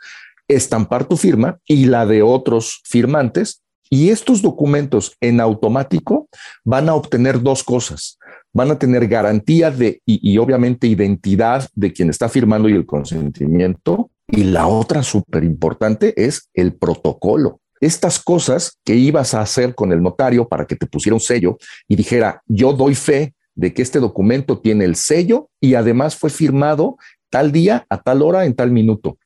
estampar 0.47 1.05
tu 1.05 1.15
firma 1.15 1.59
y 1.65 1.85
la 1.85 2.05
de 2.05 2.21
otros 2.21 2.81
firmantes. 2.83 3.61
Y 3.89 4.09
estos 4.09 4.41
documentos 4.41 5.15
en 5.21 5.39
automático 5.39 6.27
van 6.63 6.89
a 6.89 6.95
obtener 6.95 7.41
dos 7.41 7.63
cosas. 7.63 8.17
Van 8.51 8.71
a 8.71 8.79
tener 8.79 9.07
garantía 9.07 9.69
de 9.69 10.01
y, 10.05 10.33
y 10.33 10.37
obviamente 10.39 10.87
identidad 10.87 11.69
de 11.75 11.93
quien 11.93 12.09
está 12.09 12.27
firmando 12.27 12.67
y 12.67 12.73
el 12.73 12.85
consentimiento 12.85 14.09
y 14.27 14.43
la 14.43 14.67
otra 14.67 15.03
súper 15.03 15.43
importante 15.43 16.13
es 16.17 16.49
el 16.53 16.75
protocolo. 16.75 17.61
Estas 17.81 18.19
cosas 18.19 18.79
que 18.83 18.95
ibas 18.95 19.33
a 19.33 19.41
hacer 19.41 19.75
con 19.75 19.91
el 19.91 20.01
notario 20.01 20.47
para 20.47 20.65
que 20.65 20.75
te 20.75 20.87
pusiera 20.87 21.15
un 21.15 21.19
sello 21.19 21.57
y 21.87 21.95
dijera, 21.95 22.41
yo 22.47 22.73
doy 22.73 22.95
fe 22.95 23.35
de 23.53 23.73
que 23.73 23.81
este 23.81 23.99
documento 23.99 24.59
tiene 24.59 24.85
el 24.85 24.95
sello 24.95 25.49
y 25.59 25.75
además 25.75 26.15
fue 26.15 26.29
firmado 26.29 26.97
tal 27.29 27.51
día, 27.51 27.85
a 27.89 28.01
tal 28.01 28.21
hora, 28.21 28.45
en 28.45 28.55
tal 28.55 28.71
minuto. 28.71 29.17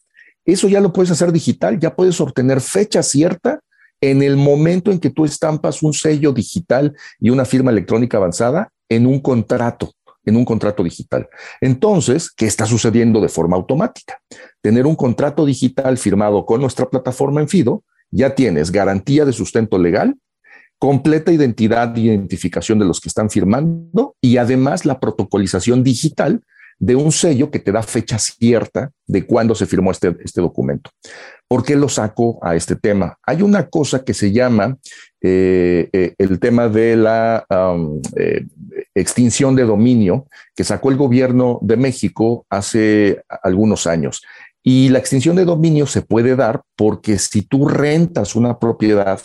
Eso 0.46 0.68
ya 0.68 0.82
lo 0.82 0.92
puedes 0.92 1.12
hacer 1.12 1.32
digital, 1.32 1.80
ya 1.80 1.96
puedes 1.96 2.20
obtener 2.20 2.60
fecha 2.60 3.04
cierta 3.04 3.60
en 4.02 4.24
el 4.24 4.36
momento 4.36 4.92
en 4.92 5.00
que 5.00 5.10
tú 5.10 5.26
estampas 5.26 5.84
un 5.84 5.94
sello 5.94 6.32
digital 6.32 6.96
y 7.20 7.30
una 7.30 7.46
firma 7.46 7.72
electrónica 7.72 8.18
avanzada 8.18 8.72
en 8.88 9.06
un 9.06 9.20
contrato 9.20 9.94
en 10.30 10.38
un 10.38 10.46
contrato 10.46 10.84
digital. 10.84 11.28
Entonces, 11.60 12.32
¿qué 12.32 12.46
está 12.46 12.66
sucediendo 12.66 13.20
de 13.20 13.30
forma 13.30 13.58
automática? 13.58 14.22
Tener 14.62 14.86
un 14.86 14.96
contrato 14.96 15.46
digital 15.46 15.98
firmado 15.98 16.46
con 16.46 16.62
nuestra 16.62 16.90
plataforma 16.90 17.42
en 17.42 17.50
FIDO, 17.50 17.84
ya 18.12 18.34
tienes 18.36 18.72
garantía 18.72 19.26
de 19.26 19.34
sustento 19.34 19.78
legal, 19.78 20.16
completa 20.80 21.32
identidad 21.32 21.96
e 21.98 22.02
identificación 22.02 22.80
de 22.80 22.86
los 22.86 23.02
que 23.02 23.10
están 23.10 23.30
firmando 23.30 24.16
y 24.22 24.38
además 24.38 24.86
la 24.86 25.00
protocolización 25.00 25.84
digital 25.84 26.42
de 26.80 26.96
un 26.96 27.12
sello 27.12 27.52
que 27.52 27.60
te 27.60 27.72
da 27.72 27.84
fecha 27.84 28.18
cierta 28.18 28.92
de 29.06 29.26
cuándo 29.26 29.54
se 29.54 29.66
firmó 29.66 29.92
este, 29.92 30.16
este 30.24 30.40
documento. 30.40 30.90
¿Por 31.48 31.64
qué 31.64 31.76
lo 31.76 31.90
saco 31.90 32.40
a 32.42 32.56
este 32.56 32.76
tema? 32.76 33.18
Hay 33.26 33.42
una 33.42 33.68
cosa 33.68 34.04
que 34.04 34.14
se 34.14 34.32
llama 34.32 34.78
eh, 35.22 35.90
eh, 35.92 36.14
el 36.18 36.40
tema 36.40 36.70
de 36.70 36.96
la 36.96 37.46
eh, 38.16 38.46
extinción 38.96 39.56
de 39.56 39.64
dominio 39.64 40.28
que 40.56 40.64
sacó 40.64 40.90
el 40.90 40.98
gobierno 40.98 41.60
de 41.62 41.76
México 41.76 42.46
hace 42.50 43.22
algunos 43.44 43.86
años. 43.86 44.22
Y 44.64 44.90
la 44.90 45.00
extinción 45.00 45.36
de 45.36 45.46
dominio 45.46 45.88
se 45.88 46.02
puede 46.02 46.36
dar 46.36 46.62
porque 46.78 47.18
si 47.18 47.42
tú 47.42 47.68
rentas 47.68 48.36
una 48.36 48.60
propiedad 48.60 49.20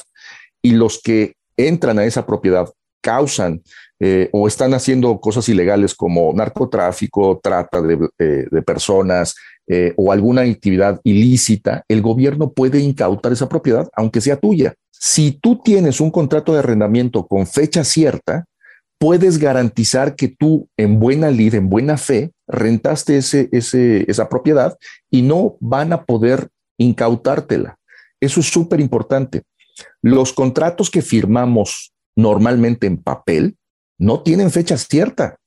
y 0.62 0.72
los 0.72 1.00
que 1.02 1.34
entran 1.56 1.98
a 1.98 2.04
esa 2.04 2.26
propiedad 2.26 2.68
causan 3.04 3.62
eh, 4.00 4.30
o 4.32 4.48
están 4.48 4.72
haciendo 4.72 5.20
cosas 5.20 5.46
ilegales 5.48 5.94
como 5.94 6.32
narcotráfico, 6.32 7.38
trata 7.42 7.82
de, 7.82 8.08
eh, 8.18 8.62
personas 8.66 9.34
eh, 9.68 9.92
o 9.96 10.10
alguna 10.10 10.40
actividad 10.40 11.00
ilícita, 11.04 11.84
el 11.88 12.00
gobierno 12.00 12.52
puede 12.52 12.80
incautar 12.80 13.32
esa 13.32 13.48
propiedad, 13.48 13.88
aunque 13.94 14.22
sea 14.22 14.36
tuya. 14.36 14.74
Si 14.90 15.32
tú 15.32 15.60
tienes 15.62 16.00
un 16.00 16.10
contrato 16.10 16.52
de 16.52 16.60
arrendamiento 16.60 17.26
con 17.26 17.46
fecha 17.46 17.84
cierta, 17.84 18.46
puedes 18.98 19.38
garantizar 19.38 20.16
que 20.16 20.28
tú 20.28 20.68
en 20.78 20.98
buena 20.98 21.30
lid, 21.30 21.54
en 21.54 21.68
buena 21.68 21.98
fe, 21.98 22.32
rentaste 22.48 23.18
ese, 23.18 23.48
esa 23.52 24.28
propiedad 24.28 24.76
y 25.10 25.22
no 25.22 25.56
van 25.60 25.92
a 25.92 26.04
poder 26.04 26.48
incautártela. 26.78 27.76
Eso 28.20 28.40
es 28.40 28.46
súper 28.46 28.80
importante. 28.80 29.42
Los 30.02 30.32
contratos 30.32 30.90
que 30.90 31.02
firmamos 31.02 31.93
normalmente 32.16 32.86
en 32.86 33.02
papel 33.02 33.56
no 33.98 34.22
tienen 34.22 34.50
fecha 34.50 34.76
cierta. 34.76 35.38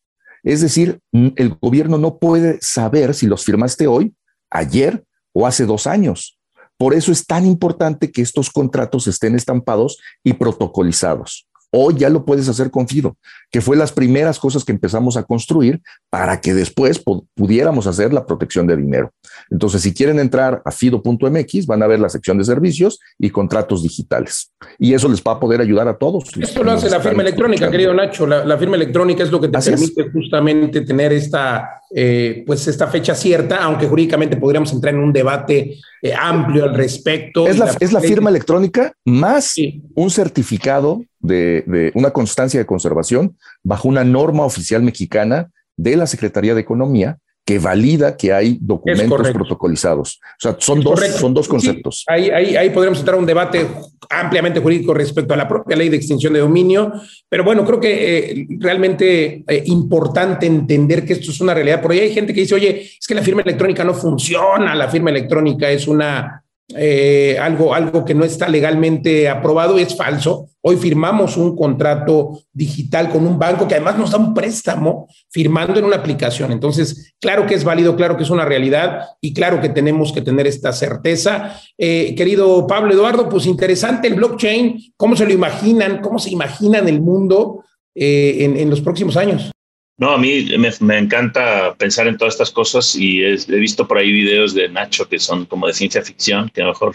Es 0.43 0.61
decir, 0.61 0.99
el 1.11 1.57
gobierno 1.61 1.97
no 1.97 2.20
puede 2.20 2.59
saber 2.61 3.13
si 3.13 3.28
los 3.28 3.43
firmaste 3.43 3.88
hoy, 3.88 4.15
ayer 4.49 5.03
o 5.34 5.45
hace 5.45 5.65
dos 5.65 5.88
años, 5.88 6.39
Por 6.80 6.93
eso 6.93 7.11
es 7.11 7.26
tan 7.26 7.47
importante 7.47 8.11
que 8.11 8.22
estos 8.22 8.51
contratos 8.51 9.07
estén 9.07 9.34
estampados 9.34 9.97
y 10.24 10.34
protocolizados. 10.34 11.46
Hoy 11.80 11.93
ya 11.95 12.09
lo 12.09 12.25
puedes 12.25 12.49
hacer 12.49 12.71
con 12.71 12.88
Fido, 12.88 13.17
que 13.51 13.61
fue 13.61 13.78
las 13.78 13.91
primeras 13.91 14.39
cosas 14.39 14.65
que 14.65 14.71
empezamos 14.71 15.15
a 15.15 15.21
construir 15.21 15.80
para 16.09 16.41
que 16.41 16.55
después 16.55 16.99
pudiéramos 17.36 17.86
hacer 17.86 18.11
la 18.13 18.25
protección 18.25 18.65
de 18.65 18.75
dinero. 18.75 19.11
Entonces, 19.51 19.84
si 19.84 19.93
quieren 19.93 20.17
entrar 20.17 20.63
a 20.65 20.71
fido.mx, 20.71 21.67
van 21.67 21.84
a 21.84 21.88
ver 21.88 21.99
la 21.99 22.09
sección 22.09 22.39
de 22.39 22.45
servicios 22.45 22.99
y 23.19 23.30
contratos 23.30 23.84
digitales. 23.84 24.51
Y 24.80 24.95
eso 24.95 25.07
les 25.07 25.21
va 25.21 25.34
a 25.34 25.39
poder 25.39 25.61
ayudar 25.61 25.88
a 25.88 25.95
todos. 25.95 26.23
Esto 26.39 26.63
lo 26.63 26.71
hace 26.71 26.89
la 26.89 26.99
firma 26.99 27.21
electrónica, 27.21 27.69
querido 27.69 27.93
Nacho. 27.93 28.25
La, 28.25 28.57
firma 28.57 28.75
electrónica 28.75 29.23
es 29.23 29.32
lo 29.32 29.39
que 29.39 29.49
te 29.49 29.59
permite 29.59 30.09
justamente 30.09 30.82
tener 30.82 31.13
esta, 31.13 31.84
eh, 31.93 32.43
pues 32.47 32.67
esta 32.67 32.88
fecha 32.88 33.13
cierta, 33.13 33.57
aunque 33.57 33.86
jurídicamente 33.86 34.38
podríamos 34.38 34.73
entrar 34.73 34.95
en 34.95 35.01
un 35.01 35.13
debate 35.13 35.78
eh, 36.01 36.13
amplio 36.19 36.63
al 36.63 36.73
respecto. 36.73 37.47
Es 37.47 37.59
la, 37.59 37.78
es 37.80 37.93
la 37.93 37.99
firma 37.99 38.32
electrónica 38.32 38.93
más 39.05 39.53
un 39.93 40.09
certificado 40.09 41.03
de, 41.20 41.91
una 41.95 42.11
constancia 42.11 42.59
de 42.59 42.65
conservación 42.65 43.38
bajo 43.63 43.88
una 43.88 44.03
norma 44.03 44.43
oficial 44.43 44.82
mexicana 44.84 45.49
de 45.76 45.95
la 45.95 46.07
Secretaría 46.07 46.55
de 46.55 46.61
Economía 46.61 47.18
que 47.45 47.59
valida 47.59 48.18
que 48.18 48.34
hay 48.34 48.57
documentos 48.59 49.32
protocolizados. 49.32 50.20
O 50.22 50.39
sea, 50.39 50.57
son, 50.59 50.82
dos, 50.82 50.99
son 50.99 51.34
dos 51.34 51.47
conceptos. 51.47 52.03
ahí, 52.07 52.30
ahí, 52.30 52.57
ahí 52.57 52.72
podremos 52.72 52.99
entrar 52.99 53.15
a 53.15 53.20
un 53.20 53.26
debate 53.26 53.65
ampliamente 54.09 54.59
jurídico 54.59 54.93
respecto 54.93 55.34
a 55.34 55.38
la 55.38 55.47
propia 55.47 55.78
ley 55.78 55.88
de 55.88 55.95
extinción 55.95 56.34
de 56.34 56.39
dominio, 56.39 56.91
pero 57.30 57.45
bueno, 57.45 57.65
creo 57.65 57.80
que 57.80 58.32
eh, 58.41 58.47
realmente 58.59 59.45
eh, 59.47 59.63
importante 59.68 60.45
entender 60.45 61.05
que 61.05 61.13
esto 61.13 61.32
es 61.32 61.39
una 61.39 61.53
realidad. 61.53 61.82
Por 61.82 61.91
ahí 61.91 61.99
hay 61.99 62.13
gente 62.13 62.34
que 62.34 62.41
dice, 62.41 62.55
oye, 62.55 62.82
es 62.99 63.07
que 63.07 63.15
la 63.15 63.24
firma 63.24 63.43
electrónica 63.43 63.86
no 63.86 63.93
funciona, 63.93 64.76
la 64.76 64.89
firma 64.89 65.09
electrónica 65.09 65.70
es 65.70 65.88
una 65.88 66.43
eh, 66.76 67.38
algo, 67.39 67.74
algo 67.74 68.03
que 68.03 68.13
no 68.13 68.26
está 68.26 68.49
legalmente 68.49 69.30
aprobado, 69.30 69.78
es 69.78 69.95
falso. 69.95 70.49
Hoy 70.61 70.76
firmamos 70.76 71.38
un 71.38 71.55
contrato 71.55 72.41
digital 72.51 73.09
con 73.09 73.26
un 73.26 73.39
banco 73.39 73.68
que 73.68 73.76
además 73.76 73.97
nos 73.97 74.11
da 74.11 74.18
un 74.18 74.34
préstamo 74.34 75.07
firmando 75.30 75.80
en 75.80 75.86
una 75.86 75.95
aplicación. 75.95 76.51
Entonces, 76.51 77.13
claro 77.22 77.45
que 77.45 77.55
es 77.55 77.63
válido, 77.63 77.95
claro 77.95 78.18
que 78.18 78.24
es 78.24 78.30
una 78.30 78.43
realidad 78.43 79.01
y 79.22 79.34
claro 79.34 79.61
que 79.61 79.70
tenemos 79.70 80.11
que 80.11 80.22
tener 80.22 80.45
esta 80.45 80.74
certeza. 80.74 81.57
Eh, 81.78 82.13
querido 82.15 82.68
Pablo 82.68 82.93
Eduardo, 82.93 83.30
pues 83.30 83.45
interesante 83.45 84.09
el 84.09 84.15
blockchain, 84.15 84.93
¿cómo 84.97 85.15
se 85.15 85.26
lo 85.26 85.32
imaginan? 85.32 86.01
¿Cómo 86.01 86.20
se 86.20 86.32
imaginan 86.32 86.89
el 86.89 86.99
mundo 86.99 87.63
eh, 87.95 88.53
en 88.57 88.70
los 88.70 88.82
próximos 88.82 89.15
años? 89.15 89.51
No, 89.99 90.11
a 90.11 90.17
mí 90.19 90.47
me, 90.81 90.97
encanta 90.97 91.73
pensar 91.75 92.07
en 92.07 92.17
todas 92.17 92.35
estas 92.35 92.51
cosas 92.51 92.95
y 92.95 93.23
he, 93.23 93.35
visto 93.47 93.87
por 93.87 93.97
ahí 93.97 94.11
videos 94.11 94.53
de 94.53 94.69
Nacho 94.69 95.09
que 95.09 95.17
son 95.17 95.47
como 95.47 95.65
de 95.65 95.73
ciencia 95.73 96.03
ficción, 96.03 96.51
que 96.53 96.63
mejor, 96.63 96.93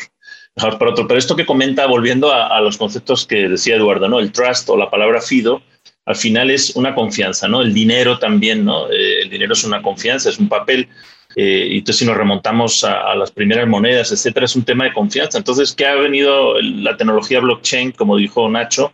mejor 0.54 0.78
para 0.78 0.92
otro. 0.92 1.08
Pero 1.08 1.18
esto 1.18 1.34
que 1.34 1.44
comenta, 1.44 1.86
volviendo 1.86 2.32
a, 2.32 2.60
los 2.60 2.76
conceptos 2.76 3.26
que 3.26 3.48
decía 3.48 3.74
Eduardo, 3.74 4.08
¿no? 4.08 4.20
El 4.20 4.30
trust 4.30 4.70
o 4.70 4.76
la 4.76 4.88
palabra 4.88 5.20
fido, 5.20 5.62
al 6.06 6.14
final 6.14 6.50
es 6.50 6.76
una 6.76 6.94
confianza, 6.94 7.48
¿no? 7.48 7.60
El 7.62 7.74
dinero 7.74 8.20
también, 8.20 8.64
¿no? 8.64 8.88
Eh, 8.88 9.22
el 9.22 9.30
dinero 9.30 9.54
es 9.54 9.64
una 9.64 9.82
confianza, 9.82 10.28
es 10.28 10.38
un 10.38 10.48
papel. 10.48 10.88
Eh, 11.34 11.66
y 11.70 11.78
entonces 11.78 11.98
si 11.98 12.04
nos 12.04 12.16
remontamos 12.16 12.84
a, 12.84 13.10
a, 13.10 13.16
las 13.16 13.32
primeras 13.32 13.66
monedas, 13.66 14.12
etcétera, 14.12 14.46
es 14.46 14.54
un 14.54 14.62
tema 14.64 14.84
de 14.84 14.92
confianza. 14.92 15.38
Entonces, 15.38 15.74
¿qué 15.74 15.86
ha 15.86 15.96
venido 15.96 16.60
la 16.60 16.96
tecnología 16.96 17.40
blockchain, 17.40 17.92
como 17.92 18.16
dijo 18.16 18.48
Nacho? 18.48 18.92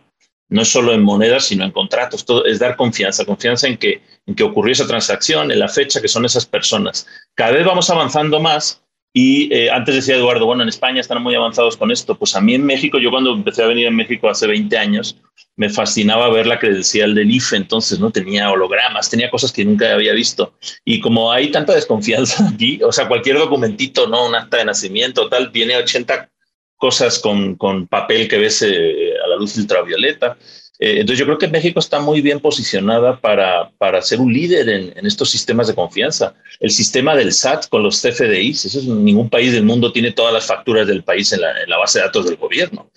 No 0.49 0.65
solo 0.65 0.93
en 0.93 1.03
monedas, 1.03 1.45
sino 1.45 1.63
en 1.63 1.71
contratos. 1.71 2.25
Todo 2.25 2.45
es 2.45 2.59
dar 2.59 2.75
confianza, 2.75 3.25
confianza 3.25 3.67
en 3.67 3.77
que, 3.77 4.01
en 4.25 4.35
que 4.35 4.43
ocurrió 4.43 4.73
esa 4.73 4.87
transacción, 4.87 5.51
en 5.51 5.59
la 5.59 5.69
fecha, 5.69 6.01
que 6.01 6.07
son 6.07 6.25
esas 6.25 6.45
personas. 6.45 7.07
Cada 7.35 7.51
vez 7.51 7.65
vamos 7.65 7.89
avanzando 7.89 8.39
más 8.39 8.83
y 9.13 9.51
eh, 9.53 9.71
antes 9.71 9.95
decía 9.95 10.15
Eduardo, 10.15 10.45
bueno, 10.45 10.63
en 10.63 10.69
España 10.69 11.01
están 11.01 11.21
muy 11.21 11.33
avanzados 11.35 11.77
con 11.77 11.91
esto. 11.91 12.15
Pues 12.15 12.35
a 12.35 12.41
mí 12.41 12.53
en 12.55 12.65
México, 12.65 12.99
yo 12.99 13.09
cuando 13.09 13.33
empecé 13.33 13.63
a 13.63 13.67
venir 13.67 13.87
a 13.87 13.91
México 13.91 14.29
hace 14.29 14.45
20 14.47 14.77
años, 14.77 15.17
me 15.55 15.69
fascinaba 15.69 16.29
ver 16.29 16.47
la 16.47 16.59
credencial 16.59 17.15
del 17.15 17.31
IFE, 17.31 17.57
entonces 17.57 17.99
no 17.99 18.11
tenía 18.11 18.51
hologramas, 18.51 19.09
tenía 19.09 19.29
cosas 19.29 19.51
que 19.51 19.65
nunca 19.65 19.93
había 19.93 20.13
visto. 20.13 20.53
Y 20.85 20.99
como 20.99 21.31
hay 21.31 21.51
tanta 21.51 21.73
desconfianza 21.73 22.47
aquí, 22.53 22.79
o 22.83 22.91
sea, 22.91 23.07
cualquier 23.07 23.37
documentito, 23.37 24.07
no 24.07 24.27
un 24.27 24.35
acta 24.35 24.57
de 24.57 24.65
nacimiento, 24.65 25.27
tal, 25.27 25.51
tiene 25.51 25.75
80 25.75 26.29
cosas 26.77 27.19
con, 27.19 27.55
con 27.55 27.87
papel 27.87 28.27
que 28.29 28.37
ves 28.37 28.61
eh, 28.61 29.13
luz 29.39 29.57
ultravioleta. 29.57 30.37
Eh, 30.79 31.01
entonces 31.01 31.19
yo 31.19 31.25
creo 31.25 31.37
que 31.37 31.49
México 31.49 31.79
está 31.81 31.99
muy 31.99 32.21
bien 32.21 32.39
posicionada 32.39 33.19
para, 33.19 33.69
para 33.77 34.01
ser 34.01 34.21
un 34.21 34.31
líder 34.31 34.69
en, 34.69 35.05
estos 35.05 35.29
sistemas 35.29 35.67
de 35.67 35.75
confianza. 35.75 36.33
El 36.61 36.71
sistema 36.71 37.15
del 37.15 37.33
SAT 37.33 37.67
con 37.67 37.83
los 37.83 38.01
CFDIs, 38.01 38.65
eso 38.65 38.79
es, 38.79 38.85
ningún 38.85 39.29
país 39.29 39.51
del 39.51 39.63
mundo 39.63 39.91
tiene 39.91 40.13
todas 40.13 40.33
las 40.33 40.47
facturas 40.47 40.87
del 40.87 41.03
país 41.03 41.33
en 41.33 41.41
la, 41.41 41.77
base 41.77 41.99
de 41.99 42.05
datos 42.05 42.25
del 42.25 42.37
gobierno. 42.37 42.89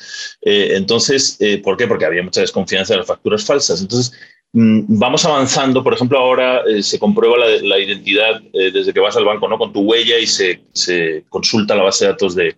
Eh, 0.42 0.74
entonces, 0.76 1.38
¿por 1.64 1.76
qué? 1.76 1.88
Porque 1.88 2.04
había 2.04 2.22
mucha 2.22 2.40
desconfianza 2.40 2.94
de 2.94 2.98
las 2.98 3.08
facturas 3.08 3.44
falsas. 3.44 3.80
Entonces, 3.80 4.12
mm, 4.52 4.98
vamos 5.00 5.24
avanzando. 5.24 5.82
Por 5.82 5.94
ejemplo, 5.94 6.18
ahora 6.18 6.62
se 6.82 7.00
comprueba 7.00 7.36
la, 7.36 7.46
la 7.62 7.78
identidad 7.80 8.40
desde 8.52 8.92
que 8.92 9.00
vas 9.00 9.16
al 9.16 9.24
banco, 9.24 9.48
¿no? 9.48 9.58
Con 9.58 9.72
tu 9.72 9.80
huella 9.80 10.18
y 10.18 10.28
se, 10.28 10.62
se 10.72 11.24
consulta 11.28 11.74
la 11.74 11.82
base 11.82 12.04
de 12.04 12.12
datos 12.12 12.36
de, 12.36 12.56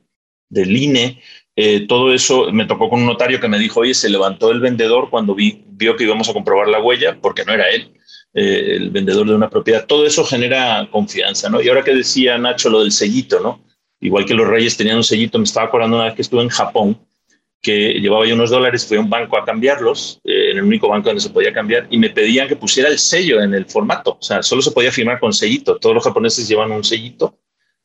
del 0.51 0.77
INE. 0.77 1.19
Eh, 1.57 1.87
todo 1.87 2.13
eso 2.13 2.51
me 2.53 2.67
tocó 2.67 2.89
con 2.91 3.01
un 3.01 3.07
notario 3.07 3.41
que 3.41 3.49
me 3.49 3.59
dijo, 3.59 3.81
oye, 3.81 3.95
se 3.95 4.09
levantó 4.09 4.51
el 4.51 4.61
vendedor 4.61 5.09
cuando 5.09 5.35
vi, 5.35 5.63
vio 5.69 5.95
que 5.95 6.05
íbamos 6.05 6.29
a 6.29 6.33
comprobar 6.33 6.69
la 6.69 6.81
huella, 6.81 7.17
porque 7.21 7.45
no 7.45 7.53
era 7.53 7.69
él, 7.71 7.93
eh, 8.35 8.77
el 8.77 8.91
vendedor 8.91 9.27
de 9.27 9.35
una 9.35 9.51
propiedad. 9.51 9.87
Todo 9.87 10.05
eso 10.05 10.25
genera 10.25 10.89
confianza, 10.91 11.49
¿no? 11.49 11.63
Y 11.63 11.69
ahora 11.69 11.85
que 11.85 11.95
decía 11.95 12.39
Nacho 12.39 12.71
lo 12.71 12.81
del 12.81 12.91
sellito, 12.91 13.41
¿no? 13.41 13.63
Igual 14.01 14.25
que 14.25 14.35
los 14.35 14.49
reyes 14.49 14.77
tenían 14.77 14.97
un 14.97 15.05
sellito, 15.05 15.39
me 15.39 15.45
estaba 15.45 15.67
acordando 15.67 15.97
una 15.97 16.07
vez 16.07 16.15
que 16.15 16.23
estuve 16.23 16.43
en 16.43 16.49
Japón, 16.49 16.99
que 17.63 17.95
llevaba 17.95 18.27
yo 18.27 18.35
unos 18.35 18.51
dólares, 18.51 18.87
fui 18.87 18.97
a 18.97 19.01
un 19.01 19.09
banco 19.09 19.39
a 19.39 19.45
cambiarlos, 19.45 20.21
eh, 20.25 20.51
en 20.51 20.59
el 20.59 20.65
único 20.65 20.89
banco 20.89 21.09
donde 21.09 21.23
se 21.23 21.31
podía 21.31 21.53
cambiar, 21.53 21.87
y 21.89 21.99
me 21.99 22.11
pedían 22.11 22.49
que 22.49 22.57
pusiera 22.57 22.91
el 22.91 22.99
sello 22.99 23.41
en 23.41 23.55
el 23.55 23.65
formato. 23.65 24.19
O 24.21 24.23
sea, 24.23 24.43
solo 24.43 24.61
se 24.61 24.73
podía 24.73 24.91
firmar 24.91 25.21
con 25.21 25.33
sellito. 25.33 25.77
Todos 25.77 25.95
los 25.95 26.05
japoneses 26.05 26.47
llevan 26.49 26.73
un 26.73 26.85
sellito 26.85 27.39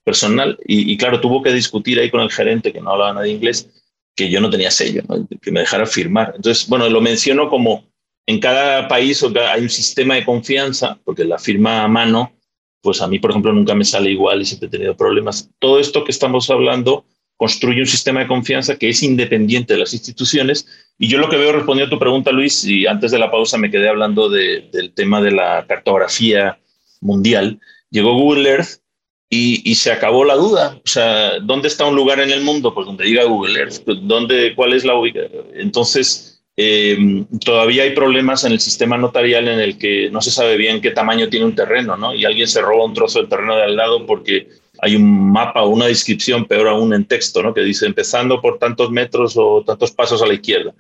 personal. 0.04 0.58
Y, 0.66 0.98
claro, 0.98 1.22
tuvo 1.22 1.42
que 1.42 1.54
discutir 1.54 2.00
ahí 2.00 2.10
con 2.10 2.22
el 2.22 2.32
gerente, 2.32 2.74
que 2.74 2.82
no 2.82 2.92
hablaba 2.92 3.14
nada 3.14 3.26
de 3.26 3.32
inglés, 3.32 3.70
que 4.16 4.30
yo 4.30 4.42
no 4.42 4.50
tenía 4.50 4.72
sello, 4.72 5.04
que 5.42 5.52
me 5.52 5.62
dejara 5.62 5.86
firmar. 5.86 6.34
Entonces, 6.36 6.68
bueno, 6.68 6.90
lo 6.90 7.02
menciono 7.02 7.50
como 7.50 7.86
en 8.26 8.40
cada 8.40 8.88
país 8.88 9.24
hay 9.24 9.62
un 9.62 9.70
sistema 9.70 10.16
de 10.16 10.26
confianza, 10.26 11.00
porque 11.04 11.24
la 11.24 11.40
firma 11.40 11.84
a 11.84 11.88
mano, 11.88 12.34
pues 12.82 13.02
a 13.02 13.08
mí, 13.08 13.20
por 13.20 13.32
ejemplo, 13.32 13.54
nunca 13.54 13.74
me 13.74 13.86
sale 13.86 14.12
igual 14.12 14.42
y 14.42 14.46
siempre 14.46 14.68
he 14.68 14.72
tenido 14.72 14.96
problemas. 14.96 15.50
Todo 15.60 15.80
esto 15.80 16.04
que 16.04 16.12
estamos 16.12 16.50
hablando 16.50 17.06
construye 17.38 17.80
un 17.80 17.88
sistema 17.88 18.20
de 18.20 18.28
confianza 18.28 18.76
que 18.76 18.90
es 18.90 19.02
independiente 19.02 19.74
de 19.74 19.80
las 19.80 19.94
instituciones. 19.94 20.68
Y 20.98 21.08
yo 21.08 21.18
lo 21.20 21.30
que 21.30 21.38
veo, 21.38 21.54
respondiendo 21.54 21.88
a 21.88 21.98
tu 21.98 22.00
pregunta, 22.00 22.32
Luis, 22.32 22.66
y 22.66 22.86
antes 22.86 23.12
de 23.12 23.20
la 23.20 23.32
pausa 23.32 23.58
me 23.58 23.72
quedé 23.72 23.88
hablando 23.88 24.30
del 24.30 24.92
tema 24.94 25.22
de 25.22 25.32
la 25.32 25.66
cartografía 25.66 26.60
mundial, 27.00 27.62
llegó 27.90 28.14
Google 28.14 28.50
Earth 28.50 28.82
y, 29.30 29.76
se 29.76 29.92
acabó 29.92 30.26
la 30.26 30.36
duda. 30.36 30.80
O 30.84 30.90
sea, 30.90 31.40
¿dónde 31.40 31.68
está 31.68 31.86
un 31.86 31.96
lugar 31.96 32.20
en 32.20 32.32
el 32.32 32.42
mundo? 32.42 32.74
Pues 32.74 32.88
donde 32.88 33.06
diga 33.06 33.26
Google 33.26 33.60
Earth. 33.60 33.86
¿Dónde, 33.86 34.56
¿Cuál 34.56 34.74
es 34.74 34.84
la 34.84 34.96
ubicación? 34.96 35.46
Entonces, 35.54 36.42
em, 36.58 37.26
todavía 37.46 37.84
hay 37.84 37.92
problemas 37.92 38.44
en 38.44 38.54
el 38.54 38.60
sistema 38.60 38.98
notarial 38.98 39.48
en 39.48 39.60
el 39.60 39.78
que 39.78 40.10
no 40.10 40.22
se 40.22 40.32
sabe 40.32 40.58
bien 40.58 40.82
qué 40.82 40.92
tamaño 40.92 41.30
tiene 41.30 41.46
un 41.46 41.56
terreno, 41.56 41.96
¿no? 41.96 42.14
Y 42.16 42.26
alguien 42.26 42.48
se 42.48 42.62
roba 42.62 42.86
un 42.86 42.94
trozo 42.94 43.20
del 43.20 43.30
terreno 43.30 43.56
de 43.56 43.64
al 43.64 43.76
lado 43.76 44.06
porque 44.06 44.50
hay 44.82 44.96
un 44.96 45.32
mapa 45.32 45.62
o 45.62 45.70
una 45.70 45.86
descripción, 45.86 46.46
peor 46.46 46.68
aún 46.68 46.94
en 46.94 47.06
texto, 47.06 47.44
¿no? 47.44 47.54
Que 47.54 47.62
dice 47.62 47.86
empezando 47.86 48.42
por 48.42 48.58
tantos 48.58 48.90
metros 48.90 49.36
o 49.38 49.64
tantos 49.64 49.92
pasos 49.92 50.22
a 50.24 50.28
la 50.28 50.34
izquierda. 50.34 50.74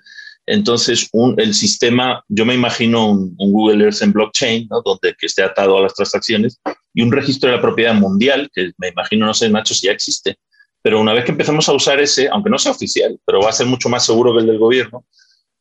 Entonces, 0.47 1.07
el 1.37 1.53
sistema, 1.53 2.23
yo 2.27 2.43
me 2.43 2.55
imagino 2.55 3.11
un, 3.11 3.35
Google 3.37 3.83
Earth 3.83 4.01
en 4.01 4.11
blockchain, 4.11 4.67
¿no? 4.67 4.81
donde 4.81 5.13
que 5.13 5.27
esté 5.27 5.43
atado 5.43 5.77
a 5.77 5.81
las 5.81 5.93
transacciones, 5.93 6.59
y 6.93 7.01
un 7.01 7.11
registro 7.11 7.49
de 7.49 7.55
la 7.55 7.61
propiedad 7.61 7.93
mundial, 7.93 8.49
que 8.53 8.71
me 8.77 8.89
imagino, 8.89 9.25
no 9.25 9.33
sé, 9.33 9.49
Nacho, 9.49 9.73
si 9.73 9.87
ya 9.87 9.93
existe. 9.93 10.37
Pero 10.81 10.99
una 10.99 11.13
vez 11.13 11.25
que 11.25 11.31
empezamos 11.31 11.67
a 11.67 11.73
usar 11.73 11.99
ese, 11.99 12.29
aunque 12.29 12.49
no 12.49 12.57
sea 12.57 12.71
oficial, 12.71 13.19
pero 13.25 13.41
va 13.41 13.49
a 13.49 13.53
ser 13.53 13.67
mucho 13.67 13.89
más 13.89 14.05
seguro 14.05 14.33
que 14.33 14.39
el 14.39 14.47
del 14.47 14.57
gobierno, 14.57 15.05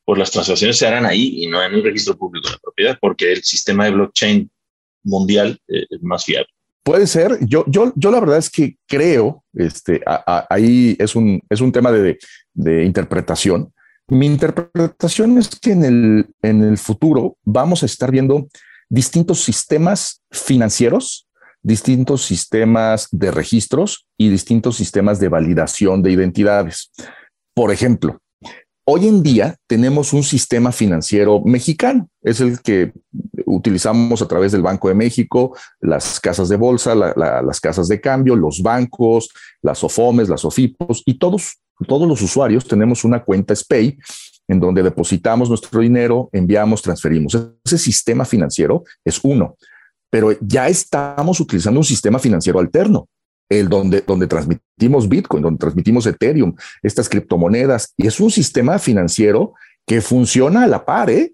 pues 0.05 0.17
las 0.17 0.31
transacciones 0.31 0.77
se 0.77 0.87
harán 0.87 1.05
ahí 1.05 1.43
y 1.43 1.47
no 1.47 1.61
en 1.61 1.75
un 1.75 1.83
registro 1.83 2.17
público 2.17 2.47
de 2.47 2.53
la 2.53 2.59
propiedad, 2.59 2.97
porque 2.99 3.31
el 3.31 3.43
sistema 3.43 3.85
de 3.85 3.91
blockchain 3.91 4.49
mundial 5.03 5.59
eh, 5.67 5.85
es 5.89 6.01
más 6.01 6.25
fiable. 6.25 6.49
Puede 6.83 7.05
ser. 7.05 7.37
Yo, 7.41 7.65
yo, 7.67 7.91
yo 7.95 8.09
la 8.09 8.19
verdad 8.19 8.37
es 8.37 8.49
que 8.49 8.77
creo, 8.87 9.43
este, 9.53 10.01
ahí 10.05 10.95
es 10.97 11.15
un, 11.15 11.41
es 11.49 11.61
un 11.61 11.71
tema 11.71 11.91
de, 11.91 12.17
de 12.53 12.85
interpretación 12.85 13.71
mi 14.09 14.25
interpretación 14.25 15.37
es 15.37 15.49
que 15.49 15.71
en 15.71 15.83
el, 15.83 16.25
en 16.41 16.63
el 16.63 16.77
futuro 16.77 17.37
vamos 17.43 17.83
a 17.83 17.85
estar 17.85 18.11
viendo 18.11 18.47
distintos 18.89 19.43
sistemas 19.43 20.21
financieros, 20.31 21.27
distintos 21.61 22.23
sistemas 22.25 23.07
de 23.11 23.31
registros 23.31 24.07
y 24.17 24.29
distintos 24.29 24.77
sistemas 24.77 25.19
de 25.19 25.29
validación 25.29 26.01
de 26.01 26.11
identidades. 26.11 26.91
Por 27.53 27.71
ejemplo, 27.71 28.19
Hoy 28.91 29.07
en 29.07 29.21
día 29.21 29.55
tenemos 29.67 30.13
un 30.13 30.23
sistema 30.23 30.71
financiero 30.71 31.43
mexicano, 31.45 32.09
es 32.23 32.41
el 32.41 32.59
que 32.59 32.91
utilizamos 33.45 34.19
a 34.23 34.27
través 34.27 34.51
del 34.51 34.63
Banco 34.63 34.87
de 34.87 34.95
México, 34.95 35.55
las 35.79 36.19
casas 36.19 36.49
de 36.49 36.55
bolsa, 36.55 36.95
las 36.95 37.59
casas 37.59 37.87
de 37.87 38.01
cambio, 38.01 38.35
los 38.35 38.63
bancos, 38.63 39.29
las 39.61 39.83
OFOMES, 39.83 40.27
las 40.27 40.43
OFIPOS 40.43 41.03
y 41.05 41.19
todos, 41.19 41.59
todos 41.87 42.07
los 42.07 42.19
usuarios 42.23 42.67
tenemos 42.67 43.03
una 43.03 43.23
cuenta 43.23 43.55
SPAY 43.55 43.95
en 44.49 44.59
donde 44.59 44.83
depositamos 44.83 45.47
nuestro 45.47 45.79
dinero, 45.79 46.29
enviamos, 46.33 46.81
transferimos. 46.81 47.37
Ese 47.63 47.77
sistema 47.77 48.25
financiero 48.25 48.83
es 49.05 49.19
uno, 49.23 49.55
pero 50.09 50.31
ya 50.41 50.67
estamos 50.67 51.39
utilizando 51.39 51.79
un 51.79 51.85
sistema 51.85 52.19
financiero 52.19 52.59
alterno 52.59 53.07
el 53.49 53.67
donde, 53.67 54.01
donde 54.01 54.27
transmitimos 54.27 55.09
Bitcoin, 55.09 55.41
donde 55.41 55.57
transmitimos 55.57 56.05
Ethereum, 56.05 56.55
estas 56.83 57.09
criptomonedas, 57.09 57.93
y 57.97 58.05
es 58.05 58.19
un 58.19 58.29
sistema 58.29 58.77
financiero 58.77 59.53
que 59.87 60.01
funciona 60.01 60.63
a 60.63 60.67
la 60.67 60.85
par, 60.85 61.09
¿eh? 61.09 61.33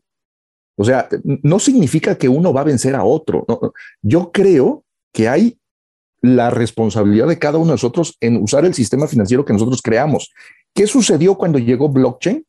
O 0.78 0.84
sea, 0.84 1.08
no 1.24 1.60
significa 1.60 2.18
que 2.18 2.30
uno 2.30 2.54
va 2.54 2.62
a 2.62 2.66
vencer 2.66 2.96
a 2.96 3.04
otro. 3.04 3.46
Yo 4.02 4.32
creo 4.32 4.84
que 5.14 5.28
hay 5.30 5.58
la 6.22 6.50
responsabilidad 6.50 7.28
de 7.28 7.40
cada 7.40 7.58
uno 7.58 7.68
de 7.68 7.74
nosotros 7.74 8.18
en 8.20 8.42
usar 8.42 8.66
el 8.66 8.74
sistema 8.74 9.08
financiero 9.08 9.46
que 9.46 9.54
nosotros 9.54 9.82
creamos. 9.82 10.34
¿Qué 10.74 10.88
sucedió 10.88 11.36
cuando 11.36 11.60
llegó 11.60 11.88
blockchain? 11.90 12.46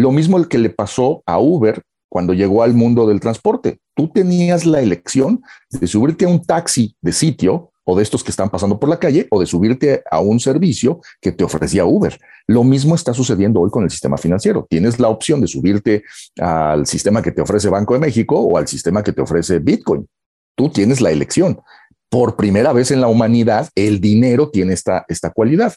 Lo 0.00 0.12
mismo 0.12 0.38
el 0.38 0.48
que 0.48 0.56
le 0.56 0.70
pasó 0.70 1.22
a 1.26 1.38
Uber 1.38 1.82
cuando 2.08 2.32
llegó 2.32 2.62
al 2.62 2.72
mundo 2.72 3.06
del 3.06 3.20
transporte. 3.20 3.80
Tú 3.94 4.08
tenías 4.08 4.64
la 4.64 4.80
elección 4.80 5.42
de 5.68 5.86
subirte 5.86 6.24
a 6.24 6.28
un 6.28 6.42
taxi 6.42 6.96
de 7.02 7.12
sitio 7.12 7.70
o 7.84 7.94
de 7.94 8.02
estos 8.02 8.24
que 8.24 8.30
están 8.30 8.48
pasando 8.48 8.80
por 8.80 8.88
la 8.88 8.98
calle 8.98 9.28
o 9.30 9.38
de 9.38 9.44
subirte 9.44 10.02
a 10.10 10.20
un 10.20 10.40
servicio 10.40 11.02
que 11.20 11.32
te 11.32 11.44
ofrecía 11.44 11.84
Uber. 11.84 12.18
Lo 12.46 12.64
mismo 12.64 12.94
está 12.94 13.12
sucediendo 13.12 13.60
hoy 13.60 13.68
con 13.68 13.84
el 13.84 13.90
sistema 13.90 14.16
financiero. 14.16 14.66
Tienes 14.70 14.98
la 14.98 15.08
opción 15.08 15.42
de 15.42 15.48
subirte 15.48 16.02
al 16.40 16.86
sistema 16.86 17.20
que 17.20 17.32
te 17.32 17.42
ofrece 17.42 17.68
Banco 17.68 17.92
de 17.92 18.00
México 18.00 18.40
o 18.40 18.56
al 18.56 18.68
sistema 18.68 19.02
que 19.02 19.12
te 19.12 19.20
ofrece 19.20 19.58
Bitcoin. 19.58 20.08
Tú 20.54 20.70
tienes 20.70 21.02
la 21.02 21.10
elección. 21.10 21.60
Por 22.08 22.36
primera 22.36 22.72
vez 22.72 22.90
en 22.90 23.02
la 23.02 23.08
humanidad, 23.08 23.68
el 23.74 24.00
dinero 24.00 24.48
tiene 24.48 24.72
esta, 24.72 25.04
esta 25.08 25.28
cualidad. 25.28 25.74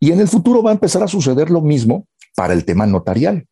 Y 0.00 0.12
en 0.12 0.20
el 0.20 0.28
futuro 0.28 0.62
va 0.62 0.70
a 0.70 0.74
empezar 0.74 1.02
a 1.02 1.08
suceder 1.08 1.50
lo 1.50 1.60
mismo 1.60 2.06
para 2.34 2.54
el 2.54 2.64
tema 2.64 2.86
notarial 2.86 3.46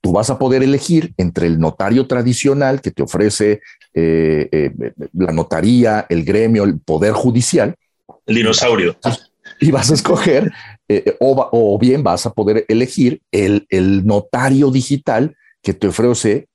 tú 0.00 0.12
vas 0.12 0.30
a 0.30 0.38
poder 0.38 0.62
elegir 0.62 1.12
entre 1.16 1.46
el 1.46 1.58
notario 1.58 2.06
tradicional 2.06 2.80
que 2.80 2.90
te 2.90 3.02
ofrece 3.02 3.60
eh, 3.92 4.48
eh, 4.52 4.72
la 5.12 5.32
notaría, 5.32 6.06
el 6.08 6.24
gremio, 6.24 6.64
el 6.64 6.78
poder 6.80 7.12
judicial. 7.12 7.74
El 8.26 8.36
dinosaurio. 8.36 8.96
Y 9.60 9.70
vas 9.70 9.90
a 9.90 9.94
escoger, 9.94 10.52
eh, 10.88 11.16
o, 11.20 11.78
bien 11.78 12.02
vas 12.02 12.24
a 12.24 12.32
poder 12.32 12.64
elegir 12.68 13.20
el, 13.30 13.66
el 13.68 14.06
notario 14.06 14.70
digital 14.70 15.36
que 15.62 15.74
te 15.74 15.88
ofrece 15.88 16.46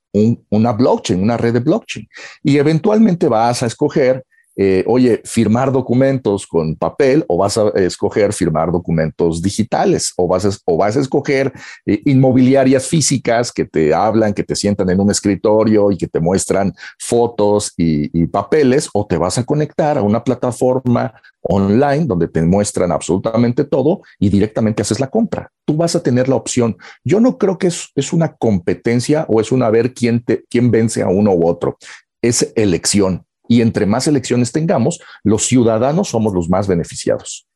una 0.50 0.72
blockchain, 0.72 1.22
una 1.22 1.38
red 1.38 1.54
de 1.54 1.60
blockchain. 1.60 2.08
Y 2.41 2.58
eventualmente 2.58 3.28
vas 3.28 3.64
a 3.64 3.66
escoger 3.66 4.24
eh, 4.58 4.86
oye, 4.88 5.22
firmar 5.26 5.72
documentos 5.72 6.47
con 6.47 6.76
papel 6.76 7.26
o 7.28 7.38
vas 7.38 7.58
a 7.58 7.70
escoger 7.76 8.32
firmar 8.32 8.72
documentos 8.72 9.41
digitales 9.41 10.14
o 10.16 10.28
vas 10.28 10.45
a, 10.45 10.49
o 10.66 10.78
vas 10.78 10.95
a 10.95 11.01
escoger 11.01 11.51
eh, 11.86 12.01
inmobiliarias 12.06 12.88
físicas 12.88 13.51
que 13.51 13.66
te 13.66 13.93
hablan, 13.93 14.34
que 14.34 14.43
te 14.43 14.56
sientan 14.56 14.89
en 14.89 15.01
un 15.01 15.12
escritorio 15.12 15.91
y 15.91 15.97
que 15.97 16.08
te 16.08 16.22
muestran 16.22 16.74
fotos 16.97 17.74
y, 17.78 18.06
papeles 18.28 18.89
o 18.93 19.06
te 19.06 19.18
vas 19.18 19.38
a 19.38 19.43
conectar 19.43 19.97
a 19.97 20.01
una 20.01 20.24
plataforma 20.24 21.14
online 21.41 22.06
donde 22.06 22.28
te 22.28 22.41
muestran 22.41 22.91
absolutamente 22.91 23.64
todo 23.64 24.01
y 24.20 24.30
directamente 24.30 24.82
haces 24.82 24.99
la 24.99 25.08
compra. 25.08 25.51
Tú 25.64 25.76
vas 25.76 25.95
a 25.95 26.01
tener 26.01 26.28
la 26.28 26.36
opción. 26.36 26.76
Yo 27.03 27.20
no 27.20 27.38
creo 27.38 27.58
que 27.58 27.68
es, 27.68 27.91
es 27.95 28.14
una 28.14 28.36
competencia 28.36 29.26
o 29.30 29.39
es 29.39 29.51
una 29.51 29.70
ver 29.70 29.93
quién, 29.93 30.24
te, 30.24 30.43
quién 30.49 30.72
vence 30.72 31.03
a 31.03 31.08
uno 31.08 31.34
u 31.34 31.47
otro. 31.47 31.78
Es 32.22 32.51
elección 32.56 33.24
y 33.48 33.62
entre 33.62 33.86
más 33.86 34.08
elecciones 34.08 34.52
tengamos, 34.52 35.00
los 35.24 35.46
ciudadanos 35.46 36.10
somos 36.10 36.34
los 36.34 36.50
más 36.50 36.68
beneficiados. 36.68 37.48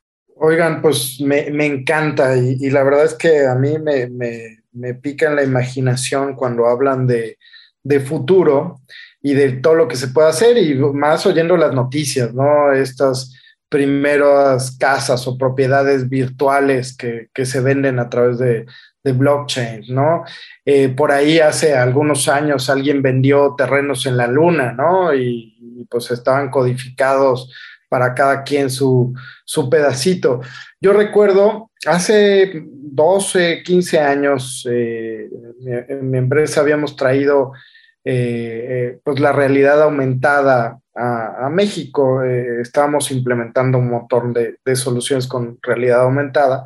Oigan, 0.42 0.82
pues 0.82 1.20
me, 1.20 1.48
encanta 1.66 2.38
y, 2.38 2.70
la 2.70 2.84
verdad 2.84 3.04
es 3.04 3.14
que 3.14 3.46
a 3.46 3.56
mí 3.56 3.76
me, 3.78 4.94
pica 5.02 5.28
en 5.28 5.36
la 5.36 5.44
imaginación 5.44 6.36
cuando 6.36 6.68
hablan 6.68 7.06
de, 7.08 7.38
futuro 8.06 8.80
y 9.22 9.34
de 9.34 9.54
todo 9.54 9.76
lo 9.76 9.88
que 9.90 9.98
se 9.98 10.08
puede 10.10 10.30
hacer 10.30 10.58
y 10.58 10.76
más 10.76 11.26
oyendo 11.26 11.58
las 11.58 11.74
noticias, 11.74 12.34
¿no? 12.34 12.72
Estas 12.72 13.36
primeras 13.68 14.78
casas 14.78 15.28
o 15.28 15.38
propiedades 15.38 16.08
virtuales 16.08 16.96
que, 16.96 17.30
se 17.46 17.60
venden 17.60 18.00
a 18.00 18.10
través 18.10 18.38
de, 18.40 18.66
blockchain, 19.04 19.86
¿no? 19.90 20.24
Eh, 20.64 20.90
por 20.90 21.12
ahí 21.12 21.40
hace 21.40 21.74
algunos 21.74 22.28
años 22.28 22.70
alguien 22.70 23.02
vendió 23.02 23.56
terrenos 23.58 24.06
en 24.06 24.18
la 24.18 24.28
luna, 24.28 24.72
¿no? 24.72 25.14
Y, 25.16 25.59
pues 25.86 26.12
estaban 26.12 26.50
codificados 26.50 27.50
para 27.90 28.14
cada 28.14 28.44
quien 28.44 28.70
su, 28.70 29.14
pedacito. 29.70 30.42
Yo 30.80 30.94
recuerdo, 30.94 31.72
hace 31.86 32.64
12, 32.64 33.64
15 33.64 34.00
años, 34.00 34.68
eh, 34.70 35.30
en 35.90 36.10
mi 36.10 36.20
empresa 36.20 36.62
habíamos 36.62 36.96
traído 36.96 37.52
eh, 38.06 38.66
eh, 38.70 39.00
pues 39.04 39.20
la 39.20 39.34
realidad 39.34 39.82
aumentada 39.82 40.80
a, 40.96 41.50
México. 41.50 42.22
estábamos 42.24 43.10
implementando 43.12 43.78
un 43.78 43.90
montón 43.90 44.34
de, 44.34 44.76
soluciones 44.76 45.28
con 45.28 45.58
realidad 45.62 46.02
aumentada. 46.02 46.66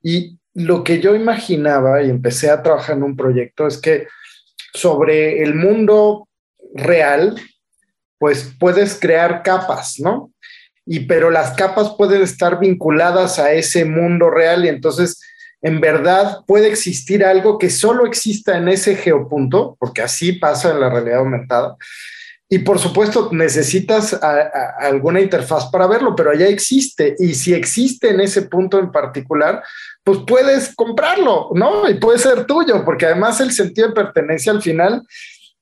Y 0.00 0.38
lo 0.54 0.84
que 0.84 1.00
yo 1.00 1.16
imaginaba 1.16 2.02
y 2.02 2.08
empecé 2.08 2.50
a 2.50 2.62
trabajar 2.62 2.96
en 2.96 3.02
un 3.02 3.16
proyecto 3.16 3.66
es 3.66 3.78
que 3.78 4.06
sobre 4.72 5.42
el 5.42 5.56
mundo 5.56 6.28
real, 6.72 7.34
pues 8.24 8.54
puedes 8.58 8.98
crear 8.98 9.42
capas, 9.42 10.00
¿no? 10.00 10.32
Y 10.86 11.00
pero 11.00 11.30
las 11.30 11.50
capas 11.50 11.90
pueden 11.98 12.22
estar 12.22 12.58
vinculadas 12.58 13.38
a 13.38 13.52
ese 13.52 13.84
mundo 13.84 14.30
real 14.30 14.64
y 14.64 14.68
entonces 14.68 15.20
en 15.60 15.78
verdad 15.78 16.38
puede 16.46 16.68
existir 16.68 17.22
algo 17.22 17.58
que 17.58 17.68
solo 17.68 18.06
exista 18.06 18.56
en 18.56 18.68
ese 18.68 18.96
geopunto, 18.96 19.76
porque 19.78 20.00
así 20.00 20.32
pasa 20.32 20.70
en 20.70 20.80
la 20.80 20.88
realidad 20.88 21.18
aumentada. 21.18 21.76
Y 22.48 22.60
por 22.60 22.78
supuesto 22.78 23.28
necesitas 23.30 24.18
alguna 24.78 25.20
interfaz 25.20 25.66
para 25.70 25.86
verlo, 25.86 26.16
pero 26.16 26.30
allá 26.30 26.48
existe. 26.48 27.16
Y 27.18 27.34
si 27.34 27.52
existe 27.52 28.08
en 28.08 28.20
ese 28.20 28.42
punto 28.42 28.78
en 28.78 28.90
particular, 28.90 29.62
pues 30.02 30.20
puedes 30.26 30.74
comprarlo, 30.74 31.50
¿no? 31.52 31.90
Y 31.90 31.94
puede 31.96 32.18
ser 32.18 32.46
tuyo, 32.46 32.86
porque 32.86 33.04
además 33.04 33.38
el 33.42 33.52
sentido 33.52 33.88
de 33.88 33.94
pertenencia 33.94 34.50
al 34.50 34.62
final 34.62 35.02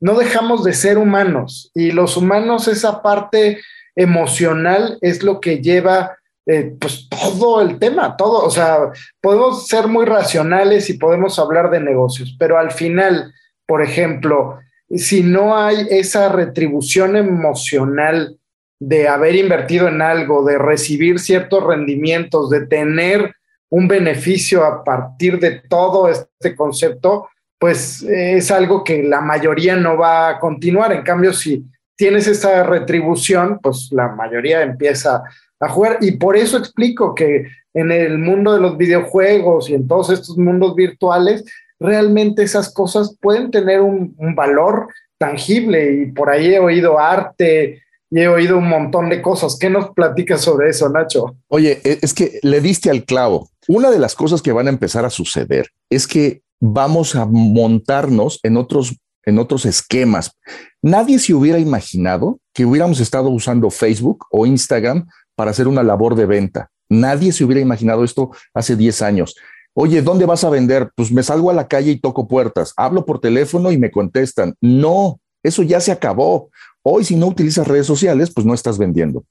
no 0.03 0.15
dejamos 0.19 0.65
de 0.65 0.73
ser 0.73 0.99
humanos 0.99 1.71
y 1.75 1.93
los 1.93 2.17
humanos, 2.17 2.67
esa 2.67 3.03
parte 3.03 3.61
emocional 3.95 4.99
es 5.01 5.23
lo 5.23 5.41
que 5.41 5.63
lleva 5.63 6.19
eh, 6.45 6.75
pues 6.81 7.09
todo 7.09 7.61
el 7.61 7.79
tema, 7.79 8.17
todo, 8.17 8.45
o 8.45 8.51
sea, 8.51 8.91
podemos 9.21 9.69
ser 9.69 9.87
muy 9.87 10.05
racionales 10.05 10.91
y 10.91 10.95
podemos 10.95 11.39
hablar 11.39 11.71
de 11.71 11.79
negocios, 11.79 12.35
pero 12.37 12.59
al 12.59 12.73
final, 12.73 13.33
por 13.65 13.81
ejemplo, 13.81 14.59
si 14.91 15.23
no 15.23 15.57
hay 15.57 15.87
esa 15.89 16.31
retribución 16.31 17.15
emocional 17.15 18.41
de 18.81 19.07
haber 19.07 19.37
invertido 19.37 19.87
en 19.87 20.03
algo, 20.03 20.45
de 20.45 20.59
recibir 20.59 21.21
ciertos 21.21 21.63
rendimientos, 21.63 22.51
de 22.51 22.67
tener 22.67 23.37
un 23.71 23.87
beneficio 23.87 24.65
a 24.65 24.83
partir 24.83 25.39
de 25.39 25.63
todo 25.69 26.09
este 26.09 26.57
concepto, 26.57 27.29
pues 27.63 28.03
es 28.03 28.51
algo 28.51 28.83
que 28.83 29.05
la 29.05 29.21
mayoría 29.21 29.77
no 29.77 29.97
va 29.97 30.31
a 30.31 30.41
continuar. 30.41 30.93
En 30.93 31.05
cambio, 31.05 31.33
si 31.33 31.65
tienes 31.95 32.27
esa 32.27 32.65
retribución, 32.65 33.61
pues 33.63 33.91
la 33.93 34.09
mayoría 34.09 34.63
empieza 34.63 35.23
a 35.61 35.69
jugar. 35.69 35.99
Y 36.01 36.11
por 36.17 36.37
eso 36.37 36.59
explico 36.59 37.15
que 37.15 37.47
en 37.73 37.93
el 37.93 38.19
mundo 38.19 38.53
de 38.53 38.59
los 38.59 38.77
videojuegos 38.77 39.71
y 39.71 39.75
en 39.75 39.87
todos 39.87 40.11
estos 40.11 40.37
mundos 40.37 40.75
virtuales, 40.75 41.45
realmente 41.79 42.43
esas 42.43 42.75
cosas 42.75 43.17
pueden 43.21 43.53
tener 43.53 43.81
un, 43.81 44.17
valor 44.35 44.89
tangible. 45.17 46.03
Y 46.03 46.07
por 46.07 46.31
ahí 46.31 46.55
he 46.55 46.59
oído 46.59 46.99
arte, 46.99 47.81
y 48.11 48.19
he 48.19 48.27
oído 48.27 48.59
un 48.59 48.69
montón 48.69 49.09
de 49.09 49.23
cosas. 49.23 49.57
¿Qué 49.57 49.71
nos 49.71 49.91
platicas 49.91 50.41
sobre 50.41 50.69
eso, 50.69 50.89
Nacho? 50.89 51.37
Oye, 51.47 51.81
e, 51.85 52.01
es 52.03 52.13
que 52.13 52.41
le 52.43 52.61
diste 52.61 52.91
al 52.91 53.05
clavo. 53.05 53.51
Una 53.69 53.93
de 53.93 54.01
las 54.01 54.17
cosas 54.17 54.43
que 54.43 54.51
van 54.51 54.67
a 54.67 54.71
empezar 54.71 55.05
a 55.05 55.11
suceder 55.11 55.69
es 55.89 56.09
que 56.09 56.43
vamos 56.63 57.17
a 57.17 57.27
montarnos 57.27 58.39
en 58.45 58.57
otros, 58.57 58.97
en 59.25 59.41
otros 59.41 59.67
esquemas. 59.67 60.39
Nadie 60.81 61.19
se 61.19 61.35
hubiera 61.35 61.59
imaginado 61.59 62.39
que 62.55 62.65
hubiéramos 62.65 63.01
estado 63.01 63.31
usando 63.31 63.69
Facebook 63.69 64.27
o 64.31 64.47
Instagram 64.47 65.09
para 65.35 65.51
hacer 65.51 65.67
una 65.67 65.83
labor 65.83 66.15
de 66.15 66.27
venta. 66.27 66.71
Nadie 66.89 67.33
se 67.33 67.43
hubiera 67.43 67.61
imaginado 67.61 68.05
esto 68.05 68.31
hace 68.55 68.77
10 68.77 69.03
años. 69.03 69.35
Oye, 69.75 70.03
¿dónde 70.03 70.25
vas 70.25 70.45
a 70.45 70.51
vender? 70.51 70.91
Pues 70.95 71.11
me 71.11 71.25
salgo 71.25 71.51
a 71.51 71.55
la 71.55 71.67
calle 71.67 71.91
y 71.91 72.01
toco 72.01 72.29
puertas. 72.29 72.73
Hablo 72.77 73.05
por 73.05 73.21
teléfono 73.21 73.73
y 73.73 73.79
me 73.79 73.91
contestan. 73.91 74.55
No, 74.61 75.19
eso 75.43 75.65
ya 75.65 75.81
se 75.81 75.91
acabó. 75.91 76.51
Hoy 76.83 77.05
si 77.05 77.17
no 77.17 77.27
utilizas 77.27 77.67
redes 77.67 77.87
sociales, 77.87 78.31
pues 78.33 78.47
no 78.47 78.55
estás 78.55 78.79
vendiendo. 78.79 79.25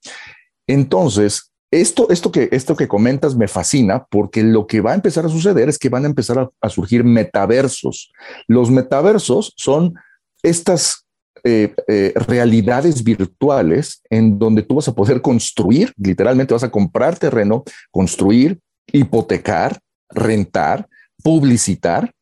Entonces, 0.66 1.51
esto, 1.72 2.10
esto, 2.10 2.30
que, 2.30 2.50
esto 2.52 2.76
que 2.76 2.86
comentas 2.86 3.34
me 3.34 3.48
fascina 3.48 4.06
porque 4.10 4.42
lo 4.42 4.66
que 4.66 4.82
va 4.82 4.92
a 4.92 4.94
empezar 4.94 5.24
a 5.24 5.30
suceder 5.30 5.70
es 5.70 5.78
que 5.78 5.88
van 5.88 6.04
a 6.04 6.08
empezar 6.08 6.50
a, 6.60 6.68
surgir 6.68 7.02
metaversos. 7.02 8.12
Los 8.46 8.70
metaversos 8.70 9.54
son 9.56 9.94
estas 10.42 11.06
eh, 11.44 11.74
eh, 11.88 12.12
realidades 12.14 13.02
virtuales 13.02 14.02
en 14.10 14.38
donde 14.38 14.62
tú 14.62 14.74
vas 14.76 14.88
a 14.88 14.94
poder 14.94 15.22
construir, 15.22 15.94
literalmente 15.96 16.52
vas 16.52 16.62
a 16.62 16.70
comprar 16.70 17.18
terreno, 17.18 17.64
construir, 17.90 18.60
hipotecar, 18.92 19.78
rentar, 20.10 20.86
publicitar, 21.24 22.12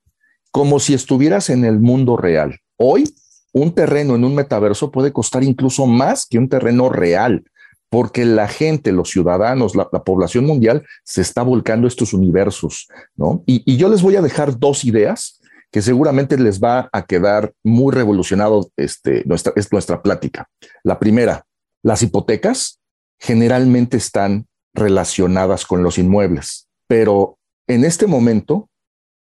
como 0.52 0.78
si 0.78 0.94
estuvieras 0.94 1.50
en 1.50 1.64
el 1.64 1.80
mundo 1.80 2.16
real. 2.16 2.56
Hoy, 2.76 3.12
un 3.52 3.74
terreno 3.74 4.14
en 4.14 4.24
un 4.24 4.36
metaverso 4.36 4.92
puede 4.92 5.12
costar 5.12 5.42
incluso 5.42 5.86
más 5.86 6.24
que 6.24 6.38
un 6.38 6.48
terreno 6.48 6.88
real 6.88 7.44
porque 7.90 8.24
la 8.24 8.46
gente, 8.46 8.92
los 8.92 9.10
ciudadanos, 9.10 9.74
la, 9.74 9.88
población 9.90 10.46
mundial 10.46 10.86
se 11.04 11.20
está 11.20 11.42
volcando 11.42 11.88
estos 11.88 12.14
universos, 12.14 12.88
¿no? 13.16 13.42
Y, 13.46 13.76
yo 13.76 13.88
les 13.88 14.00
voy 14.00 14.16
a 14.16 14.22
dejar 14.22 14.58
dos 14.58 14.84
ideas 14.84 15.40
que 15.72 15.82
seguramente 15.82 16.38
les 16.38 16.60
va 16.60 16.88
a 16.92 17.04
quedar 17.04 17.52
muy 17.64 17.92
revolucionado 17.92 18.70
este, 18.76 19.24
nuestra, 19.26 19.52
es 19.56 19.72
nuestra 19.72 20.02
plática. 20.02 20.48
La 20.84 20.98
primera, 20.98 21.44
las 21.82 22.02
hipotecas 22.02 22.80
generalmente 23.18 23.96
están 23.96 24.46
relacionadas 24.72 25.66
con 25.66 25.82
los 25.82 25.98
inmuebles, 25.98 26.68
pero 26.86 27.38
en 27.66 27.84
este 27.84 28.06
momento 28.06 28.68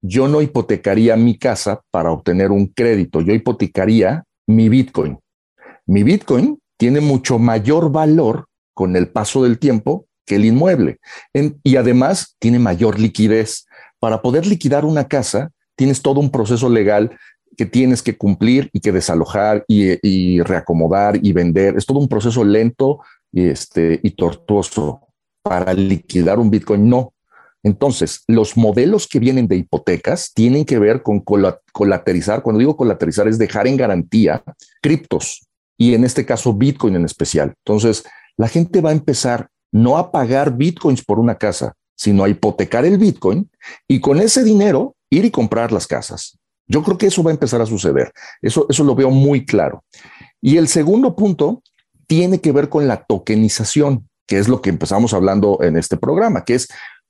yo 0.01 0.27
no 0.27 0.41
hipotecaría 0.41 1.15
mi 1.15 1.37
casa 1.37 1.81
para 1.91 2.11
obtener 2.11 2.51
un 2.51 2.67
crédito, 2.67 3.21
yo 3.21 3.33
hipotecaría 3.33 4.23
mi 4.47 4.69
Bitcoin. 4.69 5.19
Mi 5.85 6.03
Bitcoin 6.03 6.59
tiene 6.77 6.99
mucho 6.99 7.39
mayor 7.39 7.91
valor 7.91 8.47
con 8.75 8.95
el 8.95 9.07
paso 9.07 9.41
del 9.43 9.57
tiempo 9.57 10.05
que 10.25 10.35
el 10.35 10.45
inmueble. 10.45 10.99
y 11.63 11.75
además 11.75 12.35
tiene 12.39 12.59
mayor 12.59 12.99
liquidez. 12.99 13.65
Para 13.99 14.21
poder 14.21 14.45
liquidar 14.45 14.85
una 14.85 15.07
casa, 15.07 15.51
tienes 15.75 16.01
todo 16.01 16.19
un 16.19 16.29
proceso 16.29 16.69
legal 16.69 17.17
que 17.57 17.65
tienes 17.65 18.03
que 18.03 18.17
cumplir 18.17 18.69
y 18.73 18.81
que 18.81 18.91
desalojar 18.91 19.63
y, 19.67 20.41
reacomodar 20.41 21.19
y 21.21 21.31
vender. 21.31 21.77
Es 21.77 21.85
todo 21.85 21.99
un 21.99 22.07
proceso 22.07 22.43
lento 22.43 22.99
y, 23.31 23.47
este, 23.47 23.99
y 24.03 24.11
tortuoso. 24.11 25.01
Para 25.41 25.73
liquidar 25.73 26.39
un 26.39 26.49
Bitcoin, 26.49 26.89
no. 26.89 27.13
Entonces, 27.63 28.23
los 28.27 28.57
modelos 28.57 29.07
que 29.07 29.19
vienen 29.19 29.47
de 29.47 29.57
hipotecas 29.57 30.33
tienen 30.33 30.65
que 30.65 30.79
ver 30.79 31.01
con 31.01 31.19
colaterizar. 31.19 32.41
Cuando 32.41 32.59
digo 32.59 32.75
colaterizar, 32.75 33.27
es 33.27 33.37
dejar 33.37 33.67
en 33.67 33.77
garantía 33.77 34.43
criptos 34.81 35.47
y 35.77 35.93
en 35.93 36.03
este 36.03 36.25
caso 36.25 36.53
Bitcoin 36.53 36.95
en 36.95 37.05
especial. 37.05 37.53
Entonces, 37.65 38.03
la 38.37 38.47
gente 38.47 38.81
va 38.81 38.89
a 38.89 38.93
empezar 38.93 39.49
no 39.71 39.97
a 39.97 40.11
pagar 40.11 40.55
bitcoins 40.55 41.03
por 41.03 41.19
una 41.19 41.37
casa, 41.37 41.73
sino 41.97 42.23
a 42.23 42.29
hipotecar 42.29 42.85
el 42.85 42.97
bitcoin 42.97 43.49
y 43.87 43.99
con 43.99 44.19
ese 44.21 44.43
dinero 44.43 44.95
ir 45.09 45.25
y 45.25 45.31
comprar 45.31 45.71
las 45.71 45.87
casas. 45.87 46.37
Yo 46.67 46.81
creo 46.83 46.97
que 46.97 47.07
eso 47.07 47.23
va 47.23 47.31
a 47.31 47.33
empezar 47.33 47.61
a 47.61 47.65
suceder. 47.65 48.11
Eso, 48.41 48.65
eso 48.69 48.83
lo 48.83 48.95
veo 48.95 49.09
muy 49.09 49.45
claro. 49.45 49.83
Y 50.41 50.57
el 50.57 50.67
segundo 50.67 51.15
punto 51.15 51.61
tiene 52.07 52.39
que 52.39 52.51
ver 52.51 52.69
con 52.69 52.87
la 52.87 53.03
tokenización, 53.03 54.07
que 54.27 54.39
es 54.39 54.47
lo 54.47 54.61
que 54.61 54.69
empezamos 54.69 55.13
hablando 55.13 55.59
en 55.61 55.77
este 55.77 55.97
programa, 55.97 56.45
que 56.45 56.55
es 56.55 56.67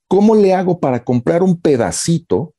cómo 0.07 0.35
le 0.35 0.53
hago 0.53 0.79
para 0.79 1.03
comprar 1.03 1.43
un 1.43 1.61
pedacito 1.61 2.54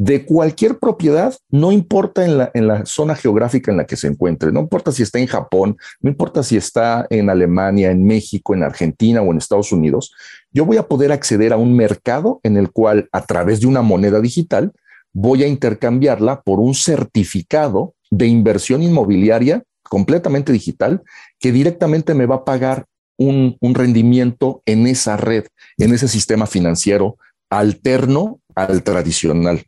de 0.00 0.24
cualquier 0.24 0.78
propiedad, 0.78 1.34
no 1.50 1.72
importa 1.72 2.24
en 2.24 2.38
la, 2.38 2.50
en 2.54 2.66
la 2.66 2.86
zona 2.86 3.14
geográfica 3.14 3.70
en 3.70 3.76
la 3.76 3.84
que 3.84 3.98
se 3.98 4.06
encuentre, 4.06 4.50
no 4.50 4.60
importa 4.60 4.92
si 4.92 5.02
está 5.02 5.18
en 5.18 5.26
Japón, 5.26 5.76
no 6.00 6.08
importa 6.08 6.42
si 6.42 6.56
está 6.56 7.06
en 7.10 7.28
Alemania, 7.28 7.90
en 7.90 8.06
México, 8.06 8.54
en 8.54 8.62
Argentina 8.62 9.20
o 9.20 9.30
en 9.30 9.36
Estados 9.36 9.72
Unidos, 9.72 10.14
yo 10.52 10.64
voy 10.64 10.78
a 10.78 10.88
poder 10.88 11.12
acceder 11.12 11.52
a 11.52 11.58
un 11.58 11.76
mercado 11.76 12.40
en 12.44 12.56
el 12.56 12.70
cual 12.70 13.10
a 13.12 13.26
través 13.26 13.60
de 13.60 13.66
una 13.66 13.82
moneda 13.82 14.22
digital 14.22 14.72
voy 15.12 15.42
a 15.44 15.48
intercambiarla 15.48 16.40
por 16.40 16.60
un 16.60 16.74
certificado 16.74 17.92
de 18.10 18.26
inversión 18.26 18.82
inmobiliaria 18.82 19.64
completamente 19.82 20.50
digital 20.50 21.02
que 21.38 21.52
directamente 21.52 22.14
me 22.14 22.24
va 22.24 22.36
a 22.36 22.44
pagar 22.46 22.86
un, 23.18 23.58
un 23.60 23.74
rendimiento 23.74 24.62
en 24.64 24.86
esa 24.86 25.18
red, 25.18 25.44
en 25.76 25.92
ese 25.92 26.08
sistema 26.08 26.46
financiero 26.46 27.18
alterno 27.50 28.40
al 28.54 28.82
tradicional. 28.82 29.66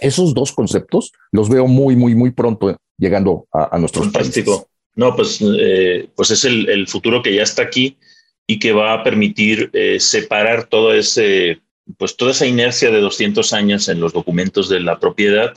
Esos 0.00 0.34
dos 0.34 0.52
conceptos 0.52 1.12
los 1.32 1.48
veo 1.48 1.66
muy, 1.66 1.96
muy, 1.96 2.14
muy 2.14 2.30
pronto 2.30 2.76
llegando 2.98 3.46
a, 3.52 3.76
a 3.76 3.78
nuestros 3.78 4.04
Fantástico. 4.06 4.68
No, 4.96 5.14
pues, 5.14 5.40
eh, 5.42 6.08
pues 6.16 6.30
es 6.30 6.44
el, 6.46 6.88
futuro 6.88 7.22
que 7.22 7.34
ya 7.34 7.42
está 7.42 7.62
aquí 7.62 7.98
y 8.46 8.58
que 8.58 8.72
va 8.72 8.94
a 8.94 9.04
permitir 9.04 9.70
eh, 9.74 10.00
separar 10.00 10.66
todo 10.68 10.94
ese, 10.94 11.60
pues 11.98 12.16
toda 12.16 12.30
esa 12.30 12.46
inercia 12.46 12.90
de 12.90 13.00
200 13.00 13.52
años 13.52 13.88
en 13.88 14.00
los 14.00 14.14
documentos 14.14 14.70
de 14.70 14.80
la 14.80 14.98
propiedad 14.98 15.52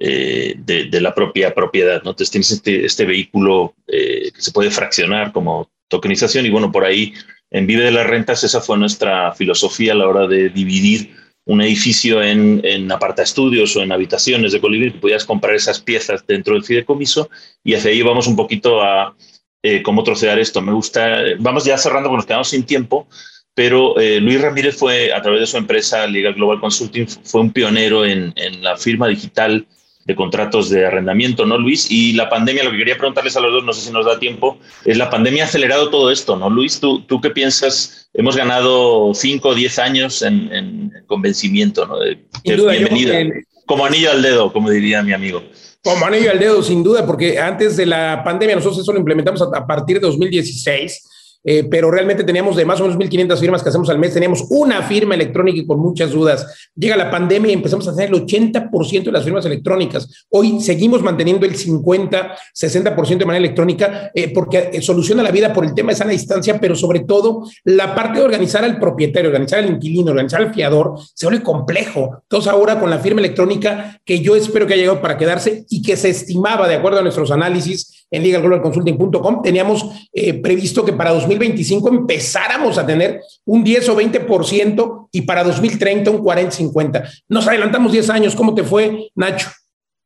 eh, 0.00 0.56
de, 0.58 1.00
la 1.00 1.14
propia 1.14 1.54
propiedad. 1.54 2.02
¿no? 2.02 2.10
Entonces 2.10 2.32
tienes 2.32 2.50
este, 2.50 2.84
este 2.84 3.04
vehículo 3.04 3.74
que 3.86 4.32
se 4.36 4.50
puede 4.50 4.72
fraccionar 4.72 5.32
como 5.32 5.70
tokenización 5.86 6.44
y 6.44 6.50
bueno, 6.50 6.72
por 6.72 6.84
ahí 6.84 7.14
en 7.52 7.68
Vive 7.68 7.84
de 7.84 7.92
las 7.92 8.06
Rentas 8.06 8.42
esa 8.42 8.60
fue 8.60 8.78
nuestra 8.78 9.32
filosofía 9.32 9.92
a 9.92 9.96
la 9.96 10.08
hora 10.08 10.26
de 10.26 10.48
dividir 10.48 11.14
un 11.44 11.60
edificio 11.60 12.22
en, 12.22 12.60
en 12.64 12.90
aparta 12.92 13.22
estudios 13.22 13.74
o 13.76 13.82
en 13.82 13.92
habitaciones 13.92 14.52
de 14.52 14.60
Colibrí, 14.60 14.90
podías 14.90 15.24
comprar 15.24 15.54
esas 15.54 15.80
piezas 15.80 16.24
dentro 16.26 16.54
del 16.54 16.64
fideicomiso 16.64 17.28
y 17.64 17.74
hacia 17.74 17.90
ahí 17.90 18.02
vamos 18.02 18.26
un 18.26 18.36
poquito 18.36 18.80
a 18.80 19.14
eh, 19.62 19.82
cómo 19.82 20.04
trocear 20.04 20.38
esto. 20.38 20.62
Me 20.62 20.72
gusta, 20.72 21.18
vamos 21.38 21.64
ya 21.64 21.76
cerrando 21.78 22.08
porque 22.08 22.18
nos 22.18 22.26
quedamos 22.26 22.48
sin 22.48 22.64
tiempo, 22.64 23.08
pero 23.54 23.98
eh, 23.98 24.20
Luis 24.20 24.40
Ramírez 24.40 24.76
fue, 24.76 25.12
a 25.12 25.20
través 25.20 25.40
de 25.40 25.46
su 25.46 25.56
empresa 25.56 26.06
Liga 26.06 26.32
Global 26.32 26.60
Consulting, 26.60 27.06
fue 27.24 27.40
un 27.40 27.52
pionero 27.52 28.04
en 28.04 28.32
la 28.60 28.76
firma 28.76 29.08
digital 29.08 29.66
de 30.04 30.16
contratos 30.16 30.68
de 30.68 30.86
arrendamiento, 30.86 31.46
¿no, 31.46 31.58
Luis? 31.58 31.90
Y 31.90 32.12
la 32.14 32.28
pandemia, 32.28 32.64
lo 32.64 32.70
que 32.72 32.78
quería 32.78 32.96
preguntarles 32.96 33.36
a 33.36 33.40
los 33.40 33.52
dos, 33.52 33.64
no 33.64 33.72
sé 33.72 33.82
si 33.82 33.92
nos 33.92 34.04
da 34.04 34.18
tiempo, 34.18 34.58
es 34.84 34.96
la 34.96 35.10
pandemia 35.10 35.44
ha 35.44 35.46
acelerado 35.46 35.90
todo 35.90 36.10
esto, 36.10 36.36
¿no, 36.36 36.50
Luis? 36.50 36.80
¿Tú, 36.80 37.02
tú 37.02 37.20
qué 37.20 37.30
piensas? 37.30 38.08
Hemos 38.12 38.36
ganado 38.36 39.14
5 39.14 39.48
o 39.48 39.54
10 39.54 39.78
años 39.78 40.22
en, 40.22 40.92
convencimiento, 41.06 41.86
¿no? 41.86 41.98
De, 41.98 42.18
bienvenida. 42.44 43.18
Como 43.66 43.86
anillo 43.86 44.10
al 44.10 44.22
dedo, 44.22 44.52
como 44.52 44.70
diría 44.70 45.02
mi 45.02 45.12
amigo. 45.12 45.42
Como 45.82 46.04
anillo 46.04 46.30
al 46.30 46.38
dedo, 46.38 46.62
sin 46.62 46.82
duda, 46.82 47.06
porque 47.06 47.38
antes 47.38 47.76
de 47.76 47.86
la 47.86 48.22
pandemia 48.24 48.56
nosotros 48.56 48.80
eso 48.80 48.92
lo 48.92 48.98
implementamos 48.98 49.42
a 49.42 49.66
partir 49.66 50.00
de 50.00 50.06
2016 50.06 51.10
eh, 51.44 51.64
pero 51.64 51.90
realmente 51.90 52.24
teníamos 52.24 52.56
de 52.56 52.64
más 52.64 52.80
o 52.80 52.84
menos 52.84 52.98
1.500 52.98 53.38
firmas 53.38 53.62
que 53.62 53.68
hacemos 53.68 53.88
al 53.90 53.98
mes, 53.98 54.14
teníamos 54.14 54.44
una 54.50 54.82
firma 54.82 55.14
electrónica 55.14 55.58
y 55.58 55.66
con 55.66 55.80
muchas 55.80 56.12
dudas. 56.12 56.70
Llega 56.74 56.96
la 56.96 57.10
pandemia 57.10 57.50
y 57.50 57.54
empezamos 57.54 57.86
a 57.88 57.90
hacer 57.90 58.08
el 58.08 58.14
80% 58.14 59.04
de 59.04 59.12
las 59.12 59.24
firmas 59.24 59.44
electrónicas. 59.44 60.26
Hoy 60.30 60.60
seguimos 60.60 61.02
manteniendo 61.02 61.46
el 61.46 61.56
50, 61.56 62.36
60% 62.54 63.18
de 63.18 63.24
manera 63.24 63.44
electrónica 63.44 64.10
eh, 64.14 64.32
porque 64.32 64.70
eh, 64.72 64.82
soluciona 64.82 65.22
la 65.22 65.30
vida 65.30 65.52
por 65.52 65.64
el 65.64 65.74
tema 65.74 65.90
de 65.90 65.96
sana 65.96 66.12
distancia, 66.12 66.58
pero 66.60 66.76
sobre 66.76 67.00
todo 67.00 67.44
la 67.64 67.94
parte 67.94 68.20
de 68.20 68.24
organizar 68.24 68.64
al 68.64 68.78
propietario, 68.78 69.30
organizar 69.30 69.58
al 69.58 69.70
inquilino, 69.70 70.10
organizar 70.10 70.40
al 70.42 70.54
fiador, 70.54 70.94
se 71.14 71.26
vuelve 71.26 71.42
complejo. 71.42 72.20
Entonces 72.22 72.50
ahora 72.52 72.78
con 72.78 72.90
la 72.90 72.98
firma 72.98 73.20
electrónica 73.20 74.00
que 74.04 74.20
yo 74.20 74.36
espero 74.36 74.66
que 74.66 74.74
haya 74.74 74.82
llegado 74.82 75.00
para 75.00 75.18
quedarse 75.18 75.64
y 75.68 75.82
que 75.82 75.96
se 75.96 76.10
estimaba, 76.10 76.68
de 76.68 76.76
acuerdo 76.76 77.00
a 77.00 77.02
nuestros 77.02 77.30
análisis 77.30 78.01
en 78.12 78.22
ligaglobalconsulting.com, 78.22 79.42
teníamos 79.42 80.08
previsto 80.42 80.84
que 80.84 80.92
para 80.92 81.10
2020 81.10 81.32
2025 81.42 81.88
empezáramos 81.88 82.78
a 82.78 82.86
tener 82.86 83.20
un 83.44 83.64
10 83.64 83.88
o 83.88 83.96
20% 83.96 85.08
y 85.12 85.22
para 85.22 85.44
2030 85.44 86.10
un 86.10 86.18
40-50. 86.18 87.08
Nos 87.28 87.46
adelantamos 87.46 87.92
10 87.92 88.10
años. 88.10 88.34
¿Cómo 88.36 88.54
te 88.54 88.64
fue, 88.64 89.10
Nacho? 89.14 89.48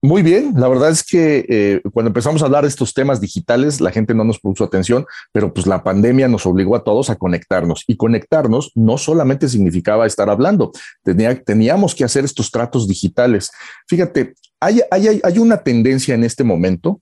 Muy 0.02 0.22
bien, 0.22 0.52
la 0.56 0.68
verdad 0.68 0.90
es 0.90 1.02
que 1.02 1.46
eh, 1.48 1.80
cuando 1.92 2.10
empezamos 2.10 2.42
a 2.42 2.44
hablar 2.44 2.62
de 2.62 2.68
estos 2.68 2.92
temas 2.92 3.20
digitales, 3.20 3.80
la 3.80 3.90
gente 3.90 4.14
no 4.14 4.24
nos 4.24 4.38
puso 4.38 4.62
atención, 4.62 5.06
pero 5.32 5.52
pues 5.52 5.66
la 5.66 5.82
pandemia 5.82 6.28
nos 6.28 6.46
obligó 6.46 6.76
a 6.76 6.84
todos 6.84 7.10
a 7.10 7.16
conectarnos 7.16 7.82
y 7.88 7.96
conectarnos 7.96 8.70
no 8.74 8.98
solamente 8.98 9.48
significaba 9.48 10.06
estar 10.06 10.28
hablando, 10.28 10.70
tenía, 11.02 11.42
teníamos 11.42 11.94
que 11.94 12.04
hacer 12.04 12.24
estos 12.24 12.50
tratos 12.50 12.86
digitales. 12.86 13.50
Fíjate, 13.88 14.34
hay, 14.60 14.82
hay, 14.90 15.20
hay 15.22 15.38
una 15.38 15.56
tendencia 15.62 16.14
en 16.14 16.24
este 16.24 16.44
momento 16.44 17.00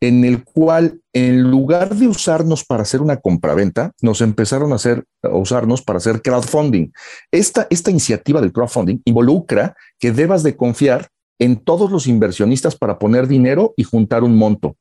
en 0.00 0.24
el 0.24 0.44
cual 0.44 1.00
en 1.12 1.42
lugar 1.50 1.94
de 1.94 2.08
usarnos 2.08 2.64
para 2.64 2.82
hacer 2.82 3.02
una 3.02 3.18
compraventa, 3.18 3.92
nos 4.00 4.22
empezaron 4.22 4.72
a 4.72 4.76
hacer 4.76 5.04
usarnos 5.22 5.82
para 5.82 5.98
hacer 5.98 6.22
crowdfunding. 6.22 6.90
Esta, 7.30 7.66
esta 7.70 7.90
iniciativa 7.90 8.40
del 8.40 8.52
crowdfunding 8.52 9.00
involucra 9.04 9.76
que 9.98 10.12
debas 10.12 10.42
de 10.42 10.56
confiar 10.56 11.08
en 11.38 11.56
todos 11.56 11.90
los 11.90 12.06
inversionistas 12.06 12.76
para 12.76 12.98
poner 12.98 13.26
dinero 13.26 13.74
y 13.76 13.84
juntar 13.84 14.24
un 14.24 14.36
monto. 14.36 14.76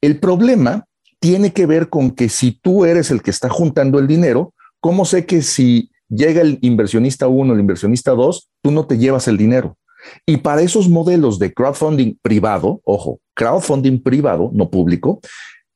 El 0.00 0.20
problema 0.20 0.84
tiene 1.20 1.52
que 1.52 1.66
ver 1.66 1.88
con 1.88 2.10
que 2.10 2.28
si 2.28 2.52
tú 2.52 2.84
eres 2.84 3.10
el 3.10 3.22
que 3.22 3.30
está 3.30 3.48
juntando 3.48 3.98
el 3.98 4.06
dinero, 4.06 4.54
¿cómo 4.80 5.04
sé 5.04 5.26
que 5.26 5.42
si 5.42 5.90
llega 6.08 6.40
el 6.40 6.58
inversionista 6.62 7.26
1, 7.28 7.54
el 7.54 7.60
inversionista 7.60 8.12
2, 8.12 8.48
tú 8.62 8.70
no 8.70 8.86
te 8.86 8.98
llevas 8.98 9.28
el 9.28 9.36
dinero? 9.36 9.76
Y 10.26 10.38
para 10.38 10.62
esos 10.62 10.88
modelos 10.88 11.38
de 11.38 11.52
crowdfunding 11.52 12.18
privado, 12.22 12.80
ojo, 12.84 13.20
crowdfunding 13.34 14.02
privado, 14.02 14.50
no 14.52 14.70
público, 14.70 15.20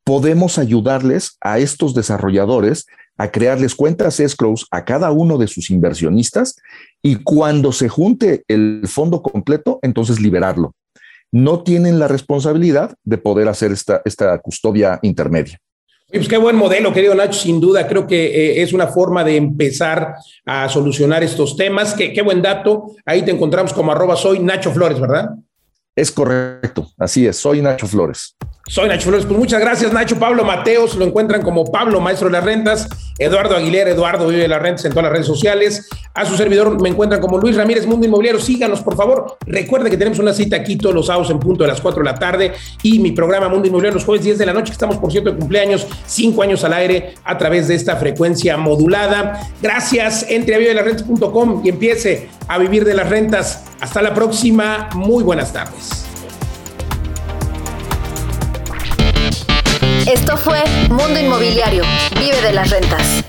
podemos 0.04 0.58
ayudarles 0.58 1.36
a 1.40 1.58
estos 1.58 1.94
desarrolladores 1.94 2.86
a 3.18 3.30
crearles 3.30 3.74
cuentas 3.74 4.20
escrows 4.20 4.66
a 4.70 4.84
cada 4.84 5.10
uno 5.12 5.38
de 5.38 5.46
sus 5.46 5.70
inversionistas 5.70 6.56
y 7.02 7.16
cuando 7.16 7.72
se 7.72 7.88
junte 7.88 8.42
el 8.48 8.82
fondo 8.86 9.22
completo, 9.22 9.78
entonces 9.82 10.20
liberarlo. 10.20 10.74
No 11.30 11.62
tienen 11.62 11.98
la 11.98 12.08
responsabilidad 12.08 12.94
de 13.04 13.18
poder 13.18 13.48
hacer 13.48 13.72
esta, 13.72 14.02
esta 14.04 14.38
custodia 14.38 14.98
intermedia. 15.02 15.58
Pues 16.12 16.28
qué 16.28 16.36
buen 16.36 16.56
modelo, 16.56 16.92
querido 16.92 17.14
Nacho, 17.14 17.40
sin 17.40 17.58
duda. 17.58 17.88
Creo 17.88 18.06
que 18.06 18.26
eh, 18.26 18.62
es 18.62 18.74
una 18.74 18.86
forma 18.86 19.24
de 19.24 19.36
empezar 19.36 20.16
a 20.44 20.68
solucionar 20.68 21.22
estos 21.22 21.56
temas. 21.56 21.94
Qué, 21.94 22.12
qué 22.12 22.20
buen 22.20 22.42
dato. 22.42 22.92
Ahí 23.06 23.22
te 23.22 23.30
encontramos 23.30 23.72
como 23.72 23.92
arroba 23.92 24.14
soy 24.14 24.38
Nacho 24.38 24.70
Flores, 24.72 25.00
¿verdad? 25.00 25.30
Es 25.94 26.10
correcto, 26.10 26.90
así 26.98 27.26
es, 27.26 27.36
soy 27.36 27.60
Nacho 27.60 27.86
Flores. 27.86 28.34
Soy 28.68 28.88
Nacho 28.88 29.08
Flores. 29.08 29.26
Pues 29.26 29.38
muchas 29.38 29.60
gracias, 29.60 29.92
Nacho. 29.92 30.18
Pablo 30.18 30.44
Mateos, 30.44 30.94
lo 30.94 31.04
encuentran 31.04 31.42
como 31.42 31.64
Pablo, 31.70 32.00
maestro 32.00 32.28
de 32.28 32.32
las 32.32 32.44
rentas. 32.44 32.88
Eduardo 33.18 33.56
Aguilera, 33.56 33.90
Eduardo 33.90 34.28
vive 34.28 34.42
de 34.42 34.48
las 34.48 34.62
rentas 34.62 34.84
en 34.84 34.92
todas 34.92 35.04
las 35.04 35.12
redes 35.12 35.26
sociales. 35.26 35.88
A 36.14 36.24
su 36.24 36.36
servidor 36.36 36.80
me 36.80 36.88
encuentran 36.88 37.20
como 37.20 37.38
Luis 37.38 37.56
Ramírez, 37.56 37.86
Mundo 37.86 38.06
Inmobiliario. 38.06 38.40
Síganos, 38.40 38.80
por 38.80 38.96
favor. 38.96 39.36
Recuerde 39.46 39.90
que 39.90 39.96
tenemos 39.96 40.20
una 40.20 40.32
cita 40.32 40.56
aquí 40.56 40.76
todos 40.76 40.94
los 40.94 41.06
sábados 41.06 41.30
en 41.30 41.40
punto 41.40 41.64
de 41.64 41.68
las 41.68 41.80
4 41.80 42.02
de 42.02 42.10
la 42.10 42.14
tarde 42.14 42.52
y 42.84 43.00
mi 43.00 43.10
programa 43.10 43.48
Mundo 43.48 43.66
Inmobiliario 43.66 43.96
los 43.96 44.04
jueves 44.04 44.24
10 44.24 44.38
de 44.38 44.46
la 44.46 44.52
noche, 44.52 44.66
que 44.66 44.72
estamos, 44.72 44.96
por 44.98 45.10
cierto, 45.10 45.32
de 45.32 45.38
cumpleaños, 45.38 45.86
cinco 46.06 46.42
años 46.42 46.62
al 46.62 46.72
aire 46.72 47.14
a 47.24 47.36
través 47.36 47.66
de 47.66 47.74
esta 47.74 47.96
frecuencia 47.96 48.56
modulada. 48.56 49.40
Gracias. 49.60 50.24
Entre 50.28 50.54
a 50.54 50.58
vivedelasrentas.com 50.58 51.62
y 51.64 51.68
empiece 51.68 52.28
a 52.46 52.58
vivir 52.58 52.84
de 52.84 52.94
las 52.94 53.08
rentas. 53.10 53.64
Hasta 53.80 54.00
la 54.00 54.14
próxima. 54.14 54.88
Muy 54.94 55.24
buenas 55.24 55.52
tardes. 55.52 55.81
Esto 60.06 60.36
fue 60.36 60.64
Mundo 60.88 61.18
Inmobiliario. 61.20 61.84
Vive 62.18 62.40
de 62.40 62.52
las 62.52 62.70
rentas. 62.70 63.24